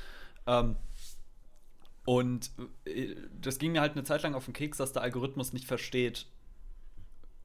[0.47, 0.77] Ähm,
[2.05, 2.51] und
[2.85, 5.67] äh, das ging mir halt eine Zeit lang auf den Keks, dass der Algorithmus nicht
[5.67, 6.27] versteht,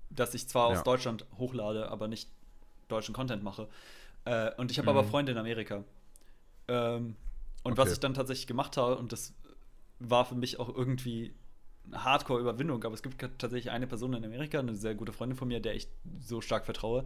[0.09, 0.83] dass ich zwar aus Ja.
[0.83, 2.29] Deutschland hochlade, aber nicht
[2.87, 3.67] deutschen Content mache.
[4.25, 5.09] Äh, und ich habe aber Mhm.
[5.09, 5.83] Freunde in Amerika.
[6.67, 7.15] Ähm,
[7.63, 7.81] und Okay.
[7.81, 9.33] was ich dann tatsächlich gemacht habe, und das
[9.99, 11.33] war für mich auch irgendwie
[11.91, 15.59] Hardcore-Überwindung, aber es gibt tatsächlich eine Person in Amerika, eine sehr gute Freundin von mir,
[15.59, 15.87] der ich
[16.19, 17.05] so stark vertraue.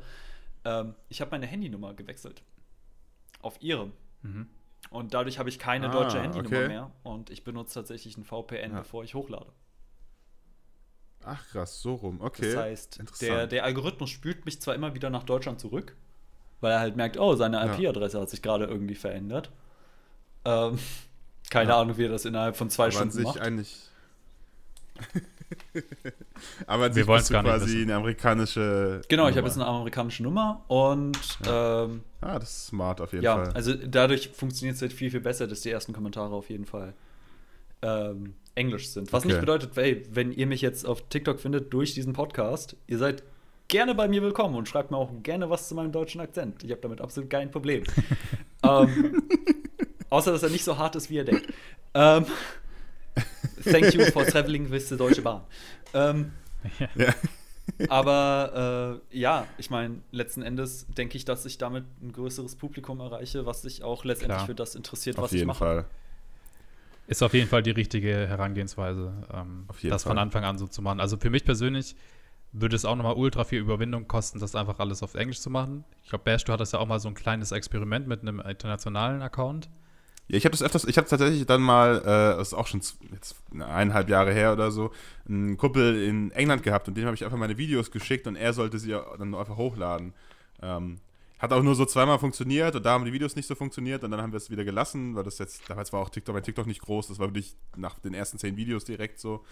[0.63, 2.43] Ähm, ich habe meine Handynummer gewechselt.
[3.41, 3.91] Auf ihre.
[4.21, 4.47] Mhm.
[4.91, 6.67] Und dadurch habe ich keine Ah, deutsche Handynummer okay.
[6.67, 6.91] mehr.
[7.03, 8.80] Und ich benutze tatsächlich ein VPN, Ja.
[8.80, 9.51] bevor ich hochlade.
[11.23, 12.53] Ach krass, so rum, okay.
[12.53, 15.95] Das heißt, der, der Algorithmus spült mich zwar immer wieder nach Deutschland zurück,
[16.61, 17.73] weil er halt merkt, oh, seine Ja.
[17.73, 19.49] IP-Adresse hat sich gerade irgendwie verändert.
[20.45, 20.78] Ähm,
[21.49, 21.82] keine Ja.
[21.82, 23.39] Ahnung, wie er das innerhalb von zwei aber an Stunden sich macht.
[23.39, 23.89] eigentlich.
[26.67, 27.81] aber an Wir nicht quasi wissen.
[27.83, 29.01] eine amerikanische.
[29.07, 31.17] Genau, ich habe jetzt eine amerikanische Nummer und
[31.47, 33.53] ähm, Ah, das ist smart auf jeden ja, Fall.
[33.53, 36.93] also dadurch funktioniert es halt viel, viel besser, dass die ersten Kommentare auf jeden Fall
[37.81, 39.11] ähm, Englisch sind.
[39.13, 39.41] Was nicht Okay.
[39.41, 43.23] bedeutet, ey, wenn ihr mich jetzt auf TikTok findet durch diesen Podcast, ihr seid
[43.67, 46.63] gerne bei mir willkommen und schreibt mir auch gerne was zu meinem deutschen Akzent.
[46.63, 47.83] Ich habe damit absolut kein Problem.
[48.63, 49.21] ähm,
[50.09, 51.47] außer, dass er nicht so hart ist, wie ihr denkt.
[51.93, 52.25] Ähm,
[53.66, 55.41] thank you for traveling with the Deutsche Bahn.
[55.93, 56.32] Ähm,
[56.95, 57.13] ja.
[57.89, 62.99] aber äh, ja, ich meine, letzten Endes denke ich, dass ich damit ein größeres Publikum
[62.99, 64.47] erreiche, was sich auch letztendlich Klar.
[64.47, 65.59] für das interessiert, auf was ich jeden mache.
[65.59, 65.86] Fall.
[67.07, 70.20] Ist auf jeden Fall die richtige Herangehensweise, ähm, Auf jeden das von Fall.
[70.20, 70.99] Anfang an so zu machen.
[70.99, 71.95] Also für mich persönlich
[72.51, 75.84] würde es auch nochmal ultra viel Überwindung kosten, das einfach alles auf Englisch zu machen.
[76.03, 79.22] Ich glaube, Bash, du hattest ja auch mal so ein kleines Experiment mit einem internationalen
[79.22, 79.70] Account.
[80.28, 82.82] Ja, ich habe das öfters, ich habe tatsächlich dann mal, äh, das ist auch schon
[83.13, 84.91] jetzt eineinhalb Jahre her oder so,
[85.30, 88.53] einen Kumpel in England gehabt und dem habe ich einfach meine Videos geschickt und er
[88.53, 90.13] sollte sie dann einfach hochladen.
[90.61, 90.99] Ähm,
[91.38, 94.09] hat auch nur so zweimal funktioniert und da haben die Videos nicht so funktioniert und
[94.11, 96.65] dann haben wir es wieder gelassen, weil das jetzt, damals war auch TikTok, bei TikTok
[96.65, 99.43] nicht groß, das war wirklich nach den ersten zehn Videos direkt so.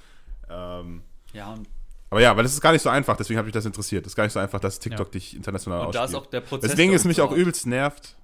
[0.50, 1.04] Ähm,
[1.34, 1.68] Ja, und,
[2.10, 4.06] aber ja, weil das ist gar nicht so einfach, deswegen habe ich das interessiert.
[4.06, 5.12] Das ist gar nicht so einfach, dass TikTok Ja.
[5.12, 6.24] dich international und da ist ausspielt.
[6.24, 6.72] auch der Prozess.
[6.72, 8.16] Deswegen ist mich auch übelst nervt.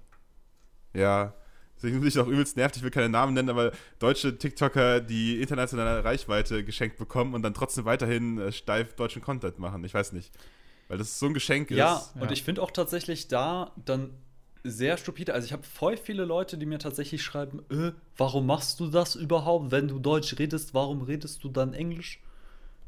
[0.93, 1.33] Ja.
[1.81, 6.03] Deswegen mich auch übelst nervt, ich will keine Namen nennen, aber deutsche TikToker, die internationale
[6.03, 9.83] Reichweite geschenkt bekommen und dann trotzdem weiterhin äh, steif deutschen Content machen.
[9.85, 10.31] Ich weiß nicht.
[10.89, 12.15] Weil das so ein Geschenk Ja, ist.
[12.15, 12.31] und Ja.
[12.31, 14.09] ich finde auch tatsächlich da dann
[14.65, 15.33] sehr stupide.
[15.33, 19.15] Also ich habe voll viele Leute, die mir tatsächlich schreiben, äh, warum machst du das
[19.15, 19.71] überhaupt?
[19.71, 22.19] Wenn du Deutsch redest, warum redest du dann Englisch?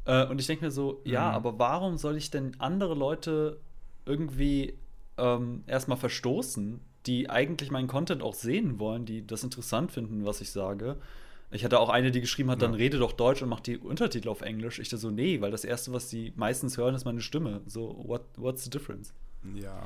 [0.04, 1.34] Äh, und ich denke mir so, ja, Mhm.
[1.36, 3.58] aber warum soll ich denn andere Leute
[4.04, 4.74] irgendwie
[5.16, 10.40] ähm, erstmal verstoßen, die eigentlich meinen Content auch sehen wollen, die das interessant finden, was
[10.40, 10.96] ich sage?
[11.50, 12.76] Ich hatte auch eine, die geschrieben hat, dann Ja.
[12.78, 14.78] rede doch Deutsch und mach die Untertitel auf Englisch.
[14.78, 17.60] Ich dachte so, nee, weil das Erste, was die meistens hören, ist meine Stimme.
[17.66, 19.12] So, what, what's the difference?
[19.54, 19.82] Ja.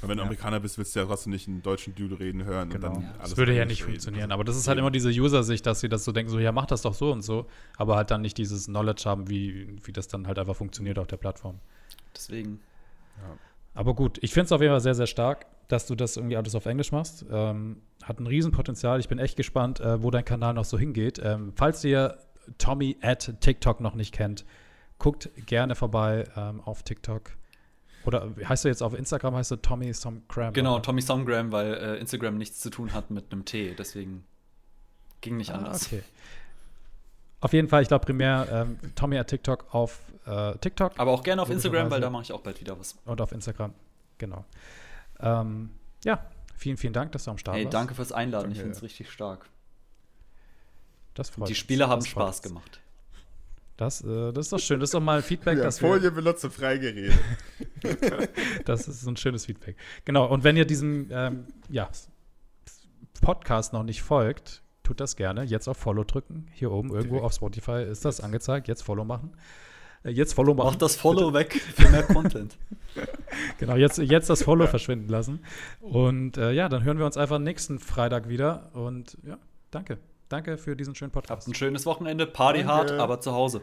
[0.00, 2.68] Weil wenn du Amerikaner bist, willst du ja trotzdem nicht einen deutschen Dude reden hören.
[2.68, 2.88] Genau.
[2.88, 3.92] Und dann das alles würde ja nicht reden.
[3.92, 4.30] funktionieren.
[4.32, 6.66] Aber das ist halt immer diese User-Sicht, dass sie das so denken, so, ja, mach
[6.66, 7.46] das doch so und so.
[7.78, 11.06] Aber halt dann nicht dieses Knowledge haben, wie, wie das dann halt einfach funktioniert auf
[11.06, 11.58] der Plattform.
[12.14, 12.60] Deswegen.
[13.78, 16.36] Aber gut, ich finde es auf jeden Fall sehr, sehr stark, dass du das irgendwie
[16.36, 17.24] alles auf Englisch machst.
[17.30, 18.98] Ähm, hat ein Riesenpotenzial.
[18.98, 21.20] Ich bin echt gespannt, äh, wo dein Kanal noch so hingeht.
[21.22, 22.18] Ähm, falls ihr
[22.58, 24.44] Tommy at TikTok noch nicht kennt,
[24.98, 27.30] guckt gerne vorbei ähm, auf TikTok.
[28.04, 30.54] Oder heißt du jetzt auf Instagram, heißt du Tommy Some Cram?
[30.54, 30.82] Genau, oder?
[30.82, 33.76] Tommy Songgram, weil äh, Instagram nichts zu tun hat mit einem T.
[33.78, 34.24] Deswegen
[35.20, 35.86] ging nicht Ah, anders.
[35.86, 36.02] okay.
[37.40, 41.22] Auf jeden Fall, ich glaube primär ähm, Tommy at TikTok auf äh, TikTok Aber auch
[41.22, 42.96] gerne auf Instagram, weil da mache ich auch bald wieder was.
[43.04, 43.72] und auf Instagram.
[44.18, 44.44] Genau.
[45.20, 45.70] Ähm,
[46.04, 46.26] ja,
[46.56, 47.74] vielen, vielen Dank, dass du am Start Hey, warst.
[47.74, 48.44] danke fürs Einladen.
[48.44, 49.48] Danke, ich finde es richtig stark.
[51.14, 51.58] Das freut Die uns.
[51.58, 52.80] Spiele haben Das Spaß gemacht.
[53.76, 54.80] Das, äh, das ist doch schön.
[54.80, 57.12] Das ist doch mal ein Feedback, Ja, dass wir, Folie benutzt und Freigerede.
[58.64, 59.76] das ist so ein schönes Feedback.
[60.04, 60.26] Genau.
[60.26, 61.88] Und wenn ihr diesem ähm, ja,
[63.20, 65.44] Podcast noch nicht folgt, tut das gerne.
[65.44, 66.46] Jetzt auf Follow drücken.
[66.52, 67.24] Hier oben irgendwo Direkt.
[67.26, 68.68] auf Spotify ist das angezeigt.
[68.68, 69.32] Jetzt Follow machen.
[70.02, 70.68] Äh, Jetzt Follow machen.
[70.68, 72.56] Mach das Follow weg für mehr Content.
[73.58, 75.40] Genau, jetzt, jetzt das Follow verschwinden lassen.
[75.80, 78.70] Und äh, ja, dann hören wir uns einfach nächsten Freitag wieder.
[78.72, 79.38] Und ja,
[79.70, 79.98] danke.
[80.28, 81.46] Danke für diesen schönen Habt Podcast.
[81.46, 82.26] ein schönes Wochenende.
[82.26, 82.72] Party Danke.
[82.72, 83.60] hart, aber zu Hause.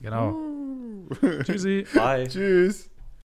[0.00, 0.36] Genau.
[1.44, 1.86] Tschüssi.
[1.94, 2.28] Bye.
[2.28, 2.93] Tschüss.